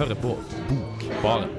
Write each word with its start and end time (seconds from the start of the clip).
hører 0.00 0.16
på 0.16 0.30
Bokbaren. 0.68 1.50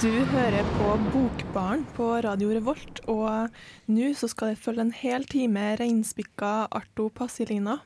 Du 0.00 0.10
hører 0.32 0.64
på 0.64 0.94
Bokbaren 1.12 1.84
på 1.92 2.06
Radio 2.24 2.48
Revolt, 2.48 3.02
og 3.08 3.52
nå 3.92 4.14
så 4.16 4.32
skal 4.32 4.54
det 4.54 4.62
følge 4.64 4.88
en 4.88 4.96
hel 5.04 5.28
time 5.28 5.74
reinspikka 5.76 6.62
Arto 6.72 7.10
Passilina. 7.12 7.82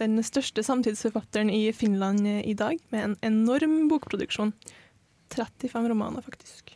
Den 0.00 0.20
største 0.26 0.64
samtidsforfatteren 0.66 1.50
i 1.52 1.64
Finland 1.76 2.26
i 2.26 2.54
dag, 2.58 2.78
med 2.94 3.04
en 3.04 3.16
enorm 3.22 3.88
bokproduksjon. 3.90 4.54
35 5.32 5.88
romaner, 5.92 6.24
faktisk. 6.24 6.74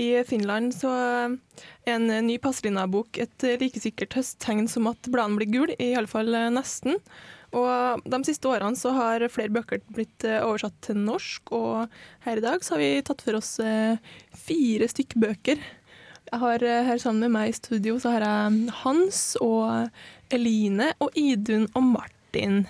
I 0.00 0.24
Finland 0.24 0.72
så 0.76 0.90
er 0.92 1.94
en 1.96 2.06
ny 2.24 2.38
Passilina-bok 2.40 3.18
et 3.20 3.48
like 3.60 3.80
sikkert 3.82 4.14
høsttegn 4.16 4.68
som 4.70 4.86
at 4.88 5.10
bladene 5.10 5.40
blir 5.40 5.50
gule, 5.52 5.76
i 5.82 5.94
alle 5.98 6.10
fall 6.10 6.30
nesten. 6.54 7.00
Og 7.56 8.04
De 8.04 8.20
siste 8.28 8.48
årene 8.50 8.76
så 8.76 8.92
har 8.96 9.24
flere 9.32 9.52
bøker 9.52 9.80
blitt 9.94 10.24
eh, 10.28 10.42
oversatt 10.44 10.76
til 10.84 11.00
norsk, 11.00 11.52
og 11.56 11.88
her 12.26 12.40
i 12.40 12.44
dag 12.44 12.64
så 12.64 12.76
har 12.76 12.82
vi 12.82 13.04
tatt 13.06 13.24
for 13.24 13.38
oss 13.38 13.56
eh, 13.64 13.96
fire 14.36 14.88
stykk 14.90 15.16
bøker. 15.22 15.62
Jeg 16.28 16.42
har 16.42 16.64
eh, 16.64 16.84
her 16.90 17.00
Sammen 17.00 17.24
med 17.24 17.36
meg 17.38 17.52
i 17.52 17.56
studio 17.56 17.96
så 18.02 18.12
har 18.16 18.26
jeg 18.26 18.76
Hans 18.82 19.22
og 19.40 19.88
Eline 20.34 20.92
og 21.00 21.16
Idun 21.16 21.70
og 21.72 21.88
Martin. 22.28 22.66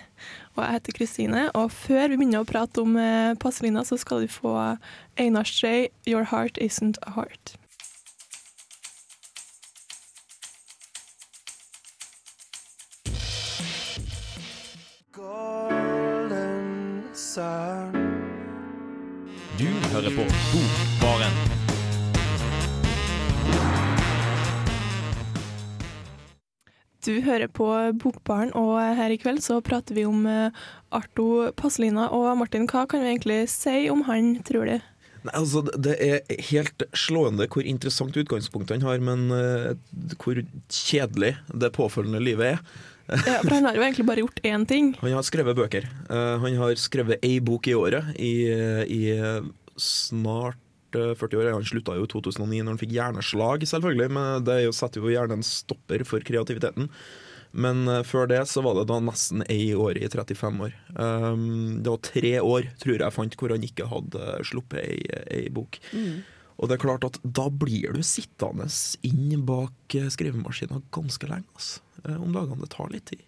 Og 0.54 0.64
jeg 0.64 0.72
heter 0.72 0.92
Kristine, 0.92 1.50
og 1.52 1.70
før 1.72 2.08
vi 2.08 2.16
begynner 2.16 2.42
å 2.42 2.48
prate 2.48 2.82
om 2.82 2.98
Paselina, 3.40 3.84
så 3.84 3.96
skal 3.96 4.22
du 4.22 4.28
få 4.28 4.76
Einar 5.16 5.44
Stray, 5.44 5.88
'Your 6.06 6.24
Heart 6.24 6.58
Isn't 6.58 6.98
a 7.02 7.10
Heart'. 7.10 7.56
Du 19.58 19.64
hører 19.64 20.10
på 20.14 20.22
Bokbaren. 20.52 21.57
Du 27.08 27.14
hører 27.24 27.48
på 27.48 27.66
Bokbaren, 28.02 28.50
og 28.58 28.76
her 28.98 29.14
i 29.14 29.16
kveld 29.20 29.40
så 29.40 29.62
prater 29.64 29.96
vi 29.96 30.04
om 30.04 30.26
eh, 30.28 30.52
Arto 30.92 31.48
Passelina. 31.56 32.10
Og 32.12 32.34
Martin, 32.36 32.66
hva 32.68 32.84
kan 32.90 33.00
vi 33.00 33.14
egentlig 33.14 33.38
si 33.48 33.86
om 33.88 34.02
han, 34.10 34.34
tror 34.44 34.68
du? 34.68 34.74
Nei, 35.24 35.32
altså, 35.32 35.62
det 35.72 35.96
er 36.04 36.44
helt 36.50 36.84
slående 36.92 37.48
hvor 37.48 37.64
interessant 37.64 38.16
utgangspunkt 38.20 38.74
han 38.74 38.84
har, 38.84 39.00
men 39.00 39.32
uh, 39.32 39.72
hvor 40.20 40.42
kjedelig 40.68 41.32
det 41.48 41.72
påfølgende 41.78 42.20
livet 42.22 42.52
er. 42.52 42.62
Ja, 43.08 43.38
for 43.40 43.56
Han 43.56 43.64
har 43.64 43.78
jo 43.78 43.86
egentlig 43.86 44.06
bare 44.10 44.22
gjort 44.26 44.44
én 44.44 44.68
ting. 44.68 44.92
Han 45.00 45.16
har 45.16 45.24
skrevet 45.24 45.56
bøker. 45.56 45.88
Uh, 46.12 46.36
han 46.44 46.60
har 46.60 46.76
skrevet 46.76 47.24
ei 47.24 47.38
bok 47.40 47.72
i 47.72 47.76
året 47.78 48.12
i, 48.20 48.34
i 48.84 49.02
snart 49.80 50.60
40 50.94 51.40
år. 51.40 51.52
Han 51.52 51.66
slutta 51.66 51.96
jo 51.98 52.06
i 52.06 52.10
2009 52.10 52.62
når 52.62 52.74
han 52.74 52.80
fikk 52.80 52.94
hjerneslag, 52.96 53.64
selvfølgelig, 53.68 54.10
men 54.16 54.44
det 54.46 54.60
setter 54.76 55.04
jo 55.04 55.12
gjerne 55.12 55.38
en 55.38 55.46
stopper 55.46 56.04
for 56.08 56.24
kreativiteten. 56.24 56.88
Men 57.52 57.86
uh, 57.88 58.02
før 58.04 58.28
det 58.28 58.42
så 58.50 58.62
var 58.64 58.76
det 58.76 58.88
da 58.90 58.98
nesten 59.00 59.44
ei 59.48 59.72
år 59.76 60.00
i 60.00 60.08
35 60.08 60.64
år. 60.66 60.74
Um, 60.94 61.78
det 61.82 61.92
var 61.92 62.02
tre 62.04 62.32
år, 62.44 62.68
tror 62.82 63.00
jeg 63.00 63.16
fant, 63.16 63.38
hvor 63.40 63.54
han 63.54 63.64
ikke 63.64 63.88
hadde 63.88 64.34
sluppet 64.48 64.82
ei, 64.82 64.98
ei 65.32 65.46
bok. 65.52 65.80
Mm. 65.92 66.20
Og 66.58 66.68
det 66.68 66.76
er 66.76 66.82
klart 66.82 67.06
at 67.06 67.20
da 67.22 67.46
blir 67.54 67.94
du 67.94 68.02
sittende 68.02 68.66
inn 69.06 69.44
bak 69.46 69.96
skrivemaskina 70.10 70.82
ganske 70.94 71.30
lenge. 71.30 71.46
Altså. 71.54 71.84
Om 72.18 72.32
dagene. 72.34 72.62
Det 72.64 72.72
tar 72.74 72.90
litt 72.90 73.06
tid. 73.10 73.22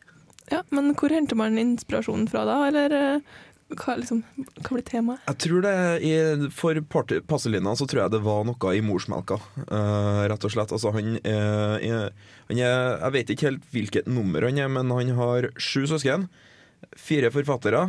Ja, 0.50 0.64
Men 0.74 0.90
hvor 0.98 1.12
henter 1.14 1.38
man 1.38 1.58
inspirasjonen 1.58 2.26
fra 2.30 2.42
da, 2.48 2.56
eller 2.66 3.20
hva, 3.70 3.96
liksom, 4.00 4.22
hva 4.60 4.74
blir 4.74 4.84
temaet? 4.86 5.22
Jeg 5.28 5.40
tror 5.44 5.64
det 5.64 5.74
i, 6.06 6.12
For 6.54 6.78
Passelina 7.30 7.74
så 7.78 7.86
tror 7.90 8.04
jeg 8.04 8.14
det 8.16 8.22
var 8.24 8.44
noe 8.48 8.74
i 8.74 8.82
morsmelka, 8.84 9.38
uh, 9.68 10.22
rett 10.30 10.46
og 10.46 10.54
slett. 10.54 10.74
Altså 10.74 10.92
han, 10.96 11.16
uh, 11.22 11.76
er, 11.78 12.08
han 12.50 12.62
er, 12.62 12.96
Jeg 12.96 13.16
vet 13.16 13.34
ikke 13.34 13.48
helt 13.50 13.68
hvilket 13.74 14.10
nummer 14.10 14.48
han 14.48 14.58
er, 14.58 14.72
men 14.72 14.90
han 14.94 15.14
har 15.18 15.50
sju 15.60 15.84
søsken. 15.90 16.28
Fire 16.98 17.30
forfattere. 17.34 17.84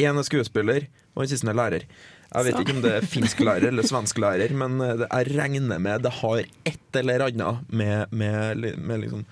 Én 0.00 0.16
er 0.16 0.24
skuespiller, 0.24 0.88
og 1.12 1.24
den 1.24 1.32
siste 1.34 1.50
er 1.52 1.58
lærer. 1.58 1.84
Jeg 2.30 2.46
vet 2.46 2.56
så. 2.56 2.62
ikke 2.62 2.74
om 2.76 2.82
det 2.84 2.92
er 2.94 3.06
finsklærer 3.10 3.68
eller 3.72 3.86
svensklærer, 3.86 4.52
men 4.54 4.78
eh, 4.86 5.02
jeg 5.02 5.32
regner 5.34 5.80
med 5.82 6.04
det 6.06 6.12
har 6.20 6.44
et 6.68 6.98
eller 7.00 7.26
annet 7.26 7.72
med, 7.74 8.12
med, 8.14 8.68
med 8.78 9.02
liksom 9.02 9.24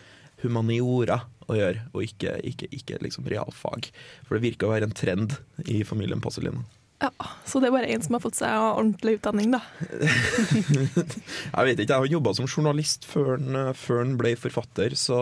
humaniora 0.43 1.21
å 1.49 1.57
gjøre, 1.57 1.85
og 1.95 2.05
ikke, 2.05 2.39
ikke, 2.47 2.69
ikke 2.77 2.99
liksom 3.05 3.29
realfag. 3.29 3.91
For 4.27 4.37
det 4.37 4.45
virker 4.45 4.69
å 4.69 4.75
være 4.75 4.89
en 4.89 4.97
trend 4.97 5.39
i 5.67 5.81
familien 5.87 6.23
Passelina. 6.25 6.65
Ja, 6.99 7.13
Så 7.47 7.61
det 7.63 7.69
er 7.69 7.77
bare 7.77 7.91
én 7.95 8.03
som 8.03 8.17
har 8.17 8.23
fått 8.25 8.41
seg 8.41 8.51
ordentlig 8.59 9.21
utdanning, 9.21 9.53
da? 9.55 9.61
jeg 9.87 11.69
vet 11.69 11.79
ikke, 11.79 11.93
jeg 11.93 11.95
har 11.95 12.09
jobba 12.11 12.33
som 12.35 12.49
journalist 12.51 13.07
før 13.07 13.39
han 13.39 14.17
ble 14.19 14.33
forfatter, 14.41 14.97
så, 14.99 15.21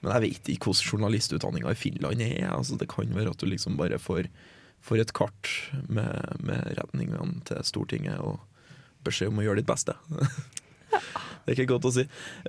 men 0.00 0.14
jeg 0.14 0.24
vet 0.24 0.50
ikke 0.54 0.70
hvordan 0.70 0.94
journalistutdanninga 0.94 1.74
i 1.74 1.78
Finland 1.78 2.24
er. 2.24 2.48
Altså, 2.48 2.80
det 2.80 2.88
kan 2.92 3.12
være 3.12 3.34
at 3.36 3.44
du 3.44 3.50
liksom 3.50 3.76
bare 3.80 4.00
får, 4.00 4.30
får 4.88 5.04
et 5.04 5.12
kart 5.16 5.52
med, 5.84 6.40
med 6.40 6.64
redningene 6.80 7.44
til 7.50 7.60
Stortinget 7.68 8.16
og 8.24 8.40
beskjed 9.04 9.34
om 9.34 9.42
å 9.42 9.46
gjøre 9.50 9.60
ditt 9.60 9.68
beste. 9.68 9.98
Det 11.42 11.50
er 11.50 11.58
ikke 11.58 11.72
godt 11.72 11.88
å 11.88 11.92
si. 11.96 12.04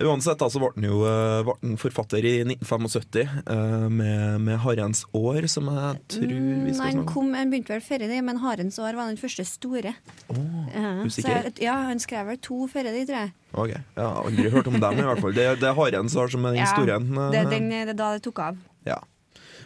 Uansett 0.05 0.37
da, 0.37 0.49
så 0.53 0.61
ble 0.61 0.69
han 0.75 0.85
jo 0.85 0.99
eh, 1.09 1.39
ble 1.47 1.55
han 1.63 1.77
forfatter 1.81 2.25
i 2.29 2.33
1975 2.45 3.31
uh, 3.47 3.87
med, 3.89 4.43
med 4.45 4.59
'Harens 4.61 5.01
år', 5.17 5.47
som 5.49 5.71
jeg 5.71 6.01
tror 6.13 6.33
vi 6.35 6.75
skal 6.75 6.77
snakke 6.77 7.01
om. 7.01 7.07
Kom, 7.09 7.31
han 7.33 7.53
begynte 7.53 7.73
vel 7.73 7.81
før 7.85 8.05
det, 8.05 8.19
men 8.29 8.41
'Harens 8.43 8.77
år' 8.77 8.99
var 8.99 9.09
den 9.09 9.17
første 9.17 9.45
store. 9.49 9.95
Oh, 10.29 11.07
usikker? 11.07 11.49
Jeg, 11.49 11.55
ja, 11.65 11.79
han 11.89 12.01
skrev 12.03 12.29
vel 12.29 12.41
to 12.43 12.67
før 12.69 12.91
det, 12.91 13.07
tror 13.09 13.19
jeg. 13.23 13.33
Ok, 13.53 13.73
Jeg 13.73 14.03
har 14.03 14.21
aldri 14.21 14.49
hørt 14.53 14.69
om 14.69 14.77
dem, 14.85 14.99
i 15.01 15.07
hvert 15.09 15.25
fall. 15.25 15.37
Det, 15.39 15.47
det 15.63 15.69
er 15.71 15.79
'Harens 15.79 16.17
år' 16.19 16.35
som 16.35 16.45
er 16.45 16.57
den 16.57 16.61
ja, 16.61 16.69
store. 16.75 16.99
Det, 17.33 17.45
den, 17.49 17.71
det 17.73 17.95
er 17.95 17.97
da 17.97 18.13
det 18.13 18.25
tok 18.29 18.45
av. 18.45 18.61
Ja. 18.85 19.01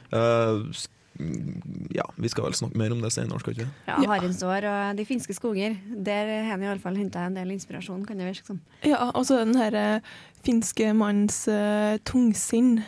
Uh, 0.08 0.72
ja, 1.96 2.04
vi 2.18 2.30
skal 2.30 2.46
vel 2.46 2.56
snakke 2.58 2.78
mer 2.78 2.94
om 2.94 3.02
det 3.02 3.12
senere, 3.14 3.40
skal 3.42 3.54
vi 3.54 3.64
ikke? 3.64 3.72
Ja, 3.88 3.98
Harensår 4.12 4.68
og 4.70 5.00
De 5.00 5.06
finske 5.08 5.34
skoger. 5.34 5.78
Der 6.06 6.30
har 6.36 6.52
han 6.52 6.66
iallfall 6.66 7.00
henta 7.00 7.26
en 7.26 7.38
del 7.38 7.56
inspirasjon, 7.56 8.06
kan 8.06 8.20
det 8.20 8.30
virke 8.30 8.52
som. 8.52 8.62
Ja, 8.86 9.10
og 9.10 9.26
så 9.30 9.42
den 9.42 9.58
her 9.58 9.78
uh, 9.78 10.14
finske 10.46 10.94
manns 10.98 11.46
uh, 11.50 11.98
tungsinn. 12.06 12.82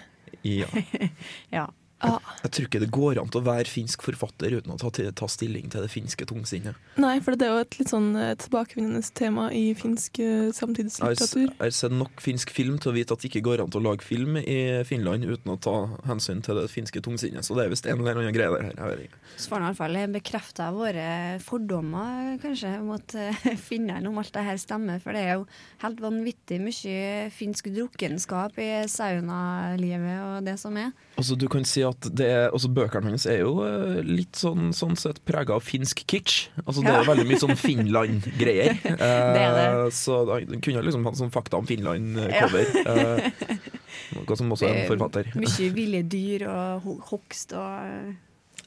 Ja. 0.45 0.69
ja. 1.57 1.65
Jeg, 1.99 2.19
jeg, 2.43 2.51
tror 2.55 2.67
ikke 2.69 2.79
det 2.79 2.89
går 2.95 3.19
an 3.19 3.31
til 3.31 3.41
å 3.41 3.45
være 3.47 3.67
finsk 3.67 4.03
forfatter 4.05 4.53
uten 4.55 4.71
å 4.71 4.77
ta, 4.79 4.89
ta 4.89 5.27
stilling 5.27 5.67
til 5.71 5.83
det 5.83 5.89
finske 5.91 6.27
tungsinnet. 6.29 6.77
Nei, 7.01 7.17
for 7.23 7.35
det 7.35 7.47
er 7.47 7.57
jo 7.57 7.63
et 7.65 7.75
litt 7.79 7.91
sånn 7.91 8.13
eh, 8.15 8.31
tilbakevendende 8.39 9.03
tema 9.19 9.49
i 9.55 9.73
finsk 9.77 10.21
uh, 10.23 10.47
samtidslitteratur. 10.55 11.49
Jeg 11.49 11.57
har 11.59 11.75
sett 11.75 11.95
nok 11.95 12.23
finsk 12.23 12.53
film 12.55 12.77
til 12.79 12.93
å 12.93 12.95
vite 12.95 13.15
at 13.15 13.23
det 13.23 13.31
ikke 13.31 13.43
går 13.49 13.63
an 13.65 13.73
til 13.73 13.81
å 13.81 13.87
lage 13.89 14.07
film 14.07 14.39
i 14.39 14.59
Finland 14.87 15.27
uten 15.27 15.51
å 15.51 15.57
ta 15.59 15.75
hensyn 16.07 16.43
til 16.45 16.61
det 16.61 16.69
finske 16.71 17.03
tungsinnet, 17.03 17.43
så 17.43 17.57
det 17.57 17.67
er 17.67 17.73
visst 17.73 17.89
en 17.89 17.99
eller 17.99 18.21
annen 18.21 18.35
greie 18.35 18.53
der. 18.55 18.71
her. 18.79 19.03
Svaren 19.35 19.67
har 19.67 19.75
iallfall 19.75 19.99
bekrefta 20.15 20.69
våre 20.75 21.09
fordommer 21.43 22.39
kanskje 22.43 22.77
mot 22.85 23.17
finnene 23.69 24.07
om 24.07 24.21
alt 24.21 24.31
det 24.35 24.45
her 24.47 24.61
stemmer, 24.61 25.03
for 25.03 25.15
det 25.15 25.25
er 25.25 25.39
jo 25.41 25.45
helt 25.83 25.99
vanvittig 26.03 26.61
mye 26.63 27.27
finsk 27.35 27.71
drukkenskap 27.75 28.55
i 28.63 28.71
saunalivet 28.87 30.23
og 30.23 30.47
det 30.47 30.55
som 30.61 30.79
er. 30.79 30.95
Altså, 31.19 31.35
du 31.35 31.47
kan 31.51 31.65
si 31.67 31.81
at 31.83 32.07
det 32.15 32.27
er, 32.31 32.45
altså, 32.47 32.69
Bøkene 32.71 33.11
hans 33.11 33.25
er 33.29 33.41
jo 33.41 33.59
uh, 33.59 33.99
litt 34.05 34.39
sånn, 34.39 34.71
sånn 34.75 34.95
sett 34.99 35.19
prega 35.27 35.57
av 35.57 35.65
finsk 35.65 36.05
kitsch. 36.07 36.47
Altså, 36.63 36.83
det 36.85 36.93
er 36.93 37.07
veldig 37.07 37.25
mye 37.27 37.41
sånn 37.41 37.59
Finland-greier. 37.59 38.77
Uh, 38.99 39.87
så 39.93 40.21
da 40.27 40.37
kunne 40.61 40.81
liksom 40.83 41.05
hatt 41.07 41.17
sånn 41.17 41.31
fakta 41.33 41.57
om 41.59 41.67
Finland-cover. 41.67 42.71
Uh, 42.85 43.55
noe 44.15 44.37
som 44.37 44.51
også 44.53 44.67
er 44.67 44.81
en 44.81 44.89
forfatter. 44.89 45.29
Mye 45.39 45.69
ville 45.77 46.01
dyr 46.09 46.45
og 46.49 46.89
hogst 47.09 47.53
og 47.57 47.69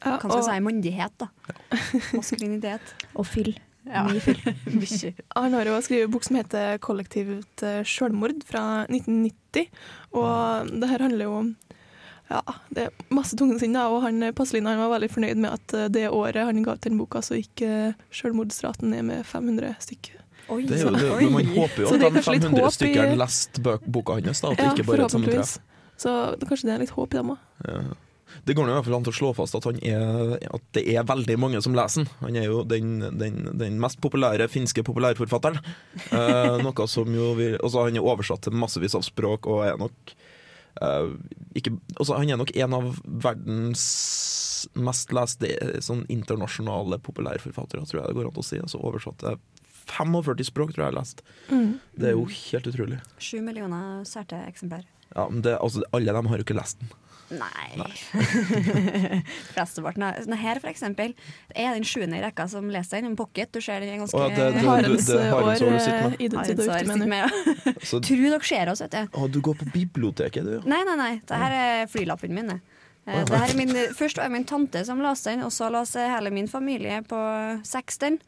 ja, 0.02 0.16
Hva 0.16 0.16
skal 0.19 0.38
jeg 0.38 0.46
si 0.48 0.64
mandighet, 0.66 1.14
da. 1.22 1.28
Maskulinitet. 2.16 2.94
Og 3.14 3.28
fyll. 3.28 3.52
Ja. 3.87 4.05
Han 5.37 5.56
har 5.56 5.69
jo 5.69 5.78
skrevet 5.84 6.08
en 6.08 6.14
bok 6.14 6.26
som 6.26 6.38
heter 6.38 6.81
'Kollektivt 6.82 7.66
selvmord' 7.88 8.43
fra 8.48 8.64
1990. 8.88 9.69
Og 10.19 10.72
det 10.72 10.90
her 10.90 11.06
handler 11.06 11.28
jo 11.28 11.38
om 11.43 11.52
ja, 12.32 12.55
det 12.73 12.87
er 12.88 13.06
masse 13.12 13.37
tungsinn, 13.38 13.76
og 13.76 14.00
han 14.06 14.25
Passelina 14.37 14.75
var 14.81 14.94
veldig 14.94 15.11
fornøyd 15.12 15.40
med 15.43 15.52
at 15.52 15.75
eh, 15.76 15.88
det 15.93 16.06
året 16.08 16.49
han 16.49 16.62
ga 16.64 16.76
ut 16.76 16.84
den 16.87 16.99
boka, 17.00 17.23
så 17.25 17.38
gikk 17.38 17.64
uh, 17.67 17.99
selvmordsraten 18.14 18.93
ned 18.94 19.08
med 19.11 19.26
500 19.29 19.75
stykker. 19.84 20.23
Oi, 20.52 20.62
det 20.67 20.81
er 20.81 20.87
jo 20.88 20.94
det, 20.96 21.11
men 21.20 21.37
Man 21.37 21.50
håper 21.55 21.84
jo 21.84 21.90
at 21.93 22.17
de 22.17 22.23
500 22.25 22.73
stykkene 22.79 23.19
leste 23.20 23.76
boka 23.84 24.17
hans, 24.19 24.43
da, 24.43 24.55
at 24.55 24.64
ja, 24.64 24.73
ikke 24.73 24.88
bare 24.88 25.05
er 25.05 25.11
et 25.11 25.17
sammentreff. 25.17 25.58
Så 26.02 26.14
kanskje 26.49 26.67
det 26.70 26.75
er 26.75 26.82
litt 26.82 26.96
håp 26.96 27.14
i 27.14 27.20
dem 27.20 27.37
òg. 27.37 27.44
Ja. 27.69 27.82
Det 28.49 28.55
går 28.56 28.64
i 28.64 28.73
hvert 28.73 28.87
fall 28.87 28.96
an 28.96 29.05
til 29.06 29.12
å 29.12 29.17
slå 29.17 29.31
fast 29.37 29.56
at, 29.58 29.67
han 29.69 29.79
er, 29.84 30.37
at 30.56 30.64
det 30.75 30.82
er 30.94 31.05
veldig 31.06 31.37
mange 31.38 31.61
som 31.62 31.76
leser 31.76 32.02
den. 32.02 32.11
Han 32.23 32.38
er 32.40 32.46
jo 32.49 32.62
den, 32.67 32.94
den, 33.20 33.43
den 33.61 33.76
mest 33.82 34.00
populære 34.02 34.49
finske 34.50 34.84
populærforfatteren. 34.87 35.61
Eh, 36.08 36.56
noe 36.64 36.88
som 36.90 37.12
jo 37.12 37.32
vil, 37.38 37.58
altså 37.61 37.87
Han 37.87 38.00
er 38.00 38.08
oversatt 38.08 38.46
til 38.46 38.56
massevis 38.56 38.96
av 38.99 39.05
språk 39.06 39.46
og 39.52 39.67
er 39.69 39.79
nok 39.81 40.14
eh, 40.80 41.12
ikke, 41.58 41.74
også, 41.98 42.16
Han 42.16 42.30
er 42.30 42.40
nok 42.40 42.54
en 42.56 42.76
av 42.78 42.92
verdens 43.04 43.84
mest 44.78 45.10
leste 45.12 45.50
sånn 45.82 46.04
internasjonale 46.12 47.00
populærforfattere, 47.02 47.82
tror 47.88 48.00
jeg 48.00 48.12
det 48.12 48.19
går 48.19 48.30
an 48.30 48.38
å 48.38 48.46
si. 48.46 48.60
Altså 48.62 48.80
Oversatt 48.80 49.19
til 49.22 49.40
45 49.90 50.46
språk, 50.46 50.72
tror 50.72 50.84
jeg 50.84 50.86
jeg 50.86 50.92
har 50.92 50.98
lest. 51.00 51.22
Mm. 51.50 51.70
Det 51.98 52.10
er 52.10 52.16
jo 52.16 52.26
helt 52.30 52.69
utrolig. 52.70 52.98
Sju 53.19 53.40
millioner 53.42 54.04
særte 54.08 54.38
eksemplar. 54.46 54.86
Ja, 55.12 55.26
men 55.28 55.42
det, 55.44 55.58
altså, 55.58 55.82
alle 55.92 56.14
dem 56.14 56.30
har 56.30 56.40
jo 56.40 56.46
ikke 56.46 56.56
lest 56.56 56.80
den. 56.80 56.92
Nei. 57.32 57.87
Flesteparten 59.55 60.05
av 60.06 60.19
sånn 60.25 60.37
Her, 60.40 60.61
for 60.62 60.70
eksempel, 60.73 61.14
er 61.55 61.75
den 61.76 61.87
sjuende 61.87 62.19
i 62.19 62.23
rekka 62.25 62.46
som 62.50 62.69
leser 62.73 63.00
den. 63.00 63.12
En 63.12 63.17
pocket. 63.19 63.52
Du 63.55 63.61
ser 63.64 63.81
den 63.82 63.93
er 63.94 64.00
ganske 64.02 64.19
Å, 64.19 64.26
ja, 64.29 64.37
det- 64.37 64.55
det- 64.58 64.67
Harens 64.67 65.06
det 65.06 65.20
har 65.31 65.43
år 65.43 65.50
jeg 65.52 65.58
så 65.58 65.70
lyst 65.70 65.87
til 65.87 65.94
med. 65.96 66.19
Harensår 66.19 66.46
sitter 66.46 66.87
med 66.87 66.99
sitter 66.99 67.08
ja. 67.23 67.75
Så, 67.82 68.00
Tror 68.08 68.23
dere 68.31 68.43
ser 68.52 68.73
oss, 68.73 68.81
vet 68.84 68.90
du. 68.90 69.08
å, 69.19 69.29
du 69.29 69.40
går 69.40 69.55
på 69.62 69.70
biblioteket, 69.73 70.44
du, 70.44 70.61
Nei, 70.69 70.82
Nei, 70.84 70.96
nei, 70.96 71.12
Det 71.26 71.37
her 71.44 71.52
er 71.52 71.87
flylappen 71.87 72.34
min. 72.34 72.46
det. 72.49 72.61
Eh, 73.06 73.25
her 73.26 73.49
er 73.50 73.56
min, 73.58 73.73
først 73.99 74.17
var 74.17 74.29
det 74.29 74.32
min 74.37 74.44
tante 74.46 74.84
som 74.87 75.00
leste 75.02 75.32
den, 75.34 75.43
og 75.43 75.50
så 75.50 75.70
leste 75.73 76.05
hele 76.06 76.31
min 76.31 76.46
familie 76.49 77.02
på 77.02 77.19
seks 77.67 77.99
den. 77.99 78.20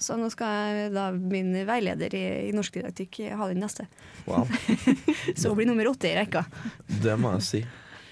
Så 0.00 0.16
nå 0.18 0.26
skal 0.32 0.90
da 0.92 1.10
min 1.12 1.52
veileder 1.64 2.12
i, 2.18 2.48
i 2.48 2.52
norskdidaktikk 2.52 3.20
ha 3.38 3.46
den 3.48 3.60
neste. 3.62 3.86
Wow. 4.26 4.48
Så 5.38 5.48
hun 5.52 5.56
blir 5.56 5.66
nummer 5.68 5.86
åtte 5.88 6.08
i 6.10 6.16
rekka. 6.18 6.42
Det 7.00 7.14
må 7.20 7.30
jeg 7.36 7.42
si. 7.46 7.60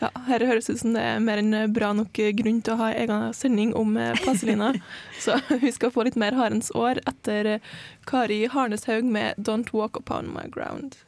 Ja, 0.03 0.09
her 0.27 0.43
høres 0.49 0.67
ut 0.67 0.81
som 0.81 0.97
det 0.97 1.03
er 1.07 1.21
mer 1.23 1.39
enn 1.39 1.55
bra 1.71 1.93
nok 1.95 2.19
grunn 2.39 2.59
til 2.67 2.75
å 2.75 2.81
ha 2.81 2.89
egen 2.99 3.29
sending 3.39 3.71
om 3.79 3.95
Paselina. 4.25 4.73
Så 5.23 5.39
vi 5.63 5.71
skal 5.73 5.93
få 5.95 6.09
litt 6.09 6.19
mer 6.19 6.35
Harens 6.35 6.73
år 6.75 6.99
etter 7.07 7.55
eh, 7.55 7.71
Kari 8.11 8.49
Harneshaug 8.51 9.07
med 9.07 9.39
'Don't 9.39 9.71
Walk 9.73 9.97
Upon 9.97 10.33
My 10.35 10.49
Ground'. 10.51 10.99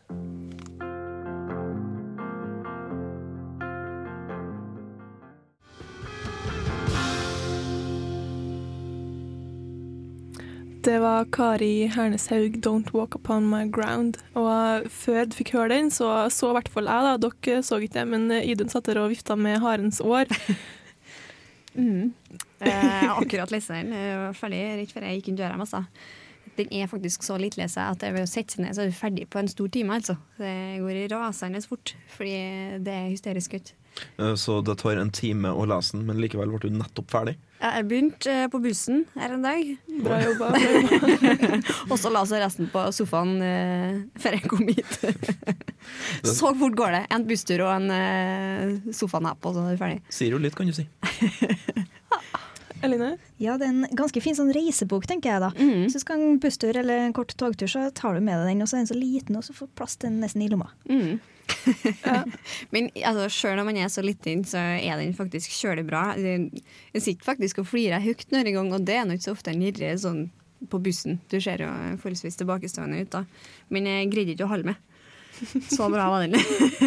Det 10.84 10.98
var 11.00 11.25
Kari 11.32 11.86
Herneshaug, 11.88 12.56
'Don't 12.60 12.92
Walk 12.92 13.14
Upon 13.16 13.46
My 13.48 13.64
Ground'. 13.72 14.19
Og 14.36 14.84
før 14.92 15.25
du 15.25 15.36
fikk 15.38 15.54
høre 15.56 15.69
den, 15.72 15.88
så 15.90 16.28
så 16.28 16.50
i 16.50 16.56
hvert 16.58 16.69
fall 16.69 16.90
jeg, 16.90 17.04
da. 17.06 17.31
Dere 17.46 17.62
så 17.64 17.78
ikke 17.81 17.94
det, 17.94 18.08
men 18.08 18.28
Idun 18.31 18.69
satt 18.69 18.84
der 18.84 19.00
og 19.00 19.08
vifta 19.10 19.36
med 19.36 19.60
harens 19.64 20.00
år. 20.00 20.28
Mm. 21.75 22.12
Eh, 22.60 22.69
Jeg 22.70 23.08
har 23.08 23.16
akkurat 23.19 23.50
lest 23.50 23.72
den. 23.72 23.88
Ferdig 24.38 24.60
rett 24.78 24.92
før 24.94 25.06
jeg 25.08 25.19
gikk 25.19 25.32
inn 25.32 25.38
døra. 25.40 25.56
Altså. 25.58 25.81
Den 26.58 26.70
er 26.70 26.90
faktisk 26.90 27.24
så 27.26 27.38
lettlest 27.40 27.78
at 27.82 28.02
jeg 28.04 28.14
ved 28.14 28.26
å 28.26 28.30
sette 28.30 28.54
seg 28.54 28.64
ned, 28.64 28.76
så 28.76 28.84
er 28.84 28.92
du 28.92 28.98
ferdig 28.98 29.28
på 29.30 29.40
en 29.40 29.48
stor 29.50 29.70
time. 29.74 29.96
Altså. 29.98 30.14
Det 30.38 30.52
går 30.82 31.00
rasende 31.10 31.62
fort, 31.66 31.96
fordi 32.14 32.36
det 32.84 32.94
er 32.94 33.08
hysterisk 33.10 33.56
godt. 33.56 33.74
Eh, 34.18 34.34
Så 34.34 34.60
det 34.66 34.78
tar 34.78 34.98
en 34.98 35.10
time 35.14 35.50
å 35.50 35.66
lese 35.66 35.96
den, 35.96 36.06
men 36.06 36.20
likevel 36.22 36.50
ble 36.50 36.62
du 36.62 36.78
nettopp 36.78 37.10
ferdig. 37.10 37.36
Jeg 37.64 37.86
begynte 37.88 38.32
eh, 38.32 38.48
på 38.52 38.60
bussen 38.62 39.04
her 39.14 39.34
en 39.36 39.44
dag, 39.44 39.68
Bra 40.04 40.18
jobba. 40.20 40.50
Og 41.90 41.96
så 42.00 42.10
la 42.12 42.24
jeg 42.28 42.42
resten 42.42 42.68
på 42.72 42.82
sofaen 42.94 43.36
eh, 43.42 44.00
før 44.20 44.36
jeg 44.38 44.50
kom 44.50 44.66
hit. 44.68 44.98
så 46.38 46.52
fort 46.58 46.76
går 46.78 46.98
det. 46.98 47.02
En 47.14 47.26
busstur 47.28 47.64
og 47.66 47.72
en 47.76 47.90
eh, 47.94 48.92
sofanap, 48.92 49.42
og 49.46 49.56
så 49.56 49.66
er 49.68 49.76
du 49.78 49.82
ferdig. 49.84 50.02
Sier 50.12 50.36
jo 50.36 50.42
litt, 50.42 50.58
kan 50.58 50.68
du 50.70 50.76
si. 50.76 50.86
Eline? 52.84 53.10
Ja, 53.42 53.56
det 53.60 53.69
er 53.69 53.75
en 53.75 53.98
ganske 53.98 54.22
fin 54.25 54.36
sånn 54.38 54.52
reisebok, 54.54 55.06
tenker 55.10 55.34
jeg 55.34 55.44
da. 55.44 55.50
Mm. 55.58 55.86
Så 55.92 56.02
skal 56.02 56.20
en 56.20 56.40
busstur 56.42 56.76
eller 56.76 57.06
en 57.06 57.14
kort 57.16 57.34
togtur, 57.40 57.70
så 57.70 57.86
tar 57.96 58.16
du 58.16 58.25
med 58.25 58.38
deg 58.40 58.52
den, 58.52 58.64
og 58.64 58.70
så 58.70 58.78
er 58.78 58.84
den 58.84 58.92
så 58.92 58.98
liten, 58.98 59.38
og 59.40 59.46
så 59.46 59.56
får 59.56 59.72
plass 59.78 59.96
til 59.98 60.12
den 60.12 60.20
nesten 60.25 60.44
i 60.44 60.50
lomma. 60.52 60.70
Mm. 60.90 61.20
Ja. 62.04 62.22
Men 62.72 62.88
altså, 63.04 63.26
sjøl 63.32 63.60
om 63.60 63.66
man 63.69 63.76
er 63.76 63.90
så 63.92 64.00
liten, 64.04 64.46
så 64.48 64.60
er 64.60 64.96
den 65.00 65.12
faktisk 65.16 65.52
kjølig 65.52 65.84
bra. 65.88 66.06
Den 66.16 66.46
den 66.54 67.04
sitter 67.04 67.26
faktisk 67.26 67.60
og 67.60 67.69
flirer 67.69 68.00
høyt 68.04 68.25
noen 68.32 68.48
gang, 68.56 68.72
og 68.72 68.86
det 68.88 68.96
er 68.96 69.04
nå 69.04 69.16
ikke 69.19 69.28
så 69.28 69.34
ofte 69.36 69.52
en 69.52 69.64
irre 69.64 69.92
sånn 70.00 70.22
på 70.72 70.81
bussen. 70.81 71.19
Du 71.28 71.36
ser 71.44 71.60
jo 71.60 71.69
forholdsvis 72.00 72.38
tilbakestående 72.40 73.02
ut, 73.04 73.12
da. 73.12 73.25
Men 73.75 73.88
jeg 73.90 74.10
greide 74.12 74.36
ikke 74.36 74.48
å 74.48 74.52
holde 74.54 74.72
med. 74.72 74.81
Så 75.76 75.88
bra 75.93 76.08
var 76.11 76.25
den. 76.25 76.35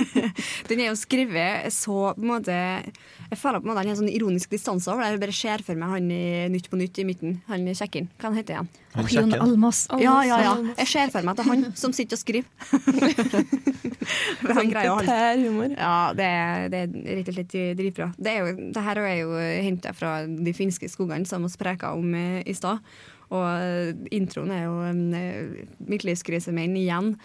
den 0.70 0.82
er 0.82 0.92
jo 0.92 0.98
skrevet 1.00 1.74
så 1.74 2.14
på 2.16 2.24
en 2.24 2.32
måte 2.32 2.56
Jeg 2.56 3.40
føler 3.40 3.62
på 3.62 3.68
en 3.68 3.72
måte 3.72 3.82
han 3.82 3.90
har 3.90 3.94
en 3.94 4.02
sånn 4.02 4.12
ironisk 4.14 4.52
distanse 4.54 4.92
over 4.92 5.04
det. 5.04 5.16
Jeg 5.16 5.24
bare 5.26 5.38
ser 5.40 5.64
for 5.68 5.80
meg 5.80 5.94
han 5.96 6.12
i 6.14 6.26
Nytt 6.54 6.70
på 6.72 6.80
Nytt 6.80 7.02
i 7.02 7.08
midten. 7.08 7.40
Han 7.52 7.68
kjekken. 7.68 8.10
Hva 8.18 8.30
han 8.30 8.38
heter 8.40 8.62
han? 8.62 8.70
Han 8.96 9.10
Jon. 9.12 9.36
Almaas. 9.36 9.86
Ja, 10.02 10.16
ja, 10.26 10.40
ja. 10.42 10.54
Jeg 10.80 10.92
ser 10.94 11.14
for 11.14 11.26
meg 11.26 11.36
at 11.36 11.42
det 11.42 11.46
er 11.46 11.52
han 11.54 11.78
som 11.78 11.94
sitter 11.96 12.18
og 12.18 12.24
skriver. 12.24 12.48
Han 14.48 14.70
greier 14.72 14.94
alt 14.94 15.42
humor. 15.42 15.74
ja, 15.74 16.14
det 16.16 16.26
er, 16.26 16.70
det 16.72 16.80
er 16.86 17.18
rett 17.18 17.32
og 17.32 17.36
slett 17.36 17.56
dritbra. 17.78 18.08
Det, 18.16 18.32
er 18.32 18.40
jo, 18.40 18.70
det 18.74 18.84
her 18.86 19.02
er 19.04 19.16
jo 19.20 19.34
henta 19.68 19.94
fra 19.98 20.14
de 20.28 20.54
finske 20.56 20.90
skogene 20.92 21.28
som 21.28 21.44
vi 21.44 21.52
preka 21.60 21.92
om 21.98 22.16
eh, 22.16 22.40
i 22.48 22.56
stad. 22.56 22.84
Og 23.34 23.44
eh, 23.44 23.92
introen 24.16 24.54
er 24.56 24.64
jo 24.68 24.78
um, 24.88 25.02
midtlivskrisemenn 25.92 26.78
igjen. 26.80 27.16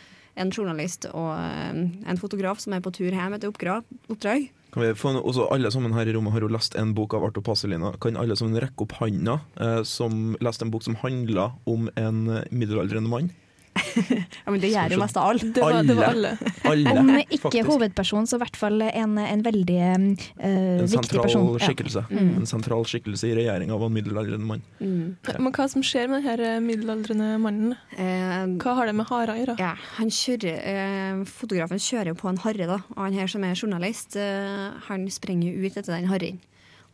En 0.40 0.52
journalist 0.52 1.06
og 1.12 1.30
eh, 1.36 1.82
en 2.08 2.20
fotograf 2.20 2.62
som 2.62 2.72
er 2.76 2.84
på 2.84 2.92
tur 2.94 3.10
hjem 3.10 3.36
etter 3.36 3.52
oppdrag. 3.52 4.48
Kan 4.72 4.86
vi 4.86 4.94
få, 4.96 5.12
også 5.20 5.50
alle 5.52 5.68
sammen 5.74 5.92
her 5.92 6.08
i 6.08 6.14
rommet 6.16 6.32
har 6.32 6.46
jo 6.46 6.52
lest 6.52 6.78
en 6.80 6.94
bok 6.96 7.12
av 7.18 7.26
Arto 7.26 7.42
Paselina. 7.44 7.92
Kan 8.00 8.16
alle 8.16 8.38
sammen 8.38 8.56
rekke 8.62 8.86
opp 8.86 8.96
handa 9.02 9.40
eh, 9.60 9.82
som 9.84 10.32
leste 10.40 10.64
en 10.64 10.72
bok 10.72 10.86
som 10.86 10.96
handla 11.02 11.50
om 11.68 11.90
en 12.00 12.24
middelaldrende 12.48 13.12
mann? 13.12 13.32
Ja, 14.44 14.50
men 14.52 14.60
det 14.62 14.70
gjør 14.72 14.94
jo 14.94 14.98
mest 15.00 15.16
av 15.20 15.30
alt. 15.30 15.44
Det 15.54 15.62
var, 15.62 15.78
det 15.86 15.96
var 15.96 16.08
alle. 16.10 16.32
Alle, 16.68 16.92
Om 17.00 17.10
ikke 17.22 17.38
faktisk. 17.46 17.68
hovedperson, 17.68 18.28
så 18.28 18.38
i 18.38 18.42
hvert 18.42 18.56
fall 18.58 18.84
en, 18.86 19.16
en 19.20 19.44
veldig 19.44 19.78
uh, 19.82 19.94
En 20.44 20.90
viktig 20.90 21.20
person. 21.20 21.48
Ja. 21.60 22.04
Mm. 22.10 22.30
En 22.42 22.48
sentral 22.48 22.86
skikkelse 22.88 23.30
i 23.30 23.34
regjeringa 23.38 23.74
av 23.76 23.86
en 23.86 23.94
middelaldrende 23.96 24.48
mann. 24.48 24.64
Mm. 24.80 25.16
Men 25.38 25.52
hva 25.56 25.68
som 25.72 25.84
skjer 25.86 26.10
med 26.12 26.26
denne 26.26 26.54
middelaldrende 26.64 27.34
mannen? 27.42 27.74
Eh, 27.96 28.44
Hva 28.62 28.76
har 28.78 28.88
det 28.88 28.96
med 28.98 29.08
hara 29.10 29.36
å 29.36 29.40
gjøre? 29.40 29.58
Ja, 29.60 29.74
han 29.98 30.12
kjører, 30.12 30.58
eh, 30.72 31.22
Fotografen 31.28 31.82
kjører 31.82 32.16
på 32.18 32.30
en 32.30 32.40
harre, 32.44 32.68
da. 32.68 32.80
Og 32.96 33.04
han 33.04 33.16
her 33.16 33.30
som 33.30 33.44
er 33.44 33.58
journalist, 33.58 34.16
eh, 34.16 34.70
han 34.88 35.06
sprenger 35.12 35.56
ut 35.58 35.76
etter 35.76 35.94
den 35.96 36.10
harren. 36.12 36.40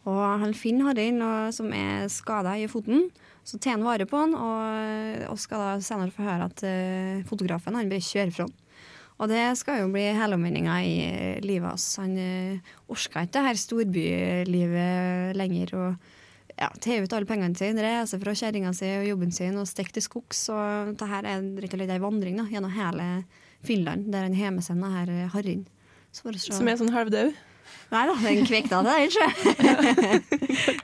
Og 0.09 0.21
han 0.41 0.55
finner 0.57 0.93
harren 0.93 1.53
som 1.53 1.73
er 1.75 2.07
skada 2.13 2.55
i 2.57 2.69
foten. 2.71 3.11
Så 3.49 3.57
tar 3.57 3.79
han 3.79 3.87
vare 3.87 4.05
på 4.09 4.19
han, 4.21 4.35
og, 4.37 5.23
og 5.33 5.39
skal 5.41 5.63
da 5.65 5.69
senere 5.85 6.13
få 6.13 6.27
høre 6.27 6.49
at 6.51 6.65
uh, 6.69 7.23
fotografen 7.29 7.79
han 7.79 7.89
bare 7.89 8.05
kjører 8.05 8.35
fra 8.35 8.45
han. 8.45 8.57
Og 9.19 9.31
det 9.33 9.41
skal 9.59 9.81
jo 9.81 9.89
bli 9.91 10.05
helomvendinga 10.15 10.75
i 10.87 10.93
eh, 11.09 11.39
livet 11.43 11.73
hans. 11.73 11.87
Han 11.99 12.13
uh, 12.15 12.75
orka 12.93 13.25
ikke 13.25 13.35
det 13.35 13.47
her 13.49 13.59
storbylivet 13.65 15.39
lenger. 15.41 15.75
og 15.75 16.15
ja, 16.59 16.69
tar 16.83 17.03
ut 17.03 17.13
alle 17.15 17.27
pengene 17.27 17.57
sine, 17.59 17.83
reiser 17.83 18.21
fra 18.23 18.35
kjerringa 18.37 18.73
si 18.75 18.89
og 18.99 19.07
jobben 19.07 19.33
sin 19.35 19.59
og 19.59 19.67
stikker 19.71 19.97
til 19.99 20.07
skogs. 20.07 20.45
Og 20.53 20.95
det 20.99 21.09
her 21.11 21.27
er 21.27 21.45
rett 21.63 21.75
og 21.75 21.81
slett 21.81 21.95
ei 21.95 22.01
vandring 22.03 22.39
da, 22.41 22.47
gjennom 22.51 22.75
hele 22.75 23.09
Finland, 23.67 24.11
der 24.13 24.27
han 24.27 24.37
har 24.39 24.55
med 24.55 24.67
seg 24.67 24.79
denne 24.79 25.25
eh, 25.25 25.65
se- 26.13 26.53
Som 26.53 26.69
er 26.69 26.79
sånn 26.81 26.95
halvdau? 26.95 27.33
Nei 27.89 28.03
da, 28.05 28.15
den 28.21 28.45
kvekna 28.45 28.83
det, 28.87 28.95
ikke 29.09 29.27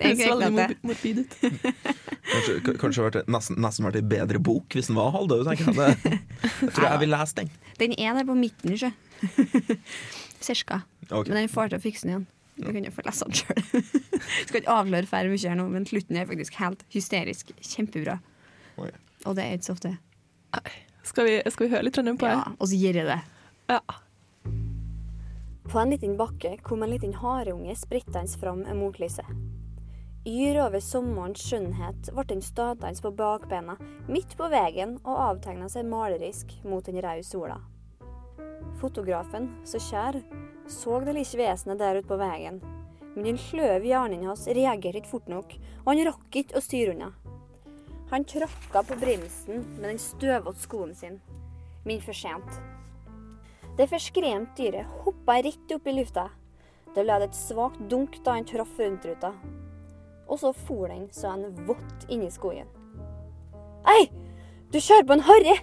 Den 0.00 0.16
kvekna 0.16 0.54
det. 0.54 1.74
Kanskje, 2.24 2.76
kanskje 2.80 3.04
vært, 3.04 3.18
nesten, 3.28 3.58
nesten 3.60 3.84
vært 3.84 3.98
ei 4.00 4.06
bedre 4.14 4.40
bok 4.40 4.72
hvis 4.72 4.88
den 4.88 4.96
var 4.96 5.12
halvdød, 5.12 5.44
tenker 5.50 5.68
jeg. 5.68 5.98
Det, 6.04 6.14
jeg 6.62 6.76
tror 6.76 6.86
jeg 6.88 7.00
vil 7.02 7.12
lese 7.12 7.36
den. 7.40 7.50
Den 7.80 7.96
er 8.00 8.16
der 8.16 8.28
på 8.28 8.36
midten, 8.38 8.72
ikke 8.72 8.92
Cirka. 10.44 10.80
Okay. 11.10 11.28
Men 11.28 11.42
den 11.42 11.52
får 11.52 11.72
til 11.72 11.80
å 11.80 11.84
fikse 11.84 12.06
den 12.06 12.14
igjen. 12.14 12.24
Du 12.54 12.70
kan 12.70 12.86
jo 12.86 12.92
få 12.94 13.04
lese 13.04 13.28
den 13.28 13.38
sjøl. 13.40 13.84
Skal 14.46 14.60
ikke 14.62 14.78
avsløre 14.78 15.10
for 15.10 15.32
mye 15.32 15.50
her 15.50 15.58
nå, 15.58 15.66
men 15.72 15.86
slutten 15.88 16.20
er 16.20 16.28
faktisk 16.30 16.56
helt 16.60 16.84
hysterisk. 16.94 17.52
Kjempebra. 17.60 18.18
Oi. 18.80 18.90
Og 19.24 19.36
det 19.36 19.44
er 19.44 19.58
ikke 19.58 19.68
så 19.68 19.76
ofte. 19.76 19.94
Skal 21.04 21.28
vi, 21.28 21.36
skal 21.52 21.66
vi 21.66 21.72
høre 21.74 21.88
litt 21.88 22.00
på 22.20 22.30
Ja, 22.30 22.44
og 22.56 22.70
så 22.70 22.78
gir 22.78 22.96
jeg 23.00 23.08
det. 23.08 23.20
Ja. 23.72 23.80
På 25.64 25.78
en 25.78 25.90
liten 25.90 26.16
bakke 26.16 26.56
kom 26.62 26.83
en 26.83 26.90
liten 26.90 27.14
hareunge 27.14 27.76
sprittende 27.76 28.38
fram 28.40 28.64
mot 28.78 28.99
lyset. 29.00 29.26
Yr 30.25 30.56
over 30.62 30.80
sommerens 30.80 31.42
skjønnhet 31.44 32.11
ble 32.16 32.25
den 32.28 32.42
stående 32.44 32.92
på 33.04 33.11
bakbena 33.12 33.75
midt 34.09 34.37
på 34.38 34.49
veien 34.52 34.94
og 35.02 35.21
avtegna 35.26 35.68
seg 35.68 35.88
malerisk 35.88 36.54
mot 36.64 36.85
den 36.88 37.00
røde 37.04 37.25
sola. 37.28 37.59
Fotografen, 38.80 39.50
så 39.68 39.80
kjær, 39.80 40.21
så 40.68 41.00
det 41.04 41.16
lille 41.18 41.40
vesenet 41.42 41.80
der 41.80 42.00
ute 42.00 42.09
på 42.09 42.21
veien, 42.21 42.61
men 43.14 43.28
den 43.28 43.40
sløve 43.40 43.85
hjernen 43.85 44.25
hans 44.25 44.47
reagerte 44.49 45.02
ikke 45.02 45.12
fort 45.12 45.28
nok, 45.28 45.52
og 45.85 45.90
han 45.92 46.04
rakk 46.09 46.40
ikke 46.40 46.56
å 46.56 46.64
styre 46.64 46.94
unna. 46.97 47.11
Han 48.12 48.25
tråkka 48.28 48.85
på 48.88 49.00
bremsen 49.00 49.64
med 49.76 49.90
den 49.90 50.00
støvete 50.00 50.64
skoen 50.64 50.97
sin, 50.97 51.21
men 51.85 52.00
for 52.04 52.16
sent. 52.16 52.64
Det 53.74 53.88
forskremte 53.90 54.54
dyret 54.54 54.86
hoppa 55.02 55.40
rett 55.42 55.72
opp 55.74 55.86
i 55.90 55.92
lufta. 55.96 56.28
Det 56.94 57.02
lød 57.02 57.24
et 57.26 57.34
svakt 57.34 57.80
dunk 57.90 58.20
da 58.22 58.36
han 58.36 58.46
traff 58.46 58.70
frontruta. 58.76 59.32
Og 60.30 60.38
så 60.38 60.52
for 60.54 60.86
den 60.88 61.08
så 61.12 61.32
en 61.32 61.48
vått 61.66 62.06
inn 62.08 62.22
i 62.22 62.30
skogen. 62.30 62.70
Ei, 63.90 64.06
du 64.70 64.78
kjører 64.78 65.08
på 65.08 65.16
en 65.16 65.24
harry, 65.26 65.56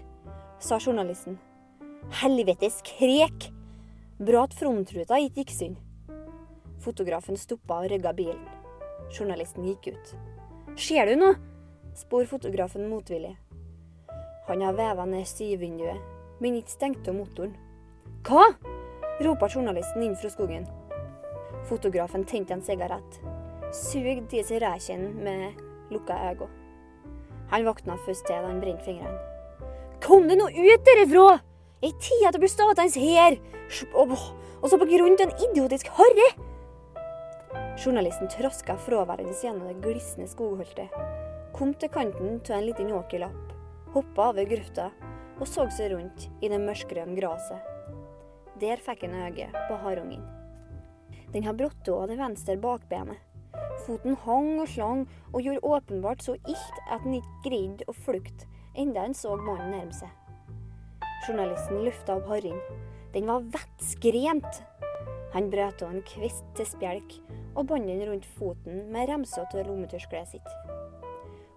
sa 0.59 0.79
journalisten. 0.79 1.39
Helvetes 2.19 2.81
krek! 2.85 3.47
Bra 4.19 4.43
at 4.43 4.59
frontruta 4.59 5.17
ikke 5.17 5.45
gikk 5.45 5.55
synd. 5.55 5.79
Fotografen 6.83 7.39
stoppa 7.39 7.79
og 7.79 7.89
rygga 7.93 8.11
bilen. 8.17 8.43
Journalisten 9.15 9.65
gikk 9.71 9.93
ut. 9.95 10.13
Ser 10.75 11.07
du 11.07 11.15
noe? 11.15 11.39
spor 11.95 12.27
fotografen 12.27 12.85
motvillig. 12.91 13.33
Han 14.47 14.61
har 14.63 14.75
veva 14.75 15.07
ned 15.07 15.27
sidevinduet, 15.27 15.99
men 16.43 16.59
ikke 16.59 16.75
stengte 16.75 17.15
motoren. 17.15 17.55
Hva? 18.27 18.43
roper 19.21 19.49
journalisten 19.49 20.03
inn 20.05 20.15
fra 20.15 20.29
skogen. 20.29 20.67
Fotografen 21.69 22.23
tente 22.25 22.53
en 22.53 22.61
sigarett. 22.61 23.19
Sug 23.73 24.25
disse 24.29 24.59
rækjene 24.61 25.09
med 25.25 25.61
lukka 25.93 26.17
øyne. 26.29 26.49
Han 27.51 27.65
våkna 27.65 27.97
først 28.05 28.25
til 28.27 28.37
da 28.37 28.47
han 28.47 28.61
brente 28.61 28.85
fingrene. 28.85 29.17
Kom 30.01 30.27
deg 30.29 30.39
nå 30.39 30.47
ut 30.49 30.85
derifra! 30.87 31.41
Ei 31.81 31.91
tid 31.97 32.27
til 32.27 32.37
å 32.37 32.41
bli 32.43 32.49
stående 32.49 32.85
her! 33.01 33.37
Og, 33.97 34.13
så 34.69 34.77
på 34.77 34.87
grunn 34.89 35.17
av 35.17 35.25
en 35.25 35.35
idiotisk 35.49 35.89
harry! 35.97 36.29
Journalisten 37.81 38.29
traska 38.29 38.77
fraværende 38.85 39.33
gjennom 39.33 39.67
det 39.67 39.81
glisne 39.81 40.29
skogholtet. 40.29 40.93
Kom 41.57 41.73
til 41.73 41.89
kanten 41.91 42.37
av 42.37 42.57
en 42.59 42.69
liten 42.69 42.93
åkerlapp, 42.95 43.55
hoppa 43.95 44.29
over 44.29 44.47
grøfta 44.47 44.91
og 45.41 45.47
så 45.49 45.65
seg 45.73 45.95
rundt 45.95 46.29
i 46.41 46.49
det 46.51 46.61
mørkgrønne 46.61 47.17
gresset. 47.17 47.70
Der 48.61 48.77
fikk 48.77 49.07
han 49.07 49.17
øye 49.17 49.49
på 49.67 49.77
harungen. 49.81 50.21
Den 51.33 51.43
har 51.43 51.55
brått 51.57 51.87
av 51.89 52.07
det 52.11 52.17
venstre 52.19 52.57
bakbenet. 52.61 53.17
Foten 53.85 54.15
hang 54.25 54.59
og 54.61 54.67
slang 54.69 55.05
og 55.31 55.41
gjorde 55.41 55.63
åpenbart 55.65 56.23
så 56.23 56.35
ilt 56.45 56.81
at 56.85 57.01
han 57.01 57.17
ikke 57.17 57.39
greide 57.47 57.87
å 57.89 57.95
flykte 57.95 58.47
enda 58.77 59.05
han 59.07 59.15
så 59.17 59.33
mannen 59.39 59.73
nærme 59.73 59.95
seg. 59.95 60.11
Journalisten 61.25 61.81
løfta 61.85 62.17
opp 62.19 62.29
harren. 62.29 62.59
Den 63.15 63.27
var 63.29 63.47
vettskremt. 63.53 64.61
Han 65.33 65.49
brøt 65.51 65.81
av 65.81 65.95
en 65.95 66.05
kvist 66.07 66.45
til 66.57 66.67
spjelk 66.67 67.17
og 67.55 67.65
bandt 67.71 67.89
den 67.89 68.03
rundt 68.07 68.27
foten 68.37 68.85
med 68.91 69.09
remsa 69.09 69.45
av 69.47 69.65
lommetørkleet 69.67 70.35
sitt. 70.35 70.53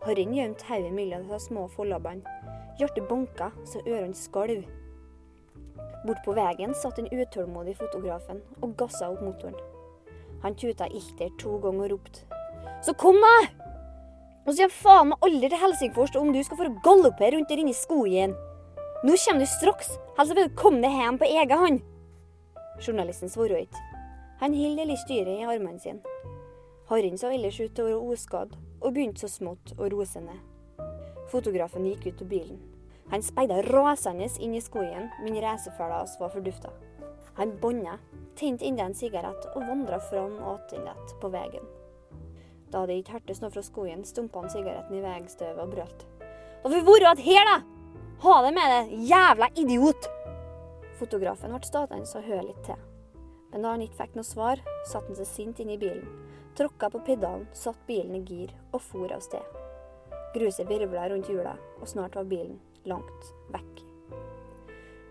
Harren 0.05 0.35
gjemte 0.37 0.67
hodet 0.69 0.93
mellom 0.95 1.29
de 1.29 1.41
små 1.41 1.67
forlabbene. 1.73 2.41
Hjertet 2.79 3.07
banka 3.09 3.53
så 3.69 3.83
ørene 3.87 4.17
skalv. 4.19 4.65
Bort 6.05 6.21
på 6.25 6.35
veien 6.37 6.75
satt 6.77 6.99
den 7.01 7.09
utålmodige 7.09 7.81
fotografen 7.81 8.43
og 8.61 8.77
gassa 8.77 9.09
opp 9.09 9.23
motoren. 9.25 9.57
Han 10.45 10.57
tuta 10.61 10.89
ilter 10.93 11.31
to 11.41 11.57
ganger 11.63 11.87
og 11.87 11.95
ropte. 11.95 12.27
Så 12.85 12.93
kom, 13.01 13.17
da! 13.17 13.37
Og 14.45 14.53
så 14.53 14.67
kommer 14.67 14.77
faen 14.77 15.11
meg 15.13 15.25
aldri 15.25 15.49
til 15.49 15.63
Helsingfors 15.63 16.17
om 16.21 16.33
du 16.35 16.43
skal 16.45 16.61
få 16.61 16.69
galoppere 16.85 17.33
rundt 17.39 17.49
der 17.49 17.63
inne 17.63 17.73
i 17.73 17.79
skogen. 17.79 18.35
Nå 19.05 19.17
kommer 19.25 19.41
du 19.41 19.49
straks, 19.49 19.95
ellers 20.19 20.37
vil 20.37 20.51
du 20.51 20.57
komme 20.61 20.85
deg 20.85 20.93
hjem 20.93 21.21
på 21.21 21.31
egen 21.31 21.63
hånd. 21.65 21.81
Journalisten 22.85 23.33
svarte 23.33 23.65
ikke. 23.65 23.81
Han 24.43 24.57
holdt 24.59 24.83
lille 24.83 24.99
styret 25.01 25.41
i 25.41 25.49
armene 25.49 25.81
sine. 25.81 26.05
Harren 26.91 27.17
så 27.17 27.33
ellers 27.33 27.57
ut 27.63 27.73
til 27.73 27.87
å 27.87 27.89
være 27.89 28.13
oskadd, 28.13 28.57
og 28.85 28.93
begynte 28.93 29.25
så 29.25 29.31
smått 29.33 29.73
å 29.81 29.89
rose 29.89 30.21
ned. 30.21 30.41
Fotografen 31.33 31.87
gikk 31.89 32.11
ut 32.11 32.25
av 32.27 32.29
bilen. 32.29 32.61
Han 33.13 33.23
speida 33.23 33.61
rasende 33.63 34.29
inn 34.41 34.55
i 34.55 34.61
skogen, 34.65 35.11
men 35.23 35.41
racerføla 35.43 36.01
hans 36.01 36.17
var 36.21 36.33
fordufta. 36.33 36.71
Han 37.35 37.57
bånda, 37.61 37.99
tente 38.37 38.65
enda 38.65 38.87
en 38.89 38.95
sigarett 38.95 39.49
og 39.55 39.67
vandra 39.69 40.01
fram 40.01 40.39
og 40.39 40.65
tilbake 40.71 41.19
på 41.21 41.31
veien. 41.35 41.69
Da 42.73 42.85
det 42.87 43.01
ikke 43.01 43.19
hørtes 43.19 43.43
noe 43.43 43.53
fra 43.55 43.63
skogen, 43.63 44.03
stumpa 44.07 44.43
han 44.43 44.51
sigaretten 44.51 44.99
i 44.99 45.05
veistøvet 45.05 45.63
og 45.63 45.77
brølte. 45.77 46.11
Da 46.63 46.71
får 46.71 46.77
vi 46.79 46.83
være 46.89 47.15
igjen 47.15 47.25
her, 47.29 47.51
da! 47.51 47.57
Ha 48.25 48.35
det 48.47 48.53
med 48.57 48.75
deg, 48.75 48.93
jævla 49.11 49.51
idiot! 49.61 50.11
Fotografen 50.99 51.53
ble 51.53 51.69
stående 51.69 52.07
og 52.07 52.29
høre 52.29 52.47
litt 52.49 52.63
til. 52.67 52.85
Men 53.53 53.63
da 53.63 53.75
han 53.75 53.83
ikke 53.85 54.01
fikk 54.01 54.15
noe 54.19 54.27
svar, 54.27 54.63
satte 54.89 55.13
han 55.13 55.19
seg 55.19 55.29
sint 55.31 55.61
inn 55.63 55.75
i 55.75 55.79
bilen, 55.79 56.07
tråkka 56.59 56.89
på 56.91 57.03
pedalen, 57.07 57.47
satte 57.55 57.85
bilen 57.87 58.17
i 58.19 58.25
gir 58.27 58.55
og 58.73 58.81
for 58.83 59.13
av 59.13 59.23
sted. 59.23 59.43
Gruset 60.35 60.71
virvla 60.71 61.11
rundt 61.11 61.29
hjula, 61.31 61.59
og 61.79 61.91
snart 61.91 62.17
var 62.19 62.31
bilen 62.31 62.57
langt 62.85 63.33
vekk. 63.53 63.83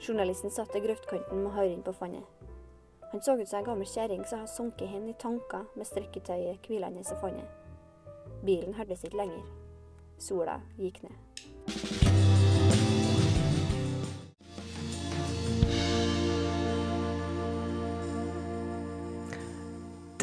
Journalisten 0.04 0.52
satt 0.52 0.76
i 0.76 0.82
grøftkanten 0.84 1.44
med 1.44 1.52
harren 1.52 1.84
på 1.84 1.94
fannet. 1.94 2.24
Han 3.12 3.22
så 3.22 3.38
ut 3.38 3.50
som 3.50 3.60
ei 3.60 3.66
gammel 3.66 3.88
kjerring 3.88 4.24
som 4.26 4.42
hadde 4.42 4.52
sunket 4.52 4.90
hen 4.90 5.10
i 5.10 5.14
tanker 5.22 5.68
med 5.78 5.86
strikketøyet 5.86 6.66
hvilende 6.68 7.04
i 7.06 7.20
fannet. 7.22 7.46
Bilen 8.46 8.74
hørtes 8.74 9.04
ikke 9.04 9.22
lenger. 9.22 9.44
Sola 10.20 10.60
gikk 10.78 11.04
ned. 11.04 11.14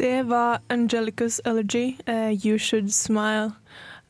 Det 0.01 0.23
var 0.29 0.61
Angelicas 0.69 1.41
Elegy, 1.45 1.97
uh, 2.07 2.31
'You 2.31 2.57
Should 2.57 2.89
Smile'. 2.89 3.51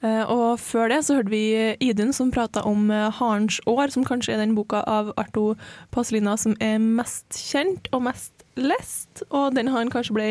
Eh, 0.01 0.23
og 0.33 0.57
før 0.57 0.89
det 0.89 1.03
så 1.05 1.19
hørte 1.19 1.29
vi 1.29 1.43
Idun 1.83 2.13
som 2.15 2.31
prata 2.33 2.63
om 2.65 2.89
eh, 2.93 3.09
Harens 3.19 3.59
år, 3.69 3.91
som 3.93 4.05
kanskje 4.05 4.33
er 4.33 4.41
den 4.41 4.55
boka 4.57 4.81
av 4.89 5.11
Arto 5.21 5.53
Paselina 5.93 6.33
som 6.41 6.55
er 6.63 6.79
mest 6.81 7.37
kjent 7.37 7.89
og 7.93 8.07
mest 8.09 8.45
lest. 8.57 9.21
Og 9.29 9.53
den 9.55 9.69
han 9.71 9.93
kanskje 9.93 10.17
ble 10.17 10.27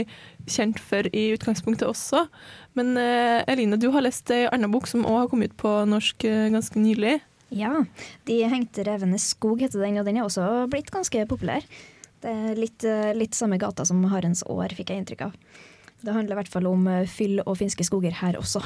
kjent 0.50 0.83
for 0.83 1.07
i 1.15 1.29
utgangspunktet 1.37 1.87
også. 1.87 2.27
Men 2.79 2.97
eh, 2.99 3.47
Eline, 3.50 3.79
du 3.79 3.93
har 3.95 4.05
lest 4.05 4.31
ei 4.35 4.43
anna 4.50 4.71
bok 4.71 4.91
som 4.91 5.07
òg 5.07 5.25
har 5.25 5.31
kommet 5.31 5.55
ut 5.55 5.61
på 5.62 5.77
norsk 5.89 6.27
ganske 6.27 6.83
nylig. 6.83 7.21
Ja, 7.50 7.83
'De 8.27 8.43
hengte 8.47 8.85
revenes 8.87 9.25
skog' 9.35 9.62
heter 9.65 9.83
den, 9.83 9.99
og 9.99 10.07
den 10.07 10.21
er 10.21 10.27
også 10.27 10.69
blitt 10.71 10.91
ganske 10.95 11.25
populær. 11.27 11.65
Det 12.23 12.31
er 12.31 12.55
litt, 12.55 12.85
litt 13.17 13.35
samme 13.35 13.59
gata 13.59 13.83
som 13.89 14.05
Harens 14.07 14.45
år, 14.47 14.71
fikk 14.77 14.93
jeg 14.93 15.03
inntrykk 15.03 15.25
av. 15.27 15.35
Det 16.00 16.14
handler 16.14 16.37
i 16.37 16.40
hvert 16.40 16.52
fall 16.52 16.69
om 16.71 16.87
eh, 16.90 17.09
fyll 17.11 17.40
og 17.45 17.59
finske 17.61 17.87
skoger 17.87 18.14
her 18.23 18.38
også. 18.40 18.62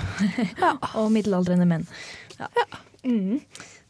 og 1.01 1.13
middelaldrende 1.15 1.69
menn. 1.69 1.87
Ja. 2.39 2.51
Mm. 3.05 3.41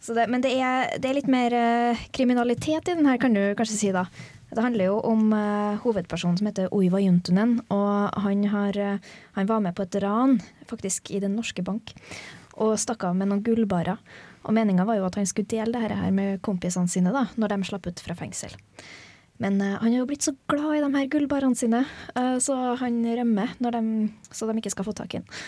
Så 0.05 0.13
det, 0.17 0.27
men 0.29 0.43
det 0.45 0.53
er, 0.61 0.97
det 1.01 1.09
er 1.09 1.17
litt 1.17 1.31
mer 1.33 1.55
eh, 1.57 2.07
kriminalitet 2.13 2.91
i 2.91 2.97
den 2.97 3.07
her, 3.09 3.21
kan 3.21 3.37
du 3.37 3.43
kanskje 3.57 3.79
si 3.79 3.93
da. 3.95 4.07
Det 4.55 4.63
handler 4.63 4.87
jo 4.87 4.99
om 5.03 5.33
uh, 5.35 5.81
hovedpersonen 5.83 6.37
som 6.39 6.47
heter 6.47 6.69
Oiva 6.77 7.01
Juntunen, 7.03 7.57
og 7.75 8.13
han, 8.23 8.45
har, 8.53 8.77
uh, 8.79 9.15
han 9.35 9.49
var 9.49 9.65
med 9.65 9.75
på 9.75 9.83
et 9.83 9.97
ran, 10.05 10.37
faktisk 10.71 11.11
i 11.11 11.19
Den 11.25 11.35
norske 11.35 11.65
bank, 11.67 11.91
og 12.55 12.77
stakk 12.79 13.03
av 13.09 13.17
med 13.19 13.33
noen 13.33 13.43
gullbarer. 13.43 13.99
Og 14.45 14.55
meninga 14.55 14.87
var 14.87 15.01
jo 15.01 15.09
at 15.09 15.19
han 15.19 15.27
skulle 15.27 15.51
dele 15.51 15.75
det 15.75 15.83
her 15.83 16.15
med 16.15 16.39
kompisene 16.45 16.91
sine 16.93 17.11
da, 17.15 17.25
når 17.35 17.51
de 17.51 17.67
slapp 17.67 17.89
ut 17.89 18.05
fra 18.05 18.15
fengsel. 18.19 18.55
Men 19.43 19.59
uh, 19.61 19.77
han 19.83 19.91
er 19.91 19.99
jo 20.01 20.09
blitt 20.09 20.27
så 20.27 20.35
glad 20.51 20.77
i 20.77 20.83
de 20.85 20.91
her 20.95 21.11
gullbarene 21.11 21.59
sine, 21.59 21.83
uh, 22.15 22.37
så 22.43 22.77
han 22.81 23.01
rømmer 23.03 23.57
når 23.65 23.79
de, 23.79 23.83
så 24.31 24.47
de 24.51 24.57
ikke 24.63 24.75
skal 24.77 24.87
få 24.87 24.95
tak 24.97 25.17
i 25.17 25.21
den. 25.23 25.43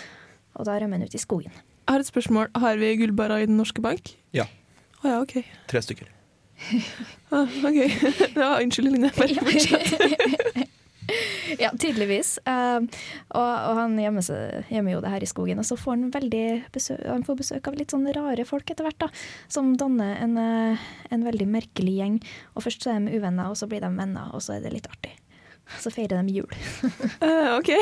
Og 0.57 0.67
da 0.67 0.79
rømmer 0.81 0.99
han 0.99 1.07
ut 1.07 1.15
i 1.15 1.23
skogen. 1.23 1.55
Jeg 1.87 1.95
har 1.95 2.03
et 2.03 2.11
spørsmål. 2.11 2.51
Har 2.59 2.81
vi 2.81 2.97
gullbarer 2.99 3.45
i 3.45 3.47
Den 3.47 3.61
norske 3.61 3.83
bank? 3.85 4.17
Ja. 4.35 4.49
Å 5.05 5.13
ja, 5.13 5.19
OK. 5.23 5.39
Tre 5.71 5.83
stykker. 5.85 6.11
Ah, 7.31 7.47
ok. 7.69 7.77
ja, 8.41 8.57
unnskyld, 8.63 8.91
Line. 8.91 9.13
Bare 9.15 9.45
fortsett. 9.45 10.73
ja, 11.63 11.71
tydeligvis. 11.79 12.37
Uh, 12.47 12.83
og, 13.35 13.47
og 13.47 13.79
han 13.81 13.97
gjemmer, 14.01 14.25
seg, 14.25 14.67
gjemmer 14.73 14.97
jo 14.97 15.03
det 15.05 15.13
her 15.13 15.25
i 15.25 15.31
skogen. 15.31 15.61
Og 15.63 15.69
så 15.69 15.79
får 15.79 15.97
han, 15.97 16.11
besøk, 16.75 17.03
han 17.07 17.27
får 17.27 17.41
besøk 17.41 17.71
av 17.71 17.79
litt 17.79 17.95
sånn 17.95 18.09
rare 18.17 18.47
folk 18.49 18.71
etter 18.71 18.87
hvert, 18.87 19.07
da, 19.07 19.11
som 19.53 19.75
danner 19.79 20.17
en, 20.23 20.37
eh, 20.41 20.87
en 21.13 21.27
veldig 21.27 21.49
merkelig 21.51 21.97
gjeng. 21.99 22.21
Og 22.55 22.67
først 22.67 22.87
så 22.87 22.95
er 22.95 23.07
de 23.07 23.19
uvenner, 23.19 23.51
og 23.51 23.59
så 23.59 23.69
blir 23.71 23.85
de 23.85 23.93
venner, 23.95 24.31
og 24.35 24.45
så 24.45 24.57
er 24.57 24.65
det 24.65 24.75
litt 24.75 24.89
artig. 24.91 25.15
Så 25.83 25.91
feirer 25.95 26.23
de 26.23 26.39
jul. 26.39 26.53
uh, 27.23 27.57
OK. 27.59 27.73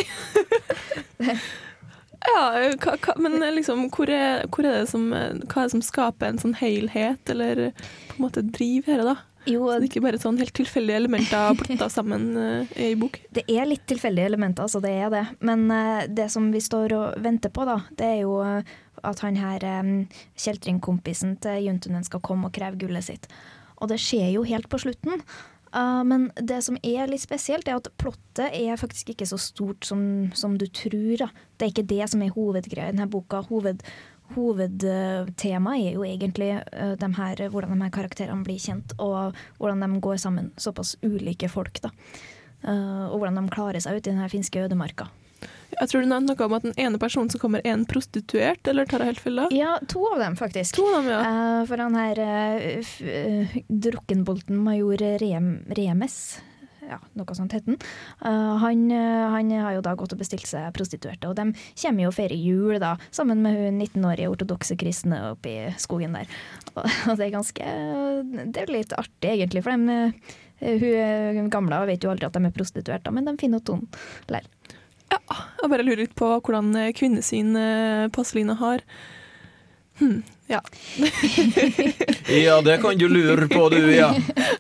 ja, 2.30 2.40
hva, 2.80 2.96
hva, 2.96 3.18
men 3.20 3.38
liksom, 3.56 3.86
hvor 3.94 4.10
er, 4.12 4.46
hvor 4.52 4.68
er 4.68 4.88
som, 4.88 5.10
hva 5.12 5.28
er 5.34 5.68
det 5.68 5.74
som 5.76 5.84
skaper 5.84 6.32
en 6.32 6.42
sånn 6.42 6.56
helhet, 6.60 7.22
eller 7.34 7.70
på 8.10 8.18
en 8.18 8.26
måte 8.26 8.44
driv 8.48 8.88
her, 8.90 9.04
da? 9.04 9.18
Jo, 9.44 9.66
Så 9.68 9.76
det 9.76 9.84
er 9.84 9.90
ikke 9.90 10.04
bare 10.06 10.20
sånn 10.20 10.38
helt 10.40 10.54
tilfeldige 10.56 10.98
elementer 11.02 11.56
plotta 11.58 11.88
sammen 11.98 12.30
uh, 12.38 12.74
i 12.80 12.94
bok. 12.98 13.18
Det 13.34 13.44
er 13.50 13.68
litt 13.68 13.84
tilfeldige 13.90 14.30
elementer, 14.30 14.64
altså 14.64 14.80
det 14.84 14.92
er 14.96 15.12
det. 15.12 15.24
Men 15.44 15.66
uh, 15.68 16.04
det 16.08 16.30
som 16.32 16.48
vi 16.54 16.62
står 16.64 16.94
og 16.96 17.24
venter 17.24 17.52
på, 17.54 17.66
da, 17.68 17.80
det 17.98 18.10
er 18.14 18.20
jo 18.22 18.38
eh, 18.44 18.74
at 19.04 19.20
han 19.24 19.36
her 19.36 19.64
um, 19.82 19.96
kjeltringkompisen 20.40 21.36
til 21.44 21.66
Juntunen 21.66 22.06
skal 22.06 22.22
komme 22.24 22.48
og 22.48 22.56
kreve 22.56 22.80
gullet 22.80 23.04
sitt. 23.04 23.28
Og 23.82 23.90
det 23.92 24.00
skjer 24.00 24.30
jo 24.32 24.46
helt 24.48 24.70
på 24.72 24.80
slutten. 24.80 25.20
Uh, 25.74 26.00
men 26.06 26.28
det 26.38 26.62
som 26.64 26.78
er 26.86 27.10
litt 27.10 27.24
spesielt, 27.24 27.68
er 27.68 27.80
at 27.80 27.90
plottet 28.00 28.54
er 28.54 28.80
faktisk 28.80 29.12
ikke 29.12 29.28
så 29.28 29.36
stort 29.42 29.84
som, 29.84 30.30
som 30.32 30.56
du 30.56 30.68
tror. 30.70 31.26
Da. 31.26 31.28
Det 31.58 31.66
er 31.66 31.74
ikke 31.74 31.90
det 31.92 32.08
som 32.14 32.24
er 32.24 32.32
hovedgreia 32.32 32.88
i 32.88 32.96
denne 32.96 33.10
boka. 33.10 33.42
Hoved, 33.50 33.84
hovedtemaet 34.32 35.88
er 35.88 35.98
jo 35.98 36.04
egentlig 36.06 36.50
uh, 36.56 36.94
dem 37.00 37.16
her, 37.18 37.42
hvordan 37.52 37.76
de 37.76 37.84
her 37.84 37.92
karakterene 37.94 38.46
blir 38.46 38.60
kjent, 38.62 38.94
og 38.98 39.36
hvordan 39.58 39.84
de 39.84 40.00
går 40.04 40.22
sammen. 40.22 40.52
Såpass 40.56 40.96
ulike 41.04 41.50
folk, 41.52 41.82
da. 41.84 41.92
eh, 42.64 43.04
og 43.10 43.20
hvordan 43.20 43.42
de 43.42 43.52
klarer 43.52 43.84
seg 43.84 43.98
ut 43.98 44.06
i 44.06 44.10
den 44.10 44.22
her 44.22 44.32
finske 44.32 44.64
ødemarka. 44.64 45.10
Jeg 45.74 45.90
tror 45.90 46.04
du 46.04 46.08
nevnte 46.08 46.34
noe 46.34 46.46
om 46.46 46.54
at 46.56 46.64
den 46.64 46.76
ene 46.80 47.00
personen 47.02 47.30
som 47.32 47.42
kommer, 47.42 47.62
er 47.64 47.74
en 47.74 47.86
prostituert, 47.88 48.62
eller 48.70 48.88
tar 48.88 49.02
jeg 49.02 49.14
helt 49.14 49.22
feil 49.24 49.40
da? 49.42 49.48
Ja, 49.54 49.74
to 49.90 50.04
av 50.12 50.22
dem, 50.22 50.36
faktisk. 50.38 50.78
To 50.78 50.86
av 50.92 51.02
dem, 51.02 51.10
ja. 51.12 51.20
uh, 51.20 51.60
for 51.68 51.82
han 51.82 51.98
her 51.98 52.20
uh, 52.22 52.92
eh, 53.10 53.56
drukkenbolten 53.68 54.60
major 54.64 55.02
Rem, 55.20 55.56
Remes, 55.76 56.18
ja, 56.88 56.98
noe 57.18 57.36
sånt 57.36 57.54
het 57.56 57.66
eh, 57.68 58.54
han, 58.62 58.84
eh, 58.92 59.24
han 59.32 59.50
har 59.64 59.76
jo 59.76 59.84
da 59.84 59.94
gått 59.98 60.14
og 60.14 60.20
bestilt 60.20 60.46
seg 60.48 60.70
prostituerte, 60.76 61.30
og 61.30 61.36
de 61.38 61.50
kommer 61.80 62.04
jo 62.04 62.12
og 62.12 62.16
feirer 62.16 62.38
jul 62.38 62.78
da, 62.82 62.94
sammen 63.14 63.42
med 63.44 63.56
hun 63.58 63.80
19-årige 63.80 64.30
ortodokse 64.32 64.76
kristne 64.80 65.20
oppe 65.32 65.52
i 65.52 65.72
skogen 65.80 66.16
der. 66.18 66.30
Og, 66.74 66.84
og 66.84 67.18
det 67.20 67.28
er 67.28 67.34
ganske, 67.34 67.74
det 68.54 68.64
er 68.64 68.74
litt 68.74 68.94
artig 68.98 69.34
egentlig, 69.36 69.64
for 69.64 69.74
de, 69.74 69.98
eh, 70.60 71.32
hun 71.38 71.50
gamle 71.52 71.84
vet 71.90 72.04
jo 72.04 72.12
aldri 72.12 72.28
at 72.28 72.36
de 72.36 72.44
er 72.48 72.56
prostituerte, 72.56 73.14
men 73.14 73.28
de 73.28 73.36
finner 73.40 73.64
tonen 73.64 73.88
Ja, 75.12 75.20
Jeg 75.62 75.70
bare 75.70 75.84
lurer 75.86 76.04
litt 76.04 76.16
på 76.18 76.28
hvordan 76.40 76.72
kvinnesyn 76.96 77.54
Passelina 78.14 78.56
har. 78.58 78.82
Hm, 80.00 80.24
ja. 80.46 80.60
Ja, 82.28 82.60
det 82.62 82.78
kan 82.82 82.98
du 82.98 83.08
lure 83.08 83.48
på, 83.48 83.68
du, 83.72 83.78
ja. 83.94 84.10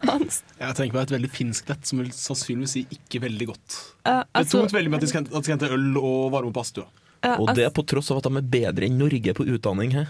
Hans. 0.08 0.42
Jeg 0.58 0.76
tenker 0.78 0.96
på 0.96 1.02
et 1.02 1.14
veldig 1.14 1.30
finsk 1.32 1.68
nett, 1.68 1.86
som 1.88 2.00
vil 2.00 2.10
sannsynligvis 2.14 2.74
si 2.76 2.82
ikke 2.94 3.22
veldig 3.24 3.48
godt. 3.52 3.78
Eh, 4.04 4.20
Det 4.20 4.40
altså, 4.40 4.60
tungt 4.60 4.74
veldig 4.76 4.92
med 4.92 5.00
at 5.00 5.06
de 5.06 5.10
skal 5.12 5.24
at 5.24 5.32
de 5.32 5.42
skal 5.42 5.56
hente 5.56 5.72
øl 5.76 5.96
og 6.00 6.20
varme 6.34 6.52
opp 6.52 6.58
badstua. 6.58 6.86
Uh, 7.24 7.38
Og 7.40 7.54
det 7.56 7.70
på 7.72 7.84
tross 7.88 8.10
av 8.12 8.20
at 8.20 8.28
de 8.28 8.40
er 8.40 8.48
bedre 8.52 8.88
enn 8.88 8.98
Norge 9.00 9.32
på 9.36 9.46
utdanning. 9.48 9.94
He? 9.96 10.04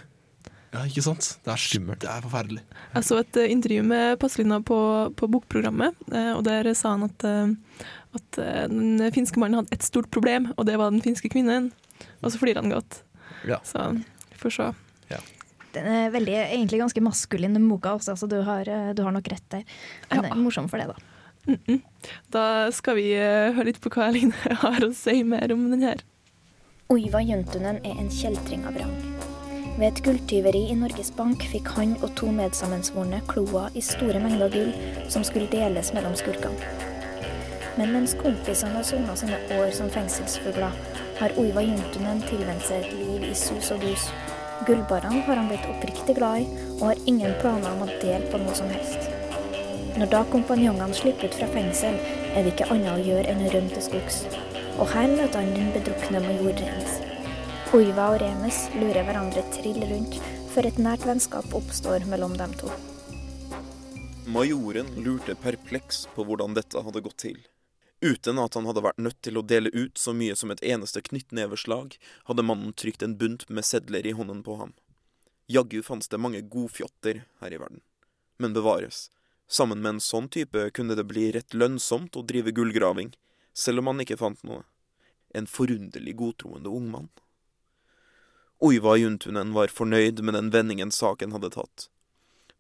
Ja, 0.74 0.82
ikke 0.90 1.04
sant? 1.06 1.28
Det 1.46 1.52
er, 1.52 1.60
Skummelt. 1.62 2.00
det 2.02 2.10
er 2.10 2.24
forferdelig. 2.24 2.62
Jeg 2.96 3.06
så 3.06 3.20
et 3.22 3.38
uh, 3.38 3.46
intervju 3.46 3.84
med 3.86 4.18
Passelina 4.22 4.58
på, 4.66 4.78
på 5.14 5.28
bokprogrammet, 5.30 5.94
eh, 6.10 6.32
og 6.34 6.42
der 6.46 6.72
sa 6.74 6.96
han 6.96 7.06
at, 7.06 7.26
eh, 7.28 7.84
at 8.18 8.40
den 8.70 8.98
finske 9.14 9.38
mannen 9.38 9.62
hadde 9.62 9.74
ett 9.78 9.86
stort 9.86 10.10
problem, 10.14 10.50
og 10.56 10.66
det 10.66 10.74
var 10.78 10.90
den 10.90 11.02
finske 11.02 11.30
kvinnen. 11.30 11.70
Og 12.22 12.34
så 12.34 12.40
flirer 12.42 12.62
han 12.62 12.74
godt. 12.74 13.04
Ja. 13.46 13.60
Så 13.66 13.86
vi 13.94 14.40
får 14.42 14.56
se. 14.58 14.72
Den 15.74 15.88
er 15.90 16.12
veldig, 16.14 16.36
egentlig 16.44 16.80
ganske 16.80 17.02
maskulin, 17.04 17.56
den 17.56 17.68
boka 17.68 17.96
også, 17.98 18.16
så 18.18 18.28
du 18.30 18.40
har, 18.46 18.68
eh, 18.68 18.92
du 18.94 19.02
har 19.02 19.14
nok 19.14 19.28
rett 19.32 19.46
der. 19.50 19.64
Men 20.10 20.24
det 20.24 20.32
er 20.32 20.42
morsom 20.42 20.70
for 20.70 20.78
det, 20.78 20.88
da. 20.88 20.96
Mm 21.46 21.58
-mm. 21.66 21.80
Da 22.30 22.70
skal 22.72 22.96
vi 22.96 23.12
eh, 23.12 23.52
høre 23.52 23.64
litt 23.64 23.80
på 23.80 23.90
hva 23.90 24.08
Eline 24.08 24.32
har 24.64 24.80
å 24.80 24.94
si 24.94 25.22
mer 25.24 25.52
om 25.52 25.70
den 25.70 25.82
her. 25.82 26.00
Oiva 26.88 27.20
Juntunen 27.20 27.80
er 27.84 28.00
en 28.00 28.10
kjeltring 28.10 28.64
av 28.66 28.76
rang. 28.76 28.96
Ved 29.78 29.86
et 29.88 30.02
gulltyveri 30.04 30.70
i 30.70 30.74
Norges 30.74 31.10
Bank 31.10 31.42
fikk 31.42 31.68
han 31.68 31.96
og 32.02 32.14
to 32.14 32.26
medsammensvorne 32.26 33.20
kloa 33.26 33.70
i 33.74 33.80
store 33.80 34.20
mengder 34.20 34.50
gull 34.52 34.74
som 35.08 35.24
skulle 35.24 35.50
deles 35.50 35.92
mellom 35.96 36.14
skurkene. 36.14 36.54
Men 37.76 37.90
mens 37.92 38.14
kompisene 38.14 38.76
har 38.76 38.86
sona 38.86 39.16
sine 39.16 39.40
år 39.56 39.72
som 39.74 39.90
fengselsfugler, 39.90 40.70
har 41.18 41.34
Oiva 41.38 41.62
Juntunen 41.62 42.22
tilvendt 42.28 42.68
seg 42.68 42.84
et 42.84 42.94
liv 43.00 43.26
i 43.26 43.34
sus 43.34 43.72
og 43.74 43.82
dus. 43.82 44.06
Gullbarene 44.62 45.24
har 45.26 45.36
han 45.40 45.48
blitt 45.50 45.66
oppriktig 45.68 46.14
glad 46.16 46.44
i, 46.44 46.64
og 46.78 46.88
har 46.92 47.00
ingen 47.10 47.34
planer 47.42 47.74
om 47.74 47.82
å 47.84 47.90
dele 47.98 48.28
på 48.30 48.38
noe 48.40 48.54
som 48.56 48.70
helst. 48.70 49.10
Når 49.98 50.10
da 50.10 50.20
kompanjongene 50.30 50.96
slipper 50.96 51.28
ut 51.30 51.36
fra 51.38 51.48
fengsel, 51.50 51.98
er 52.34 52.42
det 52.42 52.54
ikke 52.54 52.70
annet 52.74 52.92
å 52.94 53.02
gjøre 53.02 53.30
enn 53.30 53.44
å 53.46 53.50
rømme 53.52 53.74
til 53.74 53.84
skogs. 53.88 54.22
Og 54.78 54.88
her 54.94 55.10
møter 55.10 55.40
han 55.40 55.52
den 55.54 55.70
bedrukne 55.74 56.22
major 56.24 56.54
Remes. 56.58 56.96
Oiva 57.74 58.08
og 58.14 58.20
Remes 58.22 58.58
lurer 58.78 59.06
hverandre 59.06 59.42
trill 59.54 59.82
rundt, 59.90 60.18
før 60.54 60.70
et 60.70 60.78
nært 60.82 61.06
vennskap 61.06 61.54
oppstår 61.58 62.06
mellom 62.10 62.36
dem 62.38 62.54
to. 62.58 62.70
Majoren 64.30 64.88
lurte 65.04 65.34
perpleks 65.38 66.04
på 66.14 66.26
hvordan 66.26 66.54
dette 66.56 66.82
hadde 66.86 67.02
gått 67.04 67.18
til. 67.26 67.42
Uten 68.04 68.38
at 68.38 68.54
han 68.58 68.66
hadde 68.68 68.82
vært 68.84 69.00
nødt 69.00 69.20
til 69.24 69.38
å 69.40 69.42
dele 69.48 69.70
ut 69.72 69.96
så 69.96 70.12
mye 70.12 70.34
som 70.36 70.50
et 70.52 70.60
eneste 70.60 71.00
knyttneveslag, 71.06 71.94
hadde 72.28 72.44
mannen 72.44 72.74
trykt 72.76 73.02
en 73.02 73.14
bunt 73.16 73.46
med 73.48 73.64
sedler 73.64 74.04
i 74.04 74.12
hånden 74.12 74.42
på 74.44 74.58
ham. 74.60 74.74
Jaggu 75.48 75.80
fantes 75.82 76.10
det 76.12 76.20
mange 76.20 76.42
godfjotter 76.52 77.22
her 77.40 77.54
i 77.54 77.60
verden. 77.62 77.80
Men 78.36 78.52
bevares, 78.52 79.08
sammen 79.48 79.80
med 79.80 79.94
en 79.94 80.02
sånn 80.04 80.28
type 80.28 80.66
kunne 80.76 80.98
det 80.98 81.06
bli 81.08 81.30
rett 81.32 81.56
lønnsomt 81.56 82.16
å 82.20 82.26
drive 82.28 82.52
gullgraving, 82.52 83.14
selv 83.56 83.80
om 83.80 83.92
han 83.94 84.04
ikke 84.04 84.20
fant 84.20 84.44
noe. 84.44 84.66
En 85.32 85.48
forunderlig 85.48 86.18
godtroende 86.20 86.68
ung 86.68 86.92
mann. 86.92 87.08
Oiva 88.60 88.98
Juntunen 89.00 89.56
var 89.56 89.72
fornøyd 89.72 90.20
med 90.20 90.36
den 90.36 90.52
vendingen 90.52 90.92
saken 90.92 91.32
hadde 91.32 91.54
tatt. 91.56 91.88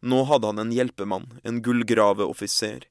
Nå 0.00 0.24
hadde 0.28 0.48
han 0.48 0.64
en 0.64 0.72
hjelpemann, 0.72 1.28
en 1.44 1.60
gullgraveoffiser. 1.64 2.88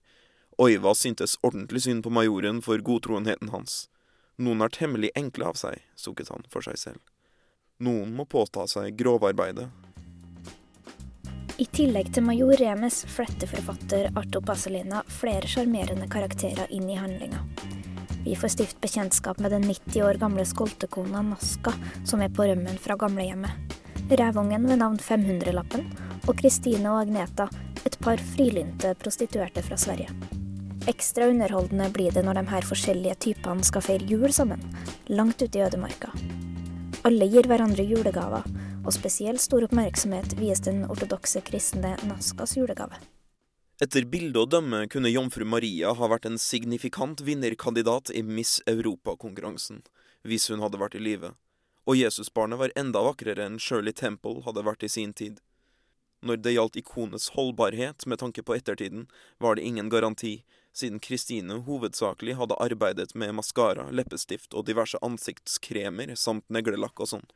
Oiva 0.64 0.96
syntes 0.96 1.40
ordentlig 1.42 1.82
synd 1.84 2.04
på 2.04 2.10
majoren 2.10 2.62
for 2.62 2.80
godtroenheten 2.80 3.50
hans. 3.52 3.90
Noen 4.40 4.62
er 4.64 4.72
temmelig 4.72 5.10
enkle 5.20 5.50
av 5.50 5.58
seg, 5.60 5.82
sukket 6.00 6.30
han 6.32 6.46
for 6.54 6.64
seg 6.64 6.78
selv. 6.80 7.00
Noen 7.84 8.14
må 8.16 8.24
påta 8.32 8.64
seg 8.72 8.94
grovarbeidet. 8.96 9.66
I 11.60 11.66
tillegg 11.68 12.14
til 12.16 12.24
major 12.24 12.56
Remes 12.62 13.02
fletter 13.12 13.50
forfatter 13.52 14.08
Arto 14.16 14.40
Pasolina 14.46 15.02
flere 15.12 15.50
sjarmerende 15.52 16.08
karakterer 16.14 16.72
inn 16.72 16.88
i 16.88 16.96
handlinga. 16.96 17.42
Vi 18.24 18.38
får 18.40 18.54
stift 18.54 18.80
bekjentskap 18.82 19.42
med 19.44 19.52
den 19.52 19.68
90 19.68 20.06
år 20.08 20.22
gamle 20.22 20.46
skoltekona 20.48 21.26
Naska, 21.28 21.74
som 22.08 22.24
er 22.24 22.32
på 22.32 22.48
rømmen 22.48 22.80
fra 22.80 22.96
gamlehjemmet. 22.96 23.76
Rævungen 24.14 24.70
ved 24.70 24.80
navn 24.80 24.96
500-lappen, 25.02 25.92
og 26.24 26.40
Kristine 26.40 26.94
og 26.94 27.02
Agneta, 27.04 27.50
et 27.84 28.00
par 28.00 28.24
frilynte 28.32 28.94
prostituerte 29.04 29.66
fra 29.68 29.76
Sverige. 29.80 30.08
Ekstra 30.88 31.28
underholdende 31.28 31.86
blir 31.90 32.12
det 32.12 32.26
når 32.28 32.42
de 32.42 32.42
her 32.50 32.66
forskjellige 32.68 33.16
typene 33.24 33.64
skal 33.64 33.84
feire 33.86 34.04
jul 34.04 34.34
sammen, 34.36 34.60
langt 35.08 35.40
ute 35.40 35.56
i 35.56 35.62
ødemarka. 35.64 36.10
Alle 37.08 37.28
gir 37.32 37.48
hverandre 37.48 37.86
julegaver, 37.88 38.44
og 38.84 38.92
spesielt 38.92 39.40
stor 39.40 39.64
oppmerksomhet 39.64 40.36
vies 40.36 40.60
den 40.66 40.82
ortodokse 40.92 41.40
kristne 41.48 41.94
Naskas 42.10 42.58
julegave. 42.58 43.00
Etter 43.80 44.04
bildet 44.12 44.42
å 44.42 44.50
dømme 44.58 44.82
kunne 44.92 45.12
jomfru 45.12 45.48
Maria 45.48 45.94
ha 45.96 46.10
vært 46.12 46.28
en 46.28 46.36
signifikant 46.36 47.24
vinnerkandidat 47.24 48.12
i 48.12 48.20
Miss 48.28 48.60
Europa-konkurransen, 48.68 49.86
hvis 50.28 50.50
hun 50.52 50.60
hadde 50.66 50.82
vært 50.84 50.98
i 51.00 51.04
live, 51.06 51.32
og 51.88 51.96
Jesusbarnet 51.96 52.60
var 52.60 52.76
enda 52.76 53.06
vakrere 53.08 53.48
enn 53.48 53.56
Shirley 53.56 53.96
Temple 53.96 54.44
hadde 54.44 54.66
vært 54.68 54.84
i 54.84 54.92
sin 54.92 55.16
tid. 55.16 55.40
Når 56.24 56.44
det 56.44 56.54
gjaldt 56.58 56.76
ikonets 56.80 57.30
holdbarhet 57.38 58.04
med 58.08 58.20
tanke 58.20 58.44
på 58.44 58.56
ettertiden, 58.56 59.08
var 59.40 59.56
det 59.56 59.64
ingen 59.68 59.88
garanti, 59.92 60.42
siden 60.74 61.00
Kristine 61.00 61.54
hovedsakelig 61.54 62.36
hadde 62.36 62.58
arbeidet 62.60 63.16
med 63.16 63.36
maskara, 63.38 63.90
leppestift 63.92 64.54
og 64.54 64.66
diverse 64.66 64.98
ansiktskremer 65.06 66.16
samt 66.20 66.50
neglelakk 66.50 67.04
og 67.06 67.12
sånn. 67.14 67.28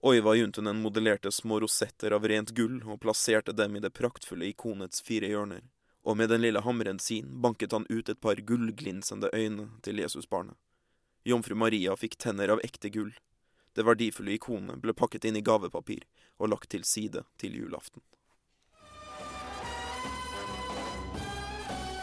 Oiva 0.00 0.32
Juntunen 0.34 0.80
modellerte 0.80 1.32
små 1.32 1.60
rosetter 1.60 2.14
av 2.16 2.24
rent 2.24 2.54
gull 2.56 2.78
og 2.86 3.02
plasserte 3.02 3.52
dem 3.52 3.76
i 3.76 3.82
det 3.84 3.92
praktfulle 3.92 4.48
ikonets 4.48 5.04
fire 5.04 5.28
hjørner, 5.28 5.60
og 6.08 6.16
med 6.16 6.32
den 6.32 6.40
lille 6.40 6.62
hammeren 6.64 6.98
sin 6.98 7.28
banket 7.44 7.76
han 7.76 7.84
ut 7.90 8.08
et 8.08 8.20
par 8.20 8.40
gullglinsende 8.40 9.28
øyne 9.36 9.68
til 9.84 10.00
Jesusbarnet. 10.00 10.56
Jomfru 11.28 11.54
Maria 11.54 11.92
fikk 12.00 12.16
tenner 12.16 12.48
av 12.54 12.64
ekte 12.64 12.88
gull. 12.88 13.12
Det 13.76 13.84
verdifulle 13.84 14.32
ikonet 14.38 14.80
ble 14.80 14.96
pakket 14.96 15.28
inn 15.28 15.36
i 15.36 15.44
gavepapir 15.44 16.06
og 16.40 16.48
lagt 16.54 16.72
til 16.72 16.86
side 16.88 17.26
til 17.36 17.60
julaften. 17.60 18.00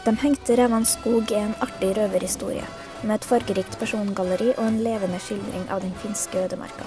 De 0.08 0.14
hengte 0.16 0.54
Revan 0.56 0.86
skog 0.88 1.28
er 1.36 1.42
en 1.42 1.56
artig 1.60 1.90
røverhistorie, 1.98 2.64
med 3.02 3.18
et 3.18 3.26
fargerikt 3.28 3.74
persongalleri 3.76 4.54
og 4.54 4.62
en 4.64 4.78
levende 4.80 5.18
skildring 5.20 5.66
av 5.68 5.82
den 5.84 5.92
finske 6.00 6.46
ødemarka. 6.46 6.86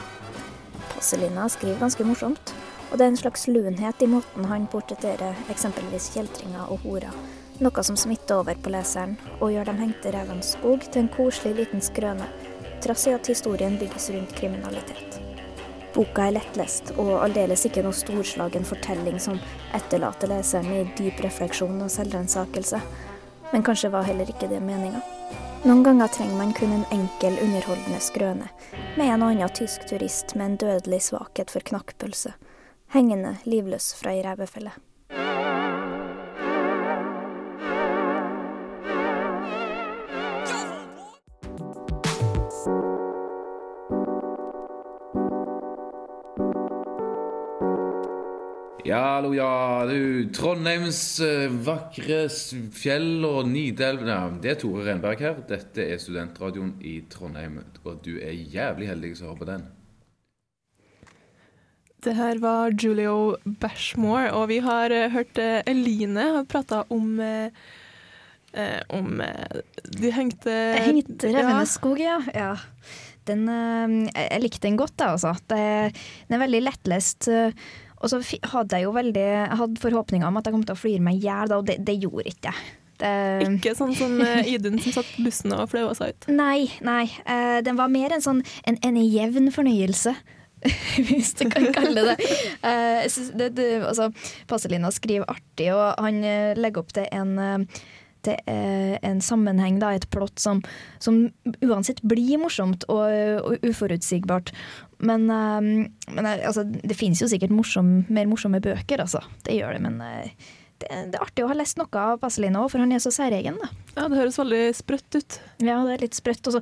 Passelina 0.95 1.45
skriver 1.53 1.77
ganske 1.83 2.07
morsomt, 2.07 2.55
og 2.89 2.97
det 2.97 3.05
er 3.05 3.11
en 3.11 3.19
slags 3.21 3.45
lunhet 3.45 4.01
i 4.01 4.09
måten 4.09 4.47
han 4.49 4.65
portretterer 4.73 5.37
eksempelvis 5.53 6.09
kjeltringer 6.15 6.73
og 6.73 6.81
horer, 6.87 7.13
noe 7.61 7.83
som 7.85 7.99
smitter 8.07 8.41
over 8.41 8.57
på 8.57 8.73
leseren 8.73 9.13
og 9.37 9.51
gjør 9.53 9.69
De 9.69 9.77
hengte 9.83 10.15
revens 10.17 10.55
skog 10.55 10.89
til 10.89 11.03
en 11.03 11.13
koselig 11.13 11.59
liten 11.59 11.85
skrøne, 11.91 12.25
trass 12.81 13.05
i 13.05 13.13
at 13.13 13.29
historien 13.29 13.77
bygges 13.77 14.09
rundt 14.15 14.33
kriminalitet. 14.33 15.21
Boka 15.93 16.25
er 16.25 16.37
lettlest 16.39 16.93
og 16.95 17.17
aldeles 17.19 17.67
ikke 17.67 17.83
noe 17.83 17.93
storslagen 17.93 18.65
fortelling 18.65 19.17
som 19.19 19.37
etterlater 19.75 20.31
leseren 20.31 20.73
i 20.73 20.83
dyp 20.97 21.19
refleksjon 21.21 21.83
og 21.83 21.91
selvransakelse, 21.91 22.79
men 23.51 23.63
kanskje 23.63 23.91
var 23.93 24.07
heller 24.07 24.29
ikke 24.29 24.49
det 24.51 24.61
meninga. 24.63 25.01
Noen 25.63 25.83
ganger 25.85 26.07
trenger 26.07 26.37
man 26.39 26.53
kun 26.57 26.71
en 26.73 26.85
enkel, 26.91 27.37
underholdende 27.43 27.99
skrøne, 28.01 28.47
med 28.97 29.07
en 29.07 29.21
og 29.21 29.33
annen 29.33 29.53
tysk 29.53 29.85
turist 29.89 30.33
med 30.35 30.45
en 30.45 30.61
dødelig 30.63 31.03
svakhet 31.11 31.53
for 31.53 31.61
knakkpølse, 31.61 32.33
hengende 32.95 33.35
livløs 33.45 33.91
fra 33.99 34.15
ei 34.15 34.23
revefelle. 34.25 34.73
Ja, 48.91 48.99
hallo, 49.15 49.29
ja, 49.31 49.85
du. 49.87 50.25
Trondheims 50.35 51.21
eh, 51.23 51.45
vakre 51.63 52.25
fjell 52.75 53.23
og 53.23 53.45
Nidelv 53.47 54.01
ja, 54.03 54.17
Det 54.43 54.49
er 54.51 54.57
Tore 54.59 54.81
Renberg 54.83 55.21
her. 55.23 55.37
Dette 55.47 55.85
er 55.93 56.01
studentradioen 56.01 56.73
i 56.83 56.97
Trondheim, 57.07 57.61
og 57.85 58.01
du 58.03 58.17
er 58.19 58.33
jævlig 58.35 58.89
heldig 58.89 59.11
som 59.15 59.29
hører 59.29 59.39
på 59.39 59.47
den. 59.47 59.63
Det 62.03 62.17
her 62.17 62.41
var 62.43 62.75
Julio 62.75 63.37
Bashmore, 63.61 64.33
og 64.35 64.49
vi 64.51 64.57
har 64.65 64.91
uh, 64.91 65.05
hørt 65.13 65.39
uh, 65.39 65.61
Eline 65.71 66.25
har 66.35 66.49
prata 66.51 66.81
om 66.91 67.13
uh, 67.21 67.47
eh, 68.51 68.81
om 68.91 69.21
eh, 69.23 69.61
De 70.01 70.11
hengte 70.11 70.57
hengte 70.83 71.31
Revende 71.31 71.95
Ja. 72.01 72.19
ja. 72.35 72.35
ja. 72.35 72.51
Den, 73.29 73.45
eh, 73.47 74.09
jeg 74.17 74.41
likte 74.43 74.67
den 74.67 74.79
godt, 74.79 74.97
da, 74.99 75.13
altså. 75.15 75.35
Det, 75.47 75.95
den 76.27 76.35
er 76.35 76.43
veldig 76.43 76.61
lettlest. 76.65 77.29
eh, 77.29 77.53
Og 78.01 78.09
så 78.09 78.19
hadde 78.51 78.77
jeg 78.79 78.87
jo 78.87 78.91
veldig 78.95 79.23
Jeg 79.23 79.57
hadde 79.59 79.81
forhåpninger 79.83 80.27
om 80.27 80.37
at 80.39 80.47
jeg 80.49 80.55
kom 80.55 80.63
til 80.65 80.73
å 80.75 80.79
flire 80.81 81.03
meg 81.05 81.19
i 81.19 81.27
hjel, 81.27 81.51
og 81.53 81.65
det, 81.69 81.79
det 81.85 81.99
gjorde 82.01 82.25
ikke 82.31 82.49
jeg. 82.51 82.69
Det- 83.01 83.47
Ikke 83.47 83.71
sånn 83.77 83.95
som 83.97 84.11
eh, 84.21 84.45
Idun 84.53 84.75
som 84.81 84.93
satt 84.99 85.07
bussen 85.25 85.53
og 85.57 85.69
flaua 85.71 85.93
seg 85.97 86.13
ut. 86.13 86.27
Nei, 86.37 86.67
nei. 86.85 87.07
Uh, 87.25 87.57
den 87.65 87.77
var 87.79 87.89
mer 87.89 88.13
en 88.13 88.21
sånn 88.21 88.43
en, 88.69 88.77
en 88.85 88.99
jevn 89.01 89.49
fornøyelse. 89.53 90.13
Hvis 91.07 91.31
du 91.39 91.47
kan 91.49 91.71
kalle 91.73 92.03
det 92.11 92.17
Eh, 92.61 93.07
det. 93.39 93.47
det 93.57 93.69
altså, 93.81 94.11
Passelina 94.49 94.91
skriver 94.93 95.25
artig, 95.33 95.71
og 95.73 95.97
han 96.05 96.21
legger 96.61 96.83
opp 96.83 96.93
til 96.93 97.07
en 97.09 97.33
til 98.25 98.37
en 98.47 99.21
sammenheng, 99.23 99.79
da, 99.81 99.93
et 99.95 100.07
plott 100.13 100.39
som, 100.41 100.61
som 101.01 101.23
uansett 101.65 102.01
blir 102.05 102.37
morsomt 102.41 102.85
og, 102.91 103.09
og 103.41 103.65
uforutsigbart. 103.67 104.53
Men, 105.01 105.29
eh, 105.29 105.61
men 106.13 106.25
eh, 106.25 106.47
altså, 106.47 106.63
det 106.63 106.97
finnes 106.97 107.21
jo 107.21 107.29
sikkert 107.31 107.53
morsom, 107.55 108.01
mer 108.13 108.29
morsomme 108.29 108.61
bøker, 108.63 109.01
altså. 109.01 109.23
Det 109.45 109.57
gjør 109.57 109.77
det, 109.77 109.85
men 109.87 110.01
eh, 110.05 110.51
det, 110.83 111.17
er 111.17 111.23
artig 111.23 111.45
å 111.45 111.49
ha 111.51 111.55
lest 111.57 111.79
noe 111.79 112.01
av 112.01 112.19
Passelina 112.21 112.61
òg, 112.63 112.71
for 112.73 112.83
han 112.83 112.91
er 112.93 113.01
så 113.03 113.11
særegen. 113.13 113.57
da. 113.61 113.69
Ja, 113.95 114.07
det 114.07 114.19
høres 114.19 114.39
veldig 114.39 114.61
sprøtt 114.77 115.17
ut. 115.17 115.37
Ja, 115.63 115.81
det 115.87 115.95
er 115.95 116.03
litt 116.05 116.17
sprøtt. 116.17 116.47
Også. 116.47 116.61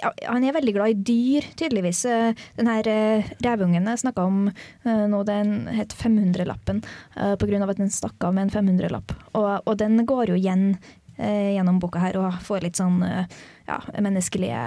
ja, 0.00 0.12
han 0.28 0.44
er 0.44 0.56
veldig 0.56 0.74
glad 0.76 0.92
i 0.92 0.98
dyr, 1.10 1.48
tydeligvis. 1.56 2.04
Eh, 2.10 2.44
Den 2.56 2.70
her 2.70 2.88
eh, 2.90 3.32
revungen 3.44 3.88
jeg 3.88 4.02
snakka 4.04 4.26
om 4.28 4.44
eh, 4.50 5.06
nå, 5.10 5.22
den 5.28 5.66
het 5.72 5.94
500-lappen, 5.96 6.82
eh, 7.16 7.34
på 7.40 7.48
grunn 7.48 7.64
av 7.64 7.72
at 7.72 7.80
den 7.80 7.92
stakk 7.92 8.22
av 8.24 8.36
med 8.36 8.48
en 8.48 8.54
500-lapp. 8.54 9.16
Og, 9.34 9.50
og 9.64 9.74
den 9.80 10.04
går 10.06 10.34
jo 10.34 10.38
igjen 10.38 10.76
gjennom 11.16 11.78
boka 11.80 11.96
her 11.96 12.18
og 12.20 12.42
får 12.44 12.66
litt 12.66 12.76
sånn 12.76 12.98
ja, 13.00 13.76
menneskelige 14.04 14.58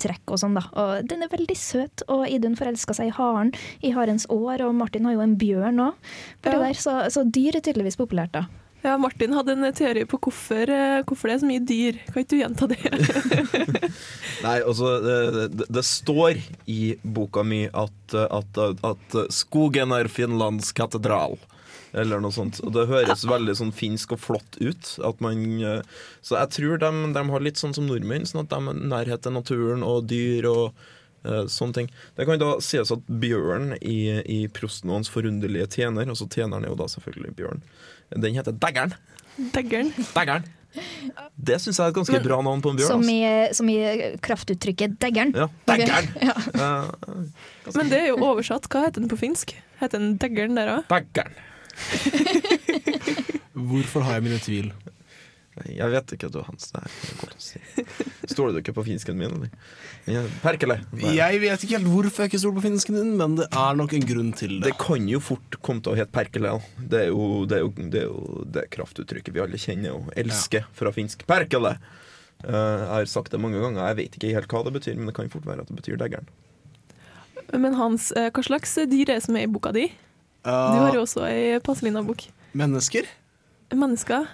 trekk 0.00 0.34
og 0.34 0.42
sånn, 0.42 0.56
da. 0.58 0.64
Og 0.78 1.08
den 1.10 1.24
er 1.24 1.32
veldig 1.32 1.58
søt, 1.58 2.04
og 2.12 2.26
Idun 2.30 2.56
forelska 2.58 2.96
seg 2.96 3.10
i 3.10 3.16
haren 3.18 3.52
i 3.84 3.92
harens 3.96 4.28
år, 4.32 4.64
og 4.66 4.76
Martin 4.78 5.08
har 5.08 5.18
jo 5.18 5.24
en 5.24 5.36
bjørn 5.40 5.84
òg. 5.88 6.08
Ja. 6.46 6.72
Så, 6.78 6.96
så 7.14 7.26
dyr 7.26 7.58
er 7.58 7.64
tydeligvis 7.64 8.00
populært, 8.00 8.34
da. 8.36 8.46
Ja, 8.84 8.94
Martin 9.00 9.34
hadde 9.34 9.56
en 9.56 9.66
teori 9.74 10.04
på 10.06 10.20
hvorfor, 10.22 10.70
eh, 10.70 11.00
hvorfor 11.02 11.28
det 11.28 11.34
er 11.34 11.40
så 11.42 11.48
mye 11.48 11.62
dyr. 11.66 11.98
Kan 12.12 12.22
ikke 12.22 12.30
du 12.30 12.38
gjenta 12.38 12.68
det? 12.70 12.78
Nei, 14.46 14.58
altså, 14.62 14.92
det, 15.02 15.16
det, 15.34 15.66
det 15.74 15.84
står 15.84 16.38
i 16.70 16.94
boka 17.02 17.42
mi 17.42 17.64
at, 17.66 18.14
at, 18.14 18.60
at 18.86 19.18
skogen 19.34 19.94
er 19.96 20.10
Finlands 20.12 20.70
katedral. 20.78 21.34
Eller 21.96 22.20
noe 22.20 22.34
sånt. 22.34 22.60
Og 22.64 22.72
det 22.74 22.86
høres 22.90 23.24
veldig 23.28 23.54
sånn 23.56 23.72
finsk 23.72 24.12
og 24.16 24.20
flott 24.20 24.58
ut. 24.60 24.90
At 25.04 25.22
man, 25.24 25.40
eh, 25.64 25.80
så 26.20 26.36
jeg 26.42 26.52
tror 26.58 26.82
de, 26.82 26.90
de 27.16 27.24
har 27.30 27.44
litt 27.44 27.60
sånn 27.60 27.74
som 27.76 27.88
nordmenn, 27.88 28.26
sånn 28.28 28.44
at 28.44 28.52
de 28.52 28.60
har 28.68 28.74
nærhet 28.92 29.24
til 29.24 29.32
naturen 29.36 29.84
og 29.86 30.04
dyr 30.10 30.48
og 30.50 30.76
uh, 31.24 31.46
sånne 31.48 31.78
ting. 31.80 31.88
Det 32.18 32.26
kan 32.28 32.40
da 32.40 32.52
sies 32.64 32.92
at 32.94 33.08
bjørn 33.08 33.72
i, 33.80 33.98
i 34.20 34.38
Prosten 34.52 34.92
og 34.92 35.00
hans 35.00 35.12
forunderlige 35.12 35.70
tjener, 35.78 36.08
altså 36.08 36.28
tjeneren 36.28 36.66
er 36.66 36.74
jo 36.74 36.78
da 36.78 36.90
selvfølgelig 36.92 37.34
bjørn, 37.40 37.64
den 38.14 38.36
heter 38.38 38.56
Daggeren. 38.56 38.94
Daggeren. 39.54 39.92
Daggeren. 40.14 40.46
Det 41.38 41.56
syns 41.62 41.78
jeg 41.78 41.86
er 41.86 41.92
et 41.92 41.96
ganske 41.96 42.12
Men- 42.18 42.24
bra 42.26 42.38
navn 42.44 42.62
på 42.62 42.70
en 42.70 42.78
bjørn. 42.78 42.90
Som 42.92 43.04
altså. 43.06 43.14
i, 43.16 43.54
som 43.56 43.68
i 43.72 44.18
kraftuttrykket 44.22 44.98
'daggeren'. 45.00 45.34
Ja, 45.36 45.48
daggeren! 45.66 46.08
Ja. 46.28 46.36
Eh, 46.54 47.74
Men 47.74 47.88
det 47.88 48.00
er 48.02 48.08
jo 48.12 48.18
oversatt. 48.20 48.68
Hva 48.68 48.84
heter 48.86 49.00
den 49.00 49.08
på 49.10 49.18
finsk? 49.18 49.54
Heter 49.80 49.98
den 50.02 50.18
daggeren 50.18 50.56
der 50.58 50.78
òg? 50.78 51.24
Hvorfor 53.68 54.06
har 54.06 54.18
jeg 54.18 54.28
mine 54.28 54.38
tvil? 54.42 54.72
Jeg 55.66 55.90
vet 55.90 56.12
ikke, 56.14 56.28
du, 56.30 56.38
Hans. 56.46 56.68
Er. 56.78 56.86
Stoler 58.30 58.54
du 58.54 58.60
ikke 58.60 58.74
på 58.76 58.84
finsken 58.86 59.18
min? 59.18 59.48
Eller? 60.06 60.28
Perkele. 60.42 60.78
Nei. 60.94 61.16
Jeg 61.16 61.40
vet 61.42 61.64
ikke 61.64 61.78
helt 61.78 61.90
hvorfor 61.90 62.24
jeg 62.24 62.32
ikke 62.32 62.40
stoler 62.44 62.58
på 62.60 62.66
finsken 62.68 62.98
din, 63.00 63.14
men 63.18 63.36
det 63.40 63.48
er 63.50 63.78
nok 63.78 63.94
en 63.96 64.06
grunn 64.06 64.32
til 64.38 64.58
det. 64.58 64.68
Det 64.68 64.76
kan 64.80 65.08
jo 65.10 65.20
fort 65.24 65.58
komme 65.64 65.82
til 65.84 65.94
å 65.94 65.98
hete 65.98 66.14
Perkele. 66.14 66.54
Det 66.78 67.06
er 67.06 67.10
jo 67.10 67.44
det, 67.50 67.58
er 67.58 67.64
jo, 67.64 67.72
det, 67.78 68.02
er 68.04 68.10
jo 68.10 68.44
det 68.58 68.66
kraftuttrykket 68.74 69.34
vi 69.34 69.44
alle 69.44 69.60
kjenner 69.60 69.96
og 69.98 70.12
elsker 70.18 70.68
fra 70.78 70.94
finsk. 70.94 71.26
Perkele! 71.28 71.78
Uh, 72.38 72.54
jeg 72.54 72.90
har 72.92 73.08
sagt 73.10 73.32
det 73.34 73.40
mange 73.42 73.58
ganger, 73.58 73.82
jeg 73.82 73.98
vet 73.98 74.14
ikke 74.14 74.28
helt 74.30 74.52
hva 74.52 74.60
det 74.62 74.76
betyr, 74.76 74.94
men 74.94 75.10
det 75.10 75.16
kan 75.16 75.32
fort 75.32 75.48
være 75.48 75.64
at 75.64 75.72
det 75.72 75.80
betyr 75.80 75.98
deggeren. 75.98 76.28
Men 77.56 77.74
Hans, 77.74 78.12
eh, 78.12 78.28
hva 78.30 78.44
slags 78.44 78.76
dyr 78.76 79.08
er 79.08 79.16
det 79.16 79.24
som 79.24 79.36
er 79.40 79.48
i 79.48 79.50
boka 79.50 79.72
di? 79.74 79.88
Du 80.44 80.78
har 80.84 80.94
jo 80.94 81.02
også 81.04 81.24
ei 81.28 81.58
Paselina-bok. 81.64 82.28
mennesker? 82.56 83.08
Mennesker. 83.74 84.26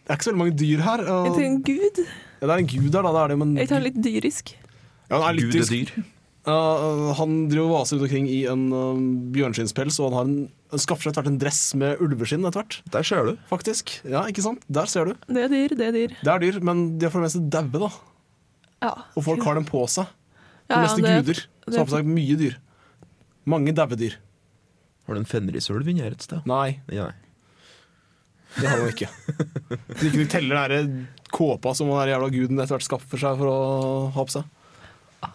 Det 0.00 0.10
er 0.10 0.18
ikke 0.18 0.26
så 0.26 0.32
veldig 0.32 0.40
mange 0.42 0.56
dyr 0.58 0.80
her. 0.82 1.02
Og... 1.06 1.26
Jeg 1.28 1.34
det 1.36 1.44
en 1.46 1.60
gud? 1.62 2.00
ja, 2.40 2.46
det 2.46 2.54
er 2.54 2.62
en 2.64 2.70
gud 2.72 2.94
her, 2.96 3.02
da. 3.04 3.10
Det 3.12 3.20
er 3.22 3.28
det, 3.34 3.38
men 3.38 3.52
Jeg 3.60 3.68
tar 3.70 3.84
litt 3.84 4.00
dyrisk? 4.02 4.54
ja, 5.10 5.20
han 5.20 5.28
er 5.28 5.36
litt 5.38 5.52
Gud 5.52 5.60
er 5.60 5.70
dyr. 5.70 5.92
Uh, 6.48 7.10
han 7.18 7.34
driver 7.50 7.66
og 7.68 7.72
vaser 7.82 7.98
rundt 7.98 8.06
omkring 8.08 8.26
i 8.32 8.38
en 8.48 8.62
uh, 8.72 8.96
bjørnskinspels, 9.34 9.98
og 10.00 10.06
han, 10.08 10.16
har 10.16 10.24
en, 10.24 10.38
han 10.72 10.80
skaffer 10.82 11.04
seg 11.04 11.12
etter 11.12 11.20
hvert 11.26 11.32
en 11.34 11.40
dress 11.42 11.60
med 11.78 12.00
ulveskinn 12.00 12.46
etter 12.48 12.62
hvert. 12.64 12.78
Der 12.94 13.04
ser 13.06 13.28
du. 13.28 13.34
Faktisk. 13.50 13.92
Ja, 14.08 14.22
ikke 14.32 14.42
sant? 14.46 14.64
Der 14.72 14.88
ser 14.90 15.10
du. 15.10 15.12
Det 15.28 15.44
er 15.44 15.52
dyr, 15.52 15.74
det 15.76 15.90
er 15.90 15.92
dyr. 15.98 16.14
Det 16.24 16.32
er 16.32 16.40
dyr, 16.46 16.58
men 16.64 16.80
de 16.98 17.06
er 17.06 17.12
for 17.12 17.20
det 17.20 17.28
meste 17.28 17.44
daue, 17.52 17.82
da. 17.84 17.90
Ja. 18.80 18.94
Og 19.14 19.26
folk 19.28 19.44
har 19.44 19.60
dem 19.60 19.68
på 19.68 19.84
seg. 19.92 20.08
For 20.08 20.72
Ja, 20.72 20.80
det 20.80 20.82
meste 20.88 21.02
ja, 21.02 21.06
det- 21.06 21.20
guder 21.28 21.44
det- 21.44 21.78
har 21.78 21.86
på 21.90 21.96
seg 21.98 22.08
mye 22.16 22.36
dyr. 22.40 22.56
Mange 23.52 23.72
daue 23.76 24.00
dyr. 24.00 24.16
Har 25.10 25.18
du 25.18 25.24
en 25.24 25.26
fenrisulv 25.26 25.88
inni 25.90 26.04
her 26.04 26.14
et 26.14 26.22
sted? 26.22 26.44
Nei, 26.46 26.78
Ja. 26.86 27.08
det 28.60 28.68
har 28.68 28.78
han 28.78 28.92
ikke. 28.92 29.08
Hvis 29.98 30.04
ikke 30.06 30.20
du 30.22 30.30
teller 30.30 30.70
den 30.70 30.92
kåpa 31.34 31.72
som 31.74 31.90
den 31.90 32.12
jævla 32.12 32.28
guden 32.30 32.60
etter 32.62 32.76
hvert 32.76 32.86
skaffer 32.86 33.18
seg 33.18 33.38
for 33.42 33.50
å 33.50 33.58
ha 34.14 34.24
på 34.28 34.34
seg. 34.36 34.56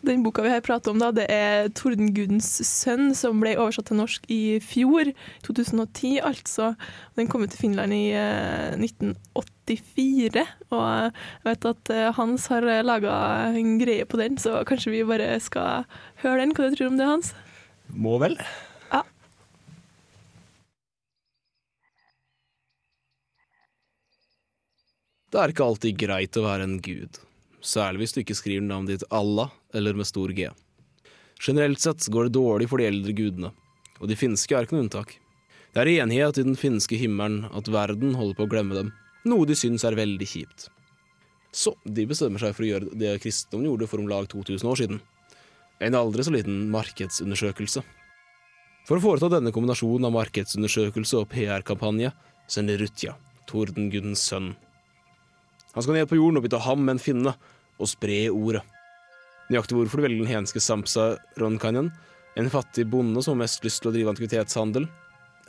Den 0.07 0.23
boka 0.25 0.41
vi 0.41 0.49
her 0.49 0.63
prater 0.65 0.93
om, 0.95 0.97
da, 1.03 1.11
det 1.13 1.25
er 1.29 1.67
'Tordengudens 1.69 2.47
sønn', 2.65 3.11
som 3.13 3.37
ble 3.43 3.51
oversatt 3.59 3.85
til 3.91 3.99
norsk 3.99 4.23
i 4.31 4.57
fjor, 4.63 5.11
2010 5.45 6.21
altså. 6.25 6.71
Den 7.19 7.27
kom 7.27 7.43
ut 7.43 7.51
til 7.53 7.59
Finland 7.67 7.93
i 7.93 8.15
eh, 8.15 8.73
1984, 8.79 10.47
og 10.71 10.85
jeg 10.87 11.11
vet 11.45 11.67
at 11.69 11.91
eh, 11.93 12.11
Hans 12.17 12.47
har 12.47 12.65
laga 12.87 13.13
en 13.51 13.75
greie 13.77 14.07
på 14.07 14.17
den, 14.23 14.39
så 14.41 14.63
kanskje 14.65 14.95
vi 14.95 15.03
bare 15.03 15.35
skal 15.43 15.83
høre 16.23 16.41
den. 16.41 16.55
Hva 16.55 16.69
du 16.71 16.75
tror 16.79 16.87
du 16.87 16.93
om 16.95 16.97
det, 17.03 17.11
Hans? 17.11 17.33
Må 17.93 18.17
vel? 18.23 18.39
Det 25.35 25.41
er 25.41 25.51
ikke 25.51 25.65
alltid 25.67 25.97
greit 25.99 26.37
å 26.39 26.45
være 26.45 26.63
en 26.63 26.77
gud, 26.79 27.17
særlig 27.59 28.05
hvis 28.05 28.13
du 28.15 28.19
ikke 28.21 28.37
skriver 28.39 28.63
navnet 28.63 28.93
ditt 28.93 29.09
Allah 29.11 29.49
eller 29.75 29.97
med 29.99 30.07
stor 30.07 30.31
G. 30.31 30.45
Generelt 31.43 31.83
sett 31.83 32.05
går 32.07 32.29
det 32.29 32.37
dårlig 32.37 32.69
for 32.71 32.79
de 32.79 32.85
eldre 32.87 33.11
gudene, 33.11 33.49
og 33.99 34.07
de 34.07 34.15
finske 34.15 34.55
er 34.55 34.63
ikke 34.63 34.77
noe 34.77 34.85
unntak. 34.85 35.11
Det 35.75 35.83
er 35.83 35.91
enighet 36.05 36.39
i 36.39 36.47
den 36.47 36.55
finske 36.55 36.95
himmelen 36.95 37.49
at 37.51 37.67
verden 37.67 38.15
holder 38.15 38.39
på 38.39 38.47
å 38.47 38.53
glemme 38.55 38.79
dem, 38.79 38.95
noe 39.27 39.43
de 39.49 39.59
syns 39.59 39.83
er 39.83 39.99
veldig 39.99 40.31
kjipt. 40.37 40.69
Så 41.51 41.75
de 41.83 42.07
bestemmer 42.07 42.39
seg 42.39 42.55
for 42.55 42.63
å 42.63 42.71
gjøre 42.71 42.95
det 42.95 43.17
kristendommen 43.19 43.67
gjorde 43.73 43.91
for 43.91 43.99
om 43.99 44.07
lag 44.07 44.31
2000 44.31 44.71
år 44.71 44.83
siden. 44.85 45.03
En 45.83 45.99
aldri 45.99 46.23
så 46.23 46.31
liten 46.31 46.69
markedsundersøkelse. 46.71 47.83
For 48.87 48.95
å 48.95 49.03
foreta 49.03 49.35
denne 49.35 49.51
kombinasjonen 49.51 50.07
av 50.07 50.15
markedsundersøkelse 50.15 51.19
og 51.19 51.27
PR-kampanje 51.35 52.15
sender 52.47 52.79
Rutja, 52.79 53.19
tordengudens 53.51 54.23
sønn. 54.31 54.53
Han 55.75 55.83
skal 55.83 55.97
ned 55.99 56.09
på 56.09 56.17
jorden 56.17 56.39
og 56.39 56.45
bytte 56.45 56.63
ham 56.63 56.83
med 56.85 56.97
en 56.97 57.03
finne, 57.03 57.35
og 57.75 57.91
spre 57.91 58.29
ordet. 58.31 58.63
Nøyaktig 59.51 59.75
hvorfor 59.77 59.99
du 59.99 60.05
velger 60.07 60.23
den 60.23 60.31
henske 60.31 60.61
Samsa 60.63 61.17
Ronkanyan, 61.37 61.91
en 62.35 62.51
fattig 62.51 62.87
bonde 62.91 63.21
som 63.23 63.35
har 63.35 63.43
mest 63.43 63.63
lyst 63.67 63.83
til 63.83 63.91
å 63.91 63.95
drive 63.95 64.13
antikvitetshandel, 64.13 64.87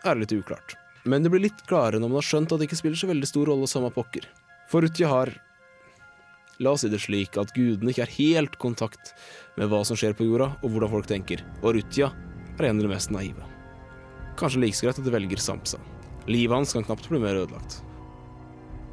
er 0.07 0.19
litt 0.19 0.35
uklart. 0.35 0.77
Men 1.07 1.23
det 1.23 1.31
blir 1.33 1.47
litt 1.47 1.63
klarere 1.71 2.03
når 2.03 2.11
man 2.11 2.21
har 2.21 2.29
skjønt 2.29 2.53
at 2.53 2.61
det 2.61 2.69
ikke 2.69 2.81
spiller 2.83 2.99
så 2.99 3.11
veldig 3.11 3.31
stor 3.31 3.51
rolle 3.51 3.71
samme 3.71 3.93
pokker. 3.95 4.27
For 4.71 4.83
Rutja 4.83 5.11
har 5.11 5.33
La 6.57 6.73
oss 6.73 6.87
si 6.87 6.89
det 6.89 7.03
slik 7.05 7.37
at 7.37 7.51
gudene 7.53 7.93
ikke 7.93 8.07
har 8.07 8.15
helt 8.15 8.55
kontakt 8.57 9.11
med 9.61 9.69
hva 9.69 9.83
som 9.85 9.99
skjer 9.99 10.15
på 10.17 10.25
jorda, 10.25 10.55
og 10.65 10.73
hvordan 10.73 10.93
folk 10.95 11.09
tenker, 11.11 11.43
og 11.61 11.77
Rutja 11.77 12.09
er 12.57 12.71
en 12.71 12.81
av 12.81 12.87
de 12.87 12.93
mest 12.95 13.13
naive. 13.13 13.45
Kanskje 14.41 14.63
like 14.63 14.79
så 14.79 14.89
greit 14.89 15.01
at 15.03 15.05
de 15.05 15.13
velger 15.13 15.43
Samsa. 15.43 15.81
Livet 16.27 16.57
hans 16.57 16.73
kan 16.73 16.87
knapt 16.87 17.11
bli 17.13 17.21
mer 17.21 17.37
ødelagt. 17.43 17.83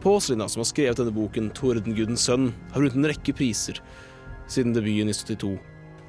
Påslina, 0.03 0.49
som 0.49 0.59
har 0.59 0.67
skrevet 0.67 0.99
denne 0.99 1.13
boken, 1.15 1.49
'Tordengudens 1.55 2.25
sønn', 2.27 2.51
har 2.73 2.81
vunnet 2.81 2.97
en 2.99 3.07
rekke 3.07 3.31
priser 3.31 3.79
siden 4.51 4.73
debuten 4.75 5.07
i 5.07 5.15
72. 5.15 5.55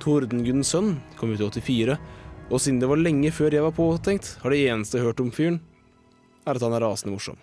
'Tordengudens 0.02 0.74
sønn' 0.74 0.96
kom 1.16 1.30
ut 1.30 1.40
i 1.40 1.46
84, 1.46 1.98
Og 2.50 2.60
siden 2.60 2.80
det 2.80 2.88
var 2.90 3.00
lenge 3.00 3.30
før 3.32 3.54
jeg 3.54 3.62
var 3.62 3.72
påtenkt, 3.72 4.36
har 4.42 4.50
det 4.50 4.68
eneste 4.68 4.98
jeg 4.98 5.00
har 5.00 5.12
hørt 5.12 5.20
om 5.20 5.30
fyren, 5.32 5.60
er 6.44 6.54
at 6.58 6.60
han 6.60 6.74
er 6.74 6.82
rasende 6.84 7.14
morsom. 7.14 7.38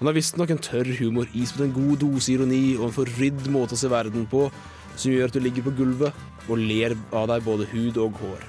Han 0.00 0.08
har 0.08 0.14
visstnok 0.14 0.50
en 0.50 0.58
tørr 0.58 0.90
humor, 0.98 1.28
ispedd 1.34 1.68
en 1.68 1.76
god 1.76 2.00
dose 2.00 2.32
ironi 2.32 2.76
og 2.78 2.88
en 2.88 2.96
forrydd 2.96 3.46
måte 3.46 3.76
å 3.76 3.78
se 3.78 3.86
verden 3.86 4.26
på, 4.26 4.50
som 4.96 5.12
gjør 5.12 5.30
at 5.30 5.38
du 5.38 5.40
ligger 5.40 5.68
på 5.68 5.76
gulvet 5.78 6.12
og 6.48 6.58
ler 6.58 6.96
av 7.12 7.28
deg 7.30 7.46
både 7.46 7.70
hud 7.70 7.96
og 8.02 8.18
hår. 8.18 8.42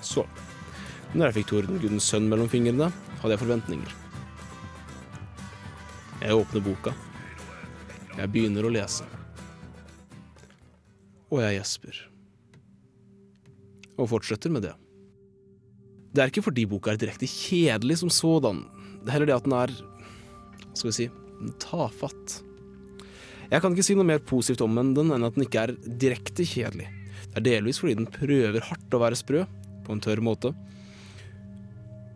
Så, 0.00 0.24
når 1.12 1.26
jeg 1.26 1.38
fikk 1.42 1.52
Tordengudens 1.52 2.08
sønn 2.08 2.30
mellom 2.30 2.48
fingrene, 2.48 2.88
hadde 3.20 3.36
jeg 3.36 3.44
forventninger. 3.44 4.05
Jeg 6.26 6.34
åpner 6.34 6.62
boka. 6.64 6.90
Jeg 8.16 8.30
begynner 8.34 8.66
å 8.66 8.70
lese. 8.74 9.04
Og 11.30 11.38
jeg 11.44 11.60
gjesper. 11.60 12.00
Og 13.94 14.08
fortsetter 14.10 14.50
med 14.50 14.66
det. 14.66 14.72
Det 16.10 16.24
er 16.24 16.32
ikke 16.32 16.42
fordi 16.48 16.64
boka 16.66 16.90
er 16.90 16.98
direkte 16.98 17.28
kjedelig 17.30 18.00
som 18.02 18.10
sådan. 18.10 18.64
Det 19.04 19.06
er 19.12 19.14
heller 19.14 19.30
det 19.30 19.36
at 19.36 19.46
den 19.46 19.54
er 19.54 19.76
skal 20.72 20.90
vi 20.90 20.96
si 20.96 21.06
tafatt. 21.62 22.40
Jeg 23.46 23.62
kan 23.62 23.70
ikke 23.70 23.86
si 23.86 23.94
noe 23.94 24.08
mer 24.08 24.18
positivt 24.26 24.64
om 24.66 24.74
den 24.74 25.14
enn 25.14 25.28
at 25.28 25.38
den 25.38 25.46
ikke 25.46 25.62
er 25.62 25.74
direkte 25.86 26.42
kjedelig. 26.42 26.88
Det 27.30 27.38
er 27.38 27.46
delvis 27.52 27.78
fordi 27.78 28.00
den 28.00 28.10
prøver 28.10 28.66
hardt 28.66 28.98
å 28.98 29.02
være 29.04 29.18
sprø, 29.18 29.44
på 29.86 29.94
en 29.94 30.02
tørr 30.02 30.24
måte, 30.24 30.50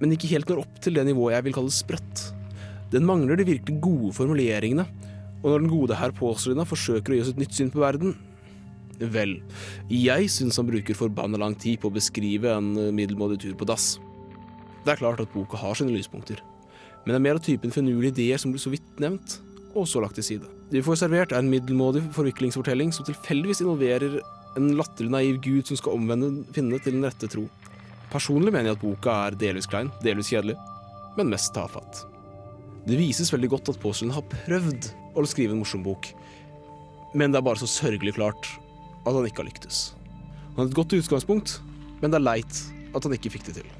men 0.00 0.16
ikke 0.16 0.32
helt 0.32 0.48
når 0.50 0.64
opp 0.64 0.78
til 0.82 0.96
det 0.96 1.04
nivået 1.06 1.36
jeg 1.36 1.46
vil 1.46 1.54
kalle 1.54 1.74
sprøtt. 1.76 2.22
Den 2.90 3.06
mangler 3.06 3.38
de 3.38 3.46
virkelig 3.46 3.78
gode 3.82 4.12
formuleringene, 4.16 4.86
og 5.40 5.46
når 5.46 5.62
den 5.62 5.72
gode 5.72 5.96
herr 5.96 6.12
Påslina 6.16 6.66
forsøker 6.68 7.12
å 7.12 7.16
gi 7.16 7.22
oss 7.24 7.32
et 7.32 7.40
nytt 7.40 7.56
syn 7.56 7.70
på 7.72 7.82
verden, 7.82 8.16
vel, 9.14 9.38
jeg 9.88 10.28
syns 10.28 10.58
han 10.60 10.68
bruker 10.68 10.98
forbanna 10.98 11.38
lang 11.40 11.54
tid 11.56 11.80
på 11.80 11.88
å 11.88 11.94
beskrive 11.94 12.50
en 12.52 12.74
eh, 12.76 12.90
middelmådig 12.92 13.38
tur 13.46 13.54
på 13.56 13.68
dass. 13.68 13.94
Det 14.84 14.92
er 14.92 15.00
klart 15.00 15.22
at 15.22 15.32
boka 15.32 15.56
har 15.60 15.78
sine 15.78 15.94
lyspunkter, 15.94 16.42
men 17.04 17.14
det 17.14 17.20
er 17.20 17.24
mer 17.24 17.40
av 17.40 17.46
typen 17.46 17.72
finurlige 17.72 18.12
ideer 18.18 18.42
som 18.42 18.52
blir 18.52 18.60
så 18.60 18.72
vidt 18.74 19.00
nevnt, 19.00 19.38
og 19.72 19.86
så 19.88 20.02
lagt 20.02 20.18
til 20.18 20.26
side. 20.26 20.50
Det 20.70 20.80
vi 20.80 20.84
får 20.84 21.00
servert, 21.04 21.32
er 21.32 21.40
en 21.40 21.50
middelmådig 21.52 22.02
forviklingsfortelling 22.16 22.92
som 22.92 23.06
tilfeldigvis 23.08 23.62
involverer 23.64 24.20
en 24.58 24.70
latterlig 24.76 25.14
naiv 25.14 25.40
gud 25.46 25.70
som 25.70 25.78
skal 25.78 25.96
omvende 25.96 26.44
finnene 26.54 26.82
til 26.82 26.98
den 26.98 27.06
rette 27.06 27.30
tro. 27.30 27.46
Personlig 28.10 28.52
mener 28.52 28.72
jeg 28.72 28.80
at 28.80 28.84
boka 28.84 29.18
er 29.28 29.38
delvis 29.38 29.70
klein, 29.70 29.92
delvis 30.04 30.32
kjedelig, 30.34 30.58
men 31.16 31.30
mest 31.30 31.54
tafatt. 31.54 32.09
Det 32.88 32.96
vises 32.96 33.28
veldig 33.32 33.50
godt 33.52 33.68
at 33.74 33.80
Paulsen 33.82 34.12
har 34.14 34.24
prøvd 34.30 34.88
å 35.18 35.24
skrive 35.28 35.52
en 35.54 35.60
morsom 35.60 35.82
bok, 35.84 36.12
men 37.14 37.32
det 37.32 37.40
er 37.40 37.44
bare 37.44 37.60
så 37.60 37.68
sørgelig 37.68 38.16
klart 38.16 38.48
at 39.04 39.12
han 39.12 39.26
ikke 39.26 39.44
har 39.44 39.50
lyktes. 39.50 39.90
Han 40.54 40.64
har 40.64 40.70
et 40.70 40.78
godt 40.78 40.96
utgangspunkt, 40.96 41.58
men 42.00 42.10
det 42.10 42.20
er 42.20 42.26
leit 42.26 42.64
at 42.94 43.04
han 43.04 43.14
ikke 43.14 43.36
fikk 43.36 43.50
det 43.50 43.60
til. 43.60 43.70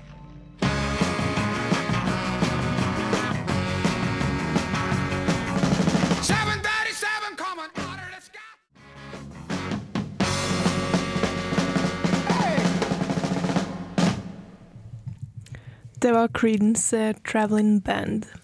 Det 16.00 16.14
var 16.16 16.30
Creedence 16.32 16.96
uh, 16.96 17.12
Traveling 17.28 17.82
Band. 17.84 18.39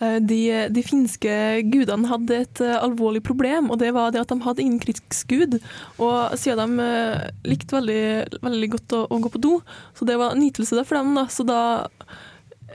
Eh, 0.00 0.16
de, 0.24 0.40
de, 0.72 0.82
finske 0.84 1.32
gudene 1.68 2.08
hadde 2.08 2.38
et 2.46 2.62
uh, 2.64 2.78
alvorlig 2.80 3.20
problem, 3.26 3.68
og 3.68 3.82
det 3.82 3.90
var 3.92 4.14
det 4.14 4.22
at 4.22 4.32
de 4.32 4.40
hadde 4.46 4.64
ingen 4.64 4.80
krigsgud. 4.80 5.58
Og 6.00 6.38
siden 6.40 6.78
de 6.78 6.86
uh, 6.88 7.28
likte 7.44 7.76
veldig, 7.76 8.40
veldig 8.40 8.70
godt 8.76 8.96
å, 8.96 9.02
å, 9.12 9.20
gå 9.20 9.32
på 9.34 9.42
do, 9.44 9.52
så 9.98 10.08
det 10.08 10.16
var 10.20 10.38
nytelse 10.40 10.86
for 10.88 10.96
dem. 10.96 11.12
da, 11.18 11.26
så 11.28 11.44
da 11.44 11.60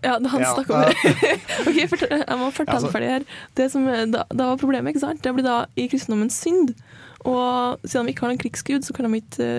ja, 0.03 0.19
han 0.19 0.43
ja, 0.43 0.53
snakka 0.53 0.75
om 0.75 0.85
det. 0.85 1.33
ok, 1.71 1.81
fortell, 1.95 2.13
Jeg 2.19 2.38
må 2.38 2.51
fortelle 2.53 2.77
altså, 2.77 2.93
ferdig 2.93 3.11
her. 3.15 3.27
Det 3.57 3.69
som 3.73 3.89
da, 3.89 4.27
da, 4.29 4.51
var 4.51 4.61
problemet, 4.61 4.93
ikke 4.93 5.05
sant? 5.07 5.23
det 5.25 5.33
blir 5.33 5.47
da 5.47 5.63
i 5.79 5.89
kristendommen 5.89 6.29
synd. 6.29 6.75
Og 7.25 7.81
siden 7.88 8.05
de 8.05 8.13
ikke 8.13 8.27
har 8.27 8.35
en 8.35 8.41
krigsgud, 8.43 8.85
så 8.85 8.93
kan 8.93 9.09
de 9.09 9.23
ikke 9.23 9.49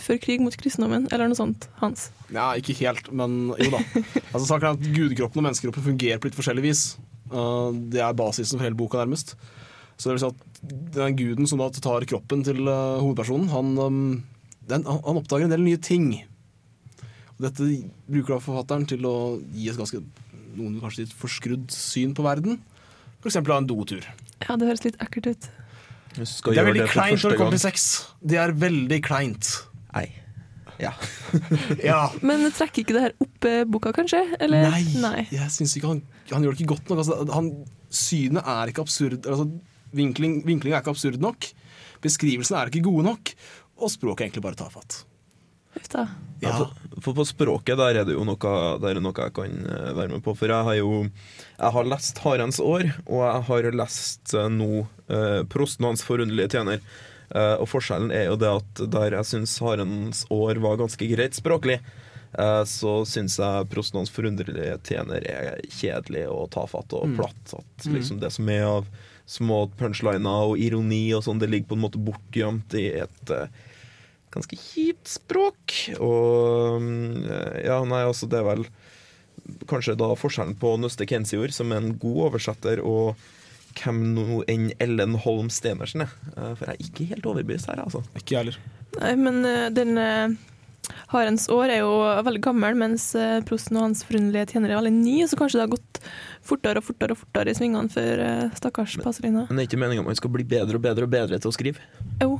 føre 0.00 0.20
krig 0.22 0.42
mot 0.42 0.54
kristendommen, 0.58 1.06
eller 1.12 1.28
noe 1.30 1.38
sånt. 1.38 1.68
Hans. 1.80 2.08
Ja, 2.32 2.52
ikke 2.58 2.76
helt, 2.80 3.10
men 3.12 3.52
jo 3.52 3.70
da. 3.74 3.82
Altså, 4.34 4.46
saken 4.48 4.68
er 4.68 4.72
at 4.72 4.86
Gudekroppen 4.86 5.40
og 5.40 5.46
menneskekroppen 5.48 5.84
fungerer 5.86 6.20
på 6.20 6.30
litt 6.30 6.38
forskjellig 6.38 6.64
vis. 6.64 6.84
Uh, 7.30 7.70
det 7.92 8.02
er 8.02 8.16
basisen 8.16 8.58
for 8.58 8.66
hele 8.66 8.78
boka, 8.78 9.00
nærmest. 9.02 9.34
Så 9.94 10.08
det 10.08 10.16
vil 10.16 10.22
si 10.24 10.30
at 10.32 10.62
den 10.96 11.18
guden 11.18 11.48
som 11.50 11.60
da 11.60 11.68
tar 11.74 12.06
kroppen 12.10 12.42
til 12.46 12.64
uh, 12.66 13.00
hovedpersonen, 13.02 13.50
han, 13.52 13.74
um, 13.78 14.04
den, 14.70 14.86
han, 14.88 15.20
oppdager 15.20 15.46
en 15.46 15.54
del 15.54 15.66
nye 15.66 15.80
ting. 15.82 16.10
Og 17.36 17.46
dette 17.46 17.68
bruker 18.08 18.36
da 18.36 18.42
forfatteren 18.42 18.86
til 18.90 19.06
å 19.06 19.16
gi 19.54 19.68
et 19.70 19.78
ganske 19.78 20.00
noen 20.54 20.78
kanskje 20.82 21.04
litt 21.04 21.14
forskrudd 21.18 21.70
syn 21.74 22.14
på 22.14 22.24
verden. 22.26 22.60
F.eks. 23.22 23.38
av 23.40 23.54
en 23.56 23.68
dotur. 23.68 24.06
Ja, 24.44 24.56
det 24.58 24.68
høres 24.68 24.84
litt 24.86 24.98
ekkelt 25.02 25.32
ut. 25.32 25.52
Det 26.14 26.58
er 26.60 26.68
veldig 26.68 26.90
kleint 26.92 27.22
når 27.24 27.32
det 27.34 27.38
kommer 27.40 27.56
til 27.56 27.64
sex. 27.64 27.86
Det 28.22 28.38
er 28.38 28.54
veldig 28.54 29.00
kleint. 29.02 29.50
Nei. 29.94 30.08
Ja. 30.82 30.92
ja. 31.90 32.00
Men 32.26 32.48
trekker 32.54 32.82
ikke 32.82 32.96
det 32.96 33.04
her 33.06 33.16
opp 33.22 33.48
eh, 33.48 33.62
boka, 33.68 33.94
kanskje? 33.94 34.24
Eller? 34.42 34.68
Nei, 34.72 34.82
Nei. 35.02 35.26
jeg 35.32 35.52
syns 35.54 35.76
ikke 35.78 35.92
han, 35.92 36.02
han, 36.32 36.44
gjør 36.44 36.56
det 36.56 36.64
ikke 36.64 36.74
godt 36.74 36.90
nok. 36.90 37.02
Altså, 37.04 37.20
han, 37.34 37.52
synet 37.94 38.52
er 38.56 38.72
ikke 38.72 38.84
absurd. 38.84 39.20
Altså, 39.22 39.48
vinkling, 39.94 40.40
vinkling 40.46 40.74
er 40.74 40.82
ikke 40.82 40.94
absurd 40.94 41.22
nok. 41.22 41.50
Beskrivelsene 42.04 42.60
er 42.60 42.72
ikke 42.72 42.86
gode 42.88 43.06
nok. 43.06 43.34
Og 43.80 43.92
språket 43.92 44.24
er 44.24 44.30
egentlig 44.30 44.46
bare 44.46 44.58
tafatt. 44.58 45.04
Ja. 45.74 46.06
Ja, 46.42 46.52
for, 46.58 47.00
for, 47.00 47.16
på 47.16 47.24
språket 47.26 47.78
der 47.78 48.00
er 48.00 48.06
det 48.06 48.14
jo 48.14 48.24
noe, 48.26 48.52
der 48.82 48.98
er 48.98 49.02
noe 49.02 49.14
jeg 49.16 49.34
kan 49.34 49.54
eh, 49.64 49.90
være 49.96 50.12
med 50.12 50.22
på. 50.24 50.34
For 50.38 50.50
jeg 50.50 50.66
har 50.68 50.76
jo 50.78 50.90
jeg 51.06 51.72
har 51.76 51.88
lest 51.88 52.20
'Harens 52.20 52.60
år', 52.60 52.90
og 53.06 53.22
jeg 53.24 53.42
har 53.48 53.70
lest 53.72 54.34
uh, 54.34 54.48
nå 54.52 54.86
eh, 55.08 55.42
'Prosten 55.48 55.88
hans 55.88 56.04
forunderlige 56.04 56.54
tjener'. 56.56 56.84
Uh, 57.32 57.56
og 57.62 57.68
forskjellen 57.70 58.12
er 58.14 58.28
jo 58.28 58.38
det 58.38 58.50
at 58.50 58.82
der 58.92 59.16
jeg 59.16 59.28
syns 59.30 59.56
'Harens 59.62 60.24
år' 60.30 60.60
var 60.62 60.80
ganske 60.80 61.08
greit 61.08 61.34
språklig, 61.34 61.80
uh, 62.38 62.62
så 62.68 63.02
syns 63.08 63.38
jeg 63.40 63.68
'Prosten 63.72 64.02
hans 64.02 64.12
forunderlige 64.12 64.78
tjener' 64.84 65.24
er 65.24 65.60
kjedelig 65.72 66.28
og 66.28 66.50
tafatt 66.54 66.92
og 66.92 67.08
mm. 67.08 67.16
platt. 67.18 67.54
At 67.56 67.86
mm. 67.86 67.94
liksom 67.96 68.20
det 68.20 68.32
som 68.32 68.48
er 68.48 68.64
av 68.68 68.90
små 69.26 69.66
punchliner 69.78 70.50
og 70.52 70.58
ironi 70.60 71.06
og 71.16 71.24
sånn, 71.24 71.40
det 71.40 71.48
ligger 71.48 71.72
på 71.72 71.78
en 71.78 71.86
måte 71.86 72.02
bortgjemt 72.02 72.76
i 72.76 72.90
et 73.00 73.32
uh, 73.32 73.48
ganske 74.34 74.58
kjipt 74.58 75.08
språk. 75.08 75.78
Og 76.02 76.82
ja, 77.64 77.78
nei, 77.86 78.02
altså, 78.02 78.28
det 78.28 78.42
er 78.42 78.50
vel 78.50 78.66
kanskje 79.70 79.96
da 79.98 80.10
forskjellen 80.18 80.56
på 80.60 80.74
Nøste 80.80 81.06
Kensior, 81.08 81.52
som 81.54 81.72
er 81.72 81.80
en 81.80 81.96
god 82.00 82.28
oversetter, 82.28 82.82
og 82.84 83.14
hvem 83.78 84.00
nå 84.14 84.40
enn 84.50 84.70
Ellen 84.82 85.18
Holm 85.24 85.50
Stenersen 85.52 86.04
er. 86.06 86.16
Eh, 86.34 86.50
for 86.56 86.68
jeg 86.68 86.74
er 86.74 86.88
ikke 86.88 87.06
helt 87.12 87.28
overbevist 87.30 87.70
her, 87.70 87.82
altså. 87.84 88.02
Ikke 88.18 88.36
jeg 88.36 88.42
heller. 88.42 88.58
Nei, 89.00 89.14
men 89.18 89.40
uh, 89.42 89.68
den 89.74 89.98
uh, 89.98 90.34
Harens 91.10 91.48
år 91.52 91.72
er 91.72 91.80
jo 91.82 91.92
veldig 92.26 92.42
gammel, 92.44 92.76
mens 92.78 93.08
prosten 93.48 93.78
og 93.80 93.86
hans 93.86 94.04
forunderlige 94.06 94.52
tjenere 94.52 94.76
er 94.76 94.82
veldig 94.82 94.92
nye, 94.98 95.28
så 95.30 95.38
kanskje 95.40 95.58
det 95.58 95.64
har 95.64 95.72
gått 95.72 96.00
fortere 96.44 96.82
og 96.82 96.86
fortere 96.86 97.16
og 97.16 97.20
fortere 97.22 97.54
i 97.54 97.56
svingene 97.56 97.88
for 97.92 98.24
stakkars 98.58 98.98
Paselina. 99.00 99.46
Men 99.48 99.56
det 99.56 99.64
er 99.64 99.70
ikke 99.70 99.80
meninga 99.80 100.04
man 100.04 100.18
skal 100.18 100.34
bli 100.34 100.44
bedre 100.50 100.76
og 100.76 100.84
bedre 100.84 101.08
og 101.08 101.14
bedre 101.14 101.40
til 101.40 101.48
å 101.48 101.54
skrive? 101.56 101.88
Jo. 102.20 102.36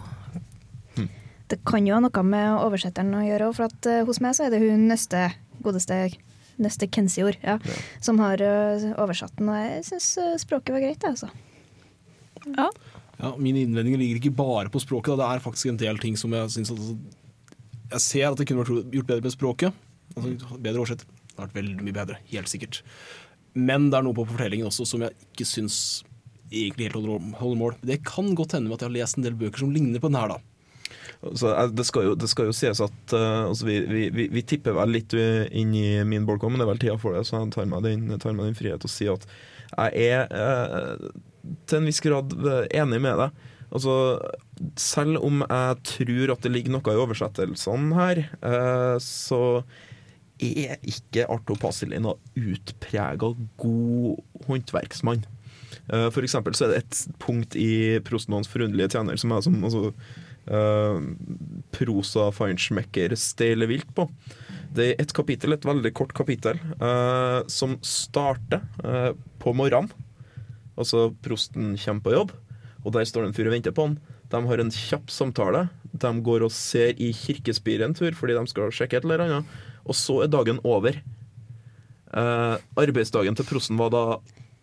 Hm. 0.98 1.08
Det 1.48 1.62
kan 1.64 1.88
jo 1.88 1.96
ha 1.96 2.04
noe 2.04 2.26
med 2.28 2.58
oversetteren 2.58 3.16
å 3.16 3.24
gjøre, 3.24 3.48
for 3.56 3.72
at, 3.72 3.90
hos 4.10 4.20
meg 4.20 4.36
så 4.36 4.44
er 4.44 4.52
det 4.52 4.60
hun 4.60 4.84
neste 4.92 5.30
godeste 5.64 6.02
neste 6.62 6.88
Kensior, 6.90 7.36
ja, 7.42 7.58
ja. 7.58 7.78
som 8.04 8.20
har 8.22 8.42
uh, 8.42 8.86
oversatt 9.02 9.34
den. 9.38 9.50
Og 9.50 9.58
jeg 9.58 9.86
syns 9.90 10.10
uh, 10.20 10.34
språket 10.40 10.76
var 10.76 10.84
greit, 10.84 11.08
altså. 11.08 11.30
Ja. 12.44 12.68
ja. 13.18 13.34
Mine 13.40 13.64
innvendinger 13.64 14.00
ligger 14.00 14.20
ikke 14.20 14.36
bare 14.38 14.72
på 14.72 14.82
språket. 14.82 15.14
Da. 15.14 15.20
Det 15.24 15.28
er 15.32 15.44
faktisk 15.48 15.72
en 15.72 15.82
del 15.82 16.00
ting 16.02 16.18
som 16.20 16.34
jeg 16.36 16.54
syns 16.54 16.72
altså, 16.74 16.96
Jeg 17.92 18.06
ser 18.06 18.30
at 18.30 18.40
det 18.40 18.48
kunne 18.48 18.64
vært 18.64 18.94
gjort 18.94 19.10
bedre 19.12 19.26
med 19.26 19.36
språket. 19.36 19.84
Altså, 20.14 20.56
bedre 20.56 20.82
oversett. 20.82 21.04
Det 21.04 21.36
hadde 21.36 21.48
vært 21.48 21.60
veldig 21.60 21.84
mye 21.84 21.96
bedre, 21.96 22.18
helt 22.30 22.50
sikkert. 22.50 22.82
Men 23.54 23.88
det 23.90 23.98
er 23.98 24.06
noe 24.06 24.16
på 24.16 24.26
fortellingen 24.28 24.70
også 24.70 24.86
som 24.86 25.02
jeg 25.02 25.14
ikke 25.30 25.46
syns 25.46 25.78
egentlig 26.54 26.88
helt 26.88 26.98
holder 27.40 27.58
mål. 27.58 27.76
Det 27.82 28.00
kan 28.06 28.34
godt 28.38 28.54
hende 28.54 28.68
med 28.68 28.76
at 28.76 28.84
jeg 28.84 28.90
har 28.90 28.98
lest 28.98 29.18
en 29.18 29.26
del 29.26 29.38
bøker 29.38 29.64
som 29.64 29.72
ligner 29.74 30.02
på 30.02 30.10
den 30.10 30.18
her, 30.20 30.34
da. 30.34 30.53
Så 31.32 31.50
eh, 31.54 31.70
det, 31.72 31.86
skal 31.88 32.10
jo, 32.10 32.14
det, 32.18 32.28
skal 32.30 32.50
jo, 32.50 32.56
sies 32.56 32.82
at 32.84 33.16
uh, 33.16 33.48
altså 33.48 33.68
vi, 33.68 33.78
vi, 33.88 34.28
vi, 34.32 34.44
tipper 34.46 34.76
vel 34.76 34.94
litt 34.96 35.14
inn 35.14 35.74
i 35.76 35.88
min 36.06 36.26
bolk, 36.28 36.44
men 36.48 36.60
det 36.60 36.66
er 36.66 36.72
vel 36.72 36.82
tida 36.82 36.98
for 37.00 37.16
det, 37.16 37.24
så 37.28 37.40
jeg 37.40 37.54
tar 37.54 37.70
meg 37.70 37.84
den, 37.86 38.06
tar 38.20 38.36
meg 38.36 38.50
den 38.50 38.58
frihet 38.58 38.84
å 38.84 38.90
si 38.90 39.08
at 39.10 39.26
jeg 39.74 40.10
er 40.12 40.28
uh, 40.30 41.08
til 41.68 41.80
en 41.80 41.88
viss 41.88 42.02
grad 42.04 42.34
enig 42.72 43.00
med 43.04 43.20
deg. 43.20 43.50
Altså, 43.74 43.94
selv 44.78 45.18
om 45.24 45.42
jeg 45.42 45.78
tror 45.88 46.32
at 46.36 46.44
det 46.44 46.52
ligger 46.52 46.76
noe 46.76 46.92
i 46.94 47.00
oversettelsene 47.02 47.96
her, 47.98 48.20
uh, 48.44 48.96
så 49.02 49.40
er 50.42 50.76
ikke 50.82 51.26
Arto 51.30 51.56
Pasilin 51.58 52.04
noen 52.04 52.52
utprega 52.52 53.30
god 53.62 54.44
håndverksmann. 54.48 55.22
For 55.84 56.24
eksempel 56.24 56.54
så 56.56 56.64
er 56.64 56.70
det 56.72 56.78
et 56.80 57.16
punkt 57.20 57.54
i 57.60 58.00
Prostenons 58.06 58.48
forunderlige 58.48 58.94
tjener 58.94 59.18
som 59.20 59.34
er 59.36 59.42
som 59.44 59.56
altså, 59.66 59.90
uh, 60.50 60.98
prosa 61.74 62.30
feinschmecker 62.34 63.14
steiler 63.18 63.70
vilt 63.70 63.90
på. 63.96 64.08
Det 64.74 64.90
er 64.90 65.02
et 65.02 65.14
kapittel, 65.14 65.54
et 65.54 65.66
veldig 65.66 65.92
kort 65.96 66.14
kapittel, 66.16 66.58
uh, 66.80 67.42
som 67.50 67.76
starter 67.84 68.64
uh, 68.84 69.12
på 69.42 69.54
morgenen. 69.56 69.92
Altså, 70.74 71.12
prosten 71.22 71.76
kommer 71.78 72.02
på 72.02 72.14
jobb, 72.16 72.34
og 72.82 72.96
der 72.96 73.06
står 73.06 73.24
det 73.24 73.30
en 73.30 73.36
fyr 73.36 73.50
og 73.50 73.54
venter 73.54 73.74
på 73.74 73.88
han. 73.88 73.98
De 74.32 74.40
har 74.48 74.60
en 74.60 74.72
kjapp 74.72 75.12
samtale. 75.12 75.68
De 75.92 76.10
går 76.26 76.44
og 76.46 76.52
ser 76.54 76.98
i 76.98 77.12
kirkespiret 77.14 77.86
en 77.86 77.94
tur 77.96 78.16
fordi 78.18 78.34
de 78.36 78.50
skal 78.50 78.72
sjekke 78.74 78.98
et 78.98 79.06
eller 79.06 79.22
annet. 79.22 79.52
Og 79.84 79.96
så 79.96 80.24
er 80.24 80.32
dagen 80.32 80.58
over. 80.66 80.96
Eh, 82.14 82.56
arbeidsdagen 82.78 83.36
til 83.36 83.46
prosten 83.48 83.78
var 83.78 83.92
da 83.94 84.04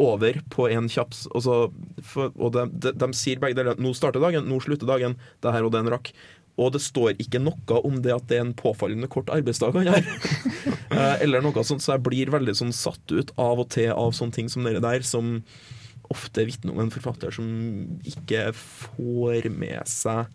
over 0.02 0.42
på 0.54 0.68
en 0.72 0.90
kjaps. 0.92 1.26
Altså, 1.36 1.64
for, 2.06 2.34
og 2.38 2.54
de, 2.58 2.68
de, 2.74 2.94
de 2.98 3.10
sier 3.18 3.42
begge 3.42 3.58
deler 3.58 3.76
at 3.76 3.82
nå 3.84 3.94
starter 3.98 4.24
dagen, 4.24 4.48
nå 4.50 4.60
slutter 4.64 4.90
dagen. 4.90 5.18
Det 5.44 5.54
her 5.54 5.68
og 5.68 5.74
den 5.76 5.90
rakk. 5.92 6.14
Og 6.60 6.74
det 6.76 6.82
står 6.84 7.16
ikke 7.22 7.42
noe 7.42 7.82
om 7.88 8.02
det 8.04 8.14
at 8.14 8.28
det 8.30 8.38
er 8.38 8.46
en 8.46 8.56
påfallende 8.58 9.10
kort 9.12 9.32
arbeidsdag 9.34 9.78
han 9.78 9.92
har. 9.94 10.08
Eh, 10.92 11.24
eller 11.24 11.44
noe 11.44 11.64
sånt, 11.66 11.84
så 11.84 11.96
jeg 11.96 12.06
blir 12.06 12.34
veldig 12.34 12.58
sånn 12.58 12.76
satt 12.76 13.14
ut 13.14 13.32
av 13.40 13.64
og 13.64 13.70
til 13.74 13.94
av 13.94 14.12
sånne 14.18 14.36
ting 14.36 14.52
som 14.52 14.68
dere 14.68 14.84
der, 14.84 15.06
som 15.08 15.40
ofte 16.12 16.44
vitner 16.44 16.74
om 16.74 16.82
en 16.84 16.92
forfatter 16.92 17.32
som 17.32 17.48
ikke 18.04 18.50
får 18.58 19.48
med 19.54 19.88
seg 19.88 20.26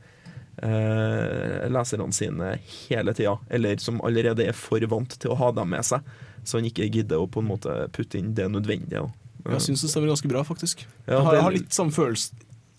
eh, 0.64 1.66
leserne 1.72 2.08
sine 2.16 2.54
hele 2.88 3.14
tida, 3.16 3.36
eller 3.52 3.76
som 3.82 4.00
allerede 4.06 4.46
er 4.48 4.56
for 4.56 4.80
vant 4.88 5.18
til 5.20 5.34
å 5.34 5.38
ha 5.40 5.52
dem 5.56 5.70
med 5.74 5.84
seg, 5.86 6.06
så 6.46 6.58
han 6.58 6.68
ikke 6.68 6.88
gidder 6.88 7.20
å 7.20 7.28
på 7.28 7.42
en 7.42 7.50
måte 7.50 7.76
putte 7.92 8.20
inn 8.20 8.34
det 8.38 8.48
nødvendige. 8.52 9.04
Jeg 9.54 9.62
syns 9.68 9.84
det 9.84 9.90
stemmer 9.92 10.10
ganske 10.12 10.28
bra, 10.30 10.42
faktisk. 10.46 10.82
Jeg, 11.06 11.18
har, 11.22 11.34
jeg 11.38 11.44
har 11.46 11.54
litt 11.54 11.72
samme 11.76 11.94
følelse 11.94 12.34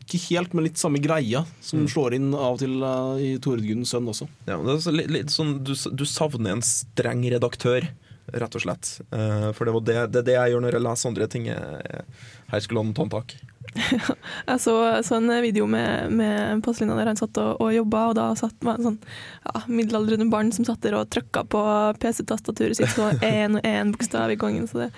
Ikke 0.07 0.19
helt, 0.29 0.53
men 0.55 0.63
litt 0.67 0.79
samme 0.79 0.99
greia 1.03 1.41
som 1.61 1.81
Mm. 1.81 1.87
slår 1.91 2.13
inn 2.15 2.27
av 2.33 2.53
og 2.55 2.59
til 2.61 2.77
uh, 2.83 3.17
i 3.19 3.33
Tore 3.43 3.59
Gunnens 3.59 3.91
sønn 3.91 4.07
også. 4.07 4.27
Ja, 4.47 4.55
men 4.57 4.65
det 4.69 4.75
er 4.77 4.83
så 4.85 4.93
litt, 4.95 5.11
litt 5.11 5.33
sånn, 5.33 5.57
du, 5.67 5.73
du 5.75 6.05
savner 6.07 6.53
en 6.55 6.63
streng 6.63 7.25
redaktør, 7.27 7.89
rett 8.31 8.55
og 8.55 8.63
slett. 8.63 8.93
Uh, 9.11 9.51
for 9.55 9.67
det, 9.67 9.73
var 9.75 9.83
det, 9.87 9.97
det 10.13 10.21
er 10.21 10.27
det 10.29 10.37
jeg 10.37 10.53
gjør 10.53 10.63
når 10.63 10.77
jeg 10.77 10.85
leser 10.87 11.11
andre 11.11 11.27
ting. 11.27 11.49
Her 11.51 12.63
skulle 12.63 12.83
han 12.85 12.93
ta 12.95 13.03
en 13.03 13.11
tak. 13.17 13.35
Jeg 14.47 14.61
så, 14.63 14.73
så 15.03 15.17
en 15.19 15.27
video 15.43 15.65
med, 15.69 16.09
med 16.15 16.61
Passelina 16.65 16.95
der 16.97 17.09
han 17.11 17.19
satt 17.19 17.35
og, 17.37 17.59
og 17.61 17.73
jobba, 17.75 18.05
og 18.09 18.15
da 18.17 18.29
satt 18.39 18.55
var 18.65 18.79
en 18.79 18.87
sånn 18.87 18.95
ja, 19.43 19.61
middelaldrende 19.67 20.29
barn 20.31 20.53
som 20.55 20.65
satt 20.65 20.81
der 20.87 20.95
og 20.97 21.09
trykka 21.13 21.43
på 21.51 21.61
PC-tastaturet 22.01 22.79
sitt, 22.79 22.93
så 22.95 23.11
én 23.27 23.59
og 23.59 23.67
én 23.67 23.91
bokstav 23.93 24.31
i 24.33 24.39
gangen. 24.39 24.65
Så 24.71 24.85
det 24.85 24.89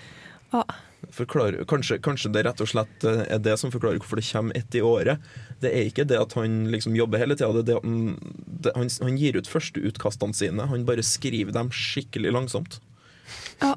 ja. 0.54 0.64
Forklarer, 1.16 1.64
kanskje, 1.70 1.98
kanskje 2.06 2.32
det 2.36 2.44
rett 2.46 2.62
og 2.62 2.70
slett 2.70 3.06
eh, 3.08 3.24
er 3.34 3.40
det 3.42 3.56
som 3.62 3.72
forklarer 3.74 3.98
hvorfor 4.02 4.20
det 4.20 4.28
kommer 4.28 4.58
ett 4.58 4.76
i 4.78 4.84
året. 4.86 5.24
Det 5.64 5.72
er 5.74 5.90
ikke 5.90 6.06
det 6.08 6.20
at 6.22 6.36
han 6.38 6.68
liksom 6.74 6.98
jobber 6.98 7.22
hele 7.22 7.38
tida, 7.38 7.50
det 7.58 7.66
det 7.72 7.80
han, 7.82 8.14
det, 8.46 8.76
han, 8.76 8.92
han 9.02 9.18
gir 9.18 9.40
ut 9.40 9.50
førsteutkastene 9.50 10.38
sine. 10.38 10.70
Han 10.70 10.86
bare 10.86 11.06
skriver 11.06 11.56
dem 11.56 11.74
skikkelig 11.74 12.36
langsomt. 12.36 12.80
Ja. 13.62 13.74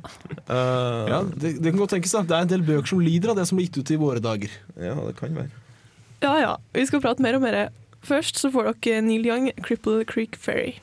Uh, 0.48 1.08
Ja, 1.10 1.18
det, 1.34 1.56
det 1.60 1.72
kan 1.72 1.80
godt 1.80 1.90
tenkes 1.92 2.14
da 2.14 2.22
Det 2.24 2.36
er 2.36 2.44
en 2.46 2.52
del 2.52 2.62
bøker 2.64 2.88
som 2.88 3.02
lider 3.02 3.32
av 3.32 3.40
det 3.40 3.48
som 3.48 3.58
blir 3.58 3.66
gitt 3.66 3.80
ut 3.82 3.90
i 3.92 3.98
våre 4.00 4.22
dager. 4.22 4.52
ja, 4.78 4.94
det 4.94 5.16
kan 5.18 5.34
være. 5.36 5.50
ja 6.22 6.36
ja, 6.40 6.54
vi 6.72 6.86
skal 6.86 7.02
prate 7.02 7.24
mer 7.24 7.36
og 7.36 7.44
mer. 7.44 7.58
Først 8.02 8.38
så 8.38 8.50
får 8.50 8.72
dere 8.72 9.02
Neil 9.02 9.26
Young, 9.26 9.50
'Cripple 9.58 10.04
Creek 10.04 10.38
Ferry'. 10.38 10.80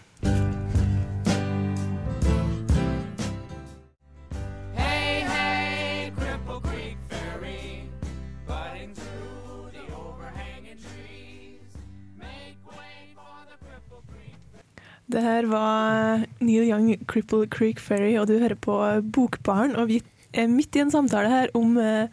Det 15.20 15.26
her 15.28 15.50
var 15.52 16.22
Neil 16.40 16.70
Young, 16.70 16.94
'Cripple 17.04 17.44
Creek 17.52 17.80
Ferry', 17.84 18.16
og 18.22 18.30
du 18.30 18.38
hører 18.40 18.56
på 18.56 18.76
Bokbaren. 19.12 19.74
Og 19.76 19.90
vi 19.90 19.98
er 20.32 20.48
midt 20.48 20.78
i 20.78 20.80
en 20.80 20.92
samtale 20.94 21.28
her 21.28 21.50
om, 21.60 21.74
eh, 21.76 22.08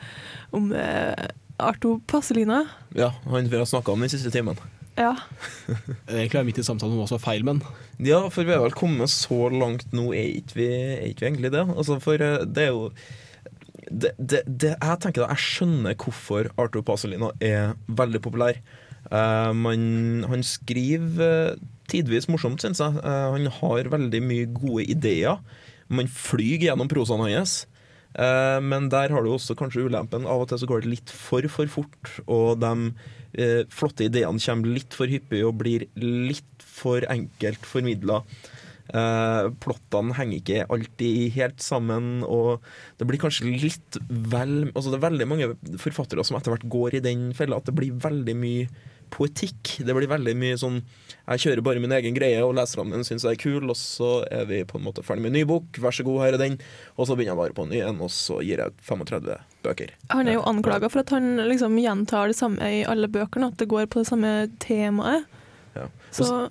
om 0.50 0.72
eh, 0.74 1.28
Arto 1.62 2.00
Passelina. 2.10 2.64
Ja, 2.98 3.12
han 3.30 3.46
vi 3.46 3.60
har 3.60 3.68
snakka 3.68 3.92
om 3.92 4.02
den 4.02 4.10
siste 4.10 4.32
timen. 4.34 4.58
Ja. 4.98 5.12
Egentlig 6.08 6.40
er 6.40 6.48
midt 6.48 6.58
i 6.58 6.64
samtalen 6.66 6.96
om 6.96 7.04
hva 7.04 7.06
som 7.06 7.20
er 7.20 7.22
feil, 7.28 7.46
men 7.46 7.62
Ja, 8.02 8.24
for 8.26 8.42
vi 8.42 8.56
har 8.56 8.64
vel 8.64 8.74
kommet 8.74 9.14
så 9.14 9.38
langt 9.54 9.94
nå, 9.94 10.08
er 10.10 10.40
ikke 10.40 10.58
vi, 10.58 10.66
er 10.96 11.06
ikke 11.06 11.28
vi 11.28 11.30
egentlig 11.30 11.52
det? 11.54 11.62
Altså, 11.76 12.00
for 12.02 12.18
eh, 12.18 12.42
det 12.42 12.64
er 12.64 12.74
jo 12.74 12.90
det, 13.86 14.16
det, 14.18 14.42
det, 14.48 14.74
Jeg 14.74 14.98
tenker 15.04 15.22
da, 15.22 15.30
jeg 15.30 15.46
skjønner 15.46 15.94
hvorfor 15.94 16.50
Arthur 16.58 16.82
Pasolina 16.82 17.30
er 17.38 17.78
veldig 17.86 18.24
populær. 18.24 18.58
Uh, 19.06 19.54
man, 19.54 20.24
han 20.26 20.42
skriver 20.42 21.54
tidvis 21.90 22.28
morsomt, 22.30 22.62
syns 22.62 22.82
jeg. 22.82 22.98
Eh, 23.02 23.30
han 23.36 23.48
har 23.60 23.92
veldig 23.92 24.20
mye 24.24 24.50
gode 24.56 24.86
ideer. 24.92 25.40
Man 25.88 26.10
flyr 26.10 26.66
gjennom 26.66 26.90
prosaen 26.90 27.24
hans. 27.26 27.64
Eh, 28.16 28.58
men 28.64 28.88
der 28.92 29.12
har 29.12 29.22
du 29.22 29.30
også 29.32 29.56
kanskje 29.58 29.86
ulempen. 29.86 30.26
Av 30.26 30.44
og 30.44 30.50
til 30.50 30.62
så 30.62 30.68
går 30.70 30.84
det 30.84 30.92
litt 30.94 31.12
for 31.12 31.46
for 31.52 31.68
fort, 31.68 32.12
og 32.26 32.60
de 32.62 32.72
eh, 33.36 33.62
flotte 33.68 34.08
ideene 34.08 34.40
kommer 34.40 34.72
litt 34.78 34.96
for 34.96 35.10
hyppig 35.10 35.42
og 35.44 35.58
blir 35.60 35.88
litt 36.00 36.64
for 36.64 37.04
enkelt 37.12 37.66
formidla. 37.68 38.22
Eh, 38.94 39.48
plottene 39.62 40.14
henger 40.14 40.38
ikke 40.38 40.66
alltid 40.70 41.32
helt 41.34 41.62
sammen, 41.64 42.20
og 42.22 42.62
det 43.00 43.08
blir 43.08 43.18
kanskje 43.18 43.48
litt 43.50 43.98
vel 44.06 44.68
Altså 44.76 44.92
Det 44.92 45.00
er 45.00 45.08
veldig 45.08 45.26
mange 45.26 45.48
forfattere 45.82 46.22
som 46.26 46.38
etter 46.38 46.54
hvert 46.54 46.68
går 46.70 46.98
i 46.98 47.02
den 47.02 47.32
fella 47.34 47.58
at 47.58 47.66
det 47.66 47.74
blir 47.74 47.96
veldig 47.98 48.36
mye 48.38 48.68
poetikk. 49.10 49.76
Det 49.86 49.94
blir 49.94 50.08
veldig 50.10 50.34
mye 50.38 50.56
sånn 50.58 50.80
Jeg 50.82 51.42
kjører 51.42 51.62
bare 51.66 51.82
min 51.82 51.94
egen 51.94 52.14
greie, 52.14 52.38
og 52.44 52.54
leserne 52.58 52.90
mine 52.90 53.06
syns 53.06 53.26
jeg 53.26 53.36
er 53.36 53.42
kul, 53.42 53.64
og 53.70 53.78
så 53.78 54.10
er 54.30 54.46
vi 54.50 54.60
på 54.66 54.78
en 54.78 54.84
måte 54.86 55.02
ferdig 55.06 55.24
med 55.24 55.32
en 55.32 55.38
ny 55.40 55.44
bok. 55.48 55.80
Vær 55.82 55.94
så 55.94 56.06
god, 56.06 56.20
her 56.22 56.36
er 56.36 56.42
den. 56.42 56.58
Og 56.94 57.08
så 57.08 57.16
begynner 57.18 57.34
jeg 57.34 57.40
bare 57.40 57.56
på 57.56 57.66
en 57.66 57.72
ny 57.74 57.80
en, 57.82 58.02
og 58.06 58.12
så 58.14 58.38
gir 58.46 58.62
jeg 58.62 58.76
35 58.86 59.34
bøker. 59.66 59.94
Han 60.14 60.30
er 60.30 60.38
jo 60.38 60.44
anklaga 60.46 60.90
for 60.92 61.02
at 61.02 61.10
han 61.14 61.42
liksom 61.50 61.78
gjentar 61.82 62.30
det 62.30 62.38
samme 62.38 62.70
i 62.78 62.84
alle 62.86 63.10
bøkene, 63.10 63.50
at 63.50 63.58
det 63.58 63.70
går 63.72 63.90
på 63.90 64.02
det 64.02 64.10
samme 64.10 64.32
temaet. 64.62 65.26
Ja. 65.74 65.88
Så 66.14 66.46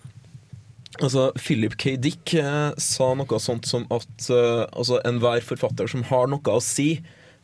Altså, 1.03 1.31
Philip 1.35 1.75
K. 1.81 1.95
Dick 1.99 2.33
eh, 2.39 2.71
sa 2.79 3.09
noe 3.17 3.39
sånt 3.43 3.67
som 3.67 3.83
at 3.93 4.29
eh, 4.31 4.63
altså, 4.71 5.01
enhver 5.07 5.43
forfatter 5.43 5.89
som 5.91 6.05
har 6.07 6.29
noe 6.31 6.55
å 6.55 6.61
si, 6.63 7.01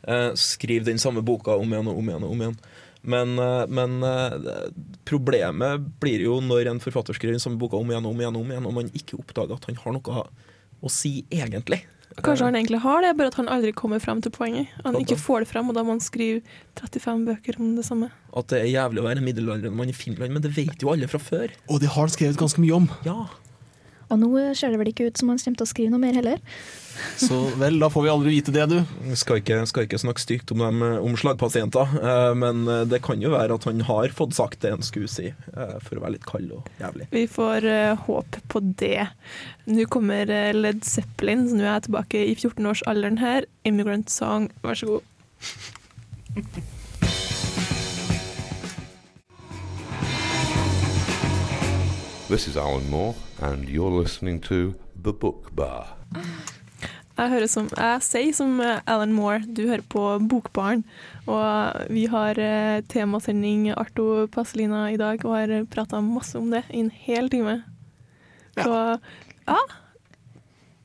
eh, 0.08 0.30
skriver 0.38 0.88
den 0.88 1.02
samme 1.02 1.24
boka 1.26 1.58
om 1.60 1.74
igjen 1.74 1.90
og 1.92 2.00
om 2.00 2.08
igjen. 2.08 2.24
og 2.24 2.32
om 2.32 2.46
igjen. 2.46 2.58
Men, 3.02 3.38
eh, 3.38 3.64
men 3.68 4.02
eh, 4.06 4.68
problemet 5.08 5.88
blir 6.00 6.22
jo 6.22 6.38
når 6.44 6.70
en 6.70 6.82
forfatter 6.82 7.18
skriver 7.18 7.36
den 7.36 7.42
samme 7.42 7.58
boka 7.60 7.80
om 7.80 7.90
igjen 7.90 8.06
og 8.06 8.14
om 8.14 8.22
igjen, 8.22 8.36
og 8.36 8.44
om 8.46 8.52
igjen, 8.54 8.68
og 8.68 8.76
man 8.78 8.92
ikke 8.94 9.18
oppdager 9.18 9.58
at 9.58 9.66
han 9.68 9.80
har 9.82 9.98
noe 9.98 10.22
å 10.82 10.90
si 10.90 11.20
egentlig. 11.30 11.82
kanskje 12.22 12.48
han 12.48 12.56
egentlig 12.58 12.80
har 12.84 13.02
det, 13.02 13.12
bare 13.18 13.32
at 13.32 13.38
han 13.40 13.50
aldri 13.52 13.72
kommer 13.76 14.00
frem 14.02 14.20
til 14.22 14.32
poenget. 14.34 14.72
Han 14.84 14.98
ikke 15.00 15.18
får 15.18 15.44
det 15.44 15.50
frem, 15.52 15.68
og 15.70 15.76
da 15.76 15.84
må 15.86 15.94
han 15.96 16.02
skrive 16.04 16.42
35 16.78 17.26
bøker 17.28 17.58
om 17.58 17.74
det 17.76 17.86
samme. 17.86 18.10
At 18.36 18.50
det 18.52 18.62
er 18.62 18.70
jævlig 18.70 19.02
å 19.02 19.06
være 19.06 19.24
middelaldrende 19.24 19.76
mann 19.78 19.92
i 19.92 19.96
Finland, 19.96 20.34
men 20.34 20.44
det 20.44 20.54
vet 20.56 20.82
jo 20.82 20.92
alle 20.92 21.08
fra 21.10 21.20
før. 21.22 21.54
Og 21.68 21.80
det 21.82 21.90
har 21.94 22.06
han 22.06 22.12
skrevet 22.12 22.40
ganske 22.40 22.62
mye 22.62 22.76
om. 22.82 22.90
Ja. 23.06 23.18
Og 24.12 24.20
nå 24.20 24.30
ser 24.58 24.72
det 24.72 24.80
vel 24.80 24.92
ikke 24.92 25.08
ut 25.08 25.20
som 25.20 25.32
han 25.32 25.40
kommer 25.40 25.60
til 25.60 25.66
å 25.66 25.72
skrive 25.72 25.92
noe 25.94 26.02
mer 26.02 26.16
heller. 26.18 26.40
Så 27.16 27.36
vel, 27.56 27.78
da 27.80 27.88
får 27.90 28.04
vi 28.04 28.10
aldri 28.12 28.32
vite 28.34 28.52
det, 28.54 28.66
du. 28.70 29.14
Skal 29.18 29.40
ikke, 29.40 29.62
skal 29.68 29.86
ikke 29.86 30.00
snakke 30.02 30.22
stygt 30.22 30.52
om 30.54 30.62
dem 30.62 30.82
eh, 30.84 30.98
om 31.02 31.16
slagpasienter, 31.18 31.94
eh, 32.00 32.32
men 32.38 32.66
eh, 32.68 32.84
det 32.90 33.02
kan 33.06 33.22
jo 33.22 33.32
være 33.34 33.56
at 33.56 33.66
han 33.68 33.80
har 33.88 34.14
fått 34.16 34.36
sagt 34.36 34.60
det 34.64 34.74
han 34.74 34.84
skulle 34.86 35.10
si, 35.10 35.30
for 35.52 35.96
å 35.96 36.04
være 36.04 36.16
litt 36.18 36.28
kald 36.28 36.52
og 36.54 36.68
jævlig. 36.82 37.08
Vi 37.12 37.24
får 37.30 37.66
uh, 37.68 38.04
håp 38.06 38.38
på 38.52 38.62
det. 38.80 39.06
Nå 39.70 39.86
kommer 39.92 40.28
Led 40.56 40.84
Zeppelin, 40.86 41.46
så 41.48 41.58
nå 41.58 41.66
er 41.66 41.72
jeg 41.74 41.86
tilbake 41.88 42.26
i 42.26 42.36
14-årsalderen 42.36 43.20
her. 43.22 43.48
'Immigrant 43.64 44.12
Song', 44.12 44.50
vær 44.64 44.78
så 44.78 44.94
god. 44.94 46.62
This 52.32 52.48
is 52.48 52.56
Alan 52.56 52.88
Moore, 52.88 53.14
and 53.42 53.68
you're 53.68 53.90
listening 53.90 54.40
to 54.48 54.72
The 54.96 55.12
Book 55.12 55.50
Bar. 55.54 55.90
Jeg, 57.18 57.28
hører 57.28 57.44
som, 57.44 57.66
jeg 57.76 58.04
sier 58.06 58.32
som 58.32 58.54
eh, 58.64 58.78
Alan 58.88 59.12
Moore, 59.12 59.42
du 59.44 59.66
hører 59.68 59.84
på 59.84 60.06
Bokbaren. 60.30 60.80
Og 61.28 61.92
vi 61.92 62.06
har 62.08 62.40
eh, 62.40 62.78
temasending 62.88 63.68
Arto 63.76 64.24
Paselina 64.32 64.86
i 64.88 64.96
dag, 64.96 65.20
og 65.28 65.36
har 65.36 65.52
prata 65.68 66.00
masse 66.00 66.40
om 66.40 66.48
det 66.54 66.64
i 66.72 66.80
en 66.80 66.88
hel 67.04 67.28
time. 67.28 67.58
Så 68.56 68.80
ja, 68.80 69.60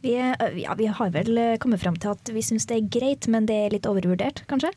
Vi, 0.03 0.17
ja, 0.65 0.75
vi 0.75 0.91
har 0.99 1.15
vel 1.15 1.31
eh, 1.39 1.55
kommet 1.63 1.79
fram 1.79 1.95
til 1.95 2.11
at 2.11 2.35
vi 2.35 2.43
syns 2.43 2.67
det 2.67 2.81
er 2.81 2.91
greit, 2.99 3.31
men 3.31 3.47
det 3.47 3.55
er 3.55 3.77
litt 3.77 3.87
overvurdert, 3.87 4.43
kanskje? 4.51 4.75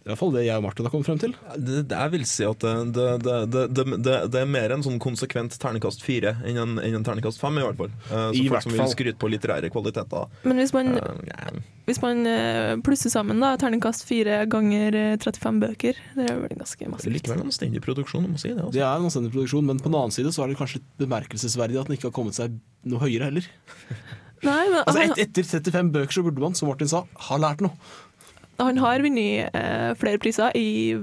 Det 0.00 0.08
i 0.08 0.10
hvert 0.14 0.20
fall 0.22 0.30
det 0.32 0.42
jeg 0.46 0.56
og 0.56 0.62
Martin 0.64 0.86
har 0.86 0.92
kommet 0.94 1.08
frem 1.10 1.18
til. 1.20 1.32
Det, 1.60 1.82
det, 1.90 1.96
jeg 1.96 2.12
vil 2.14 2.22
si 2.24 2.44
at 2.48 2.62
det, 2.64 2.70
det, 2.96 3.08
det, 3.20 3.34
det, 3.52 3.64
det, 3.76 3.84
det, 4.00 4.14
det 4.32 4.38
er 4.40 4.46
mer 4.48 4.72
en 4.72 4.84
sånn 4.86 4.96
konsekvent 5.02 5.58
terningkast 5.60 6.00
fire 6.00 6.32
enn 6.48 6.60
en, 6.62 6.78
en 6.80 7.04
terningkast 7.04 7.42
fem, 7.42 7.58
i 7.60 7.66
hvert 7.66 7.76
fall. 7.76 7.92
Eh, 8.08 8.14
så 8.30 8.38
I 8.40 8.46
folk 8.48 8.64
som 8.64 8.72
vil 8.78 8.88
skryte 8.94 9.20
på 9.20 9.28
litterære 9.28 9.68
kvaliteter. 9.74 10.32
men 10.48 10.62
hvis 10.62 10.72
man, 10.72 10.96
uh. 10.96 11.60
Hvis 11.84 12.00
man 12.00 12.24
eh, 12.30 12.72
plusser 12.86 13.12
sammen 13.12 13.44
da, 13.44 13.52
terningkast 13.60 14.06
fire 14.08 14.40
ganger 14.48 14.96
eh, 14.96 15.12
35 15.20 15.60
bøker, 15.66 16.00
det 16.16 16.26
er 16.32 16.40
vel 16.46 16.56
ganske 16.56 16.80
Det 16.80 16.88
er 16.88 16.94
massivt. 16.94 17.14
likevel 17.18 17.42
en 17.42 17.52
anstendig 17.52 17.84
produksjon, 17.84 18.24
må 18.30 18.40
si 18.40 18.54
det. 18.54 18.62
Også. 18.62 18.76
Det 18.78 18.84
er 18.86 18.94
en 18.94 19.08
anstendig 19.10 19.34
produksjon, 19.36 19.68
men 19.68 19.84
på 19.84 19.92
den 19.92 20.00
annen 20.00 20.16
side 20.16 20.32
så 20.32 20.46
er 20.46 20.52
det 20.54 20.60
kanskje 20.60 20.80
litt 20.80 20.90
bemerkelsesverdig 21.04 21.80
at 21.80 21.90
den 21.92 22.00
ikke 22.00 22.08
har 22.08 22.16
kommet 22.16 22.40
seg 22.40 22.56
noe 22.88 23.04
høyere 23.04 23.28
heller. 23.28 23.52
Nei, 24.40 24.62
men 24.72 24.78
Altså 24.86 25.02
et, 25.04 25.18
Etter 25.26 25.44
35 25.44 25.90
bøker 25.92 26.16
så 26.16 26.22
burde 26.24 26.40
man, 26.40 26.54
som 26.56 26.70
Martin 26.70 26.88
sa, 26.88 27.02
ha 27.28 27.36
lært 27.40 27.60
noe. 27.64 27.76
Han 28.68 28.80
har 28.82 29.04
vunnet 29.04 29.56
eh, 29.56 29.90
flere 30.00 30.20
priser 30.22 30.56
i, 30.58 30.96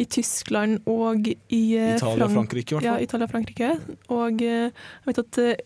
i 0.00 0.06
Tyskland 0.08 0.80
og 0.88 1.28
i 1.28 1.62
eh, 1.76 1.96
Italia 1.96 2.28
og 2.28 2.36
Frankrike, 2.36 2.74
i 2.74 2.78
hvert 2.78 2.88
Ja. 2.88 2.98
Italia 3.02 3.28
og 3.28 3.34
Frankrike. 3.34 3.72
Og 4.14 4.44
eh, 4.44 4.70
jeg 4.70 5.10
vet 5.10 5.24
at 5.24 5.42
eh, 5.44 5.58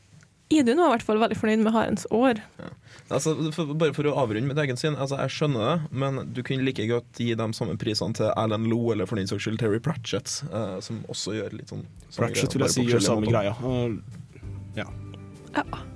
Idun 0.53 0.77
var 0.83 0.91
i 0.91 0.93
hvert 0.99 1.07
fall 1.07 1.21
veldig 1.23 1.37
fornøyd 1.41 1.63
med 1.65 1.73
Harens 1.73 2.03
år. 2.13 2.43
Altså, 3.09 3.33
for, 3.57 3.73
bare 3.79 3.95
for 3.97 4.09
å 4.09 4.15
avrunde 4.21 4.51
mitt 4.51 4.61
egen 4.61 4.77
syn, 4.77 4.99
altså, 5.01 5.17
jeg 5.23 5.33
skjønner 5.37 5.63
det, 5.65 6.01
men 6.03 6.21
du 6.37 6.43
kunne 6.45 6.67
like 6.67 6.85
godt 6.91 7.21
gi 7.21 7.33
de 7.39 7.47
samme 7.57 7.79
prisene 7.81 8.17
til 8.19 8.29
Alan 8.37 8.69
Loe 8.69 8.93
eller 8.93 9.09
for 9.09 9.21
den 9.21 9.31
saks 9.31 9.47
skyld 9.47 9.61
Terry 9.63 9.81
Pratchett, 9.85 10.43
eh, 10.53 10.77
som 10.85 11.01
også 11.13 11.39
gjør 11.39 11.57
litt 11.57 11.73
sånn 11.73 11.87
Pratchett 12.19 12.57
vil 12.57 12.67
jeg 12.67 12.77
si 12.77 12.87
gjør 12.91 13.07
samme 13.07 13.33
greia. 13.33 13.57
Uh, 13.65 13.97
ja. 14.77 14.89
I 15.57 15.92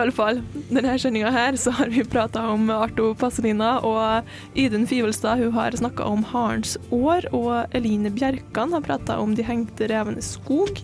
alle 0.00 0.14
fall, 0.14 0.40
denne 0.70 0.96
sendinga 1.00 1.30
her 1.34 1.58
så 1.60 1.72
har 1.78 1.90
vi 1.92 2.04
prata 2.04 2.42
om 2.52 2.68
Arto 2.72 3.12
Pasolina, 3.18 3.76
og 3.86 4.58
Idun 4.58 4.86
Fivelstad 4.90 5.42
hun 5.42 5.54
har 5.56 5.76
snakka 5.78 6.06
om 6.08 6.24
Harens 6.32 6.76
år, 6.94 7.28
og 7.34 7.74
Eline 7.76 8.12
Bjerkan 8.14 8.74
har 8.76 8.84
prata 8.84 9.18
om 9.22 9.36
De 9.38 9.46
hengte 9.46 9.88
revenes 9.90 10.34
skog. 10.38 10.82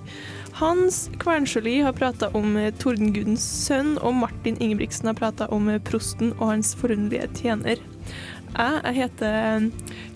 Hans 0.61 1.07
Kvernsjøli 1.23 1.79
har 1.85 1.95
prata 1.97 2.29
om 2.37 2.59
Tordengudens 2.81 3.45
sønn, 3.67 3.95
og 4.05 4.19
Martin 4.23 4.59
Ingebrigtsen 4.61 5.09
har 5.09 5.17
prata 5.19 5.49
om 5.55 5.71
prosten 5.87 6.35
og 6.39 6.51
hans 6.55 6.75
forunderlige 6.77 7.31
tjener. 7.39 7.81
Jeg 8.51 8.95
heter 8.97 9.37
eh, 9.39 9.67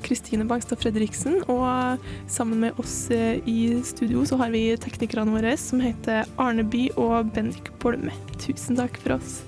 Kristine 0.04 0.46
Bangstad 0.48 0.80
Fredriksen, 0.82 1.40
og 1.48 2.02
sammen 2.30 2.60
med 2.66 2.80
oss 2.82 3.08
eh, 3.14 3.38
i 3.48 3.80
studio 3.86 4.24
så 4.28 4.38
har 4.42 4.52
vi 4.54 4.66
teknikerne 4.80 5.34
våre 5.34 5.54
som 5.60 5.82
heter 5.84 6.28
Arne 6.40 6.66
By 6.66 6.88
og 6.98 7.32
Bendik 7.34 7.70
Bolme. 7.82 8.14
Tusen 8.42 8.80
takk 8.80 8.98
for 9.04 9.18
oss. 9.20 9.42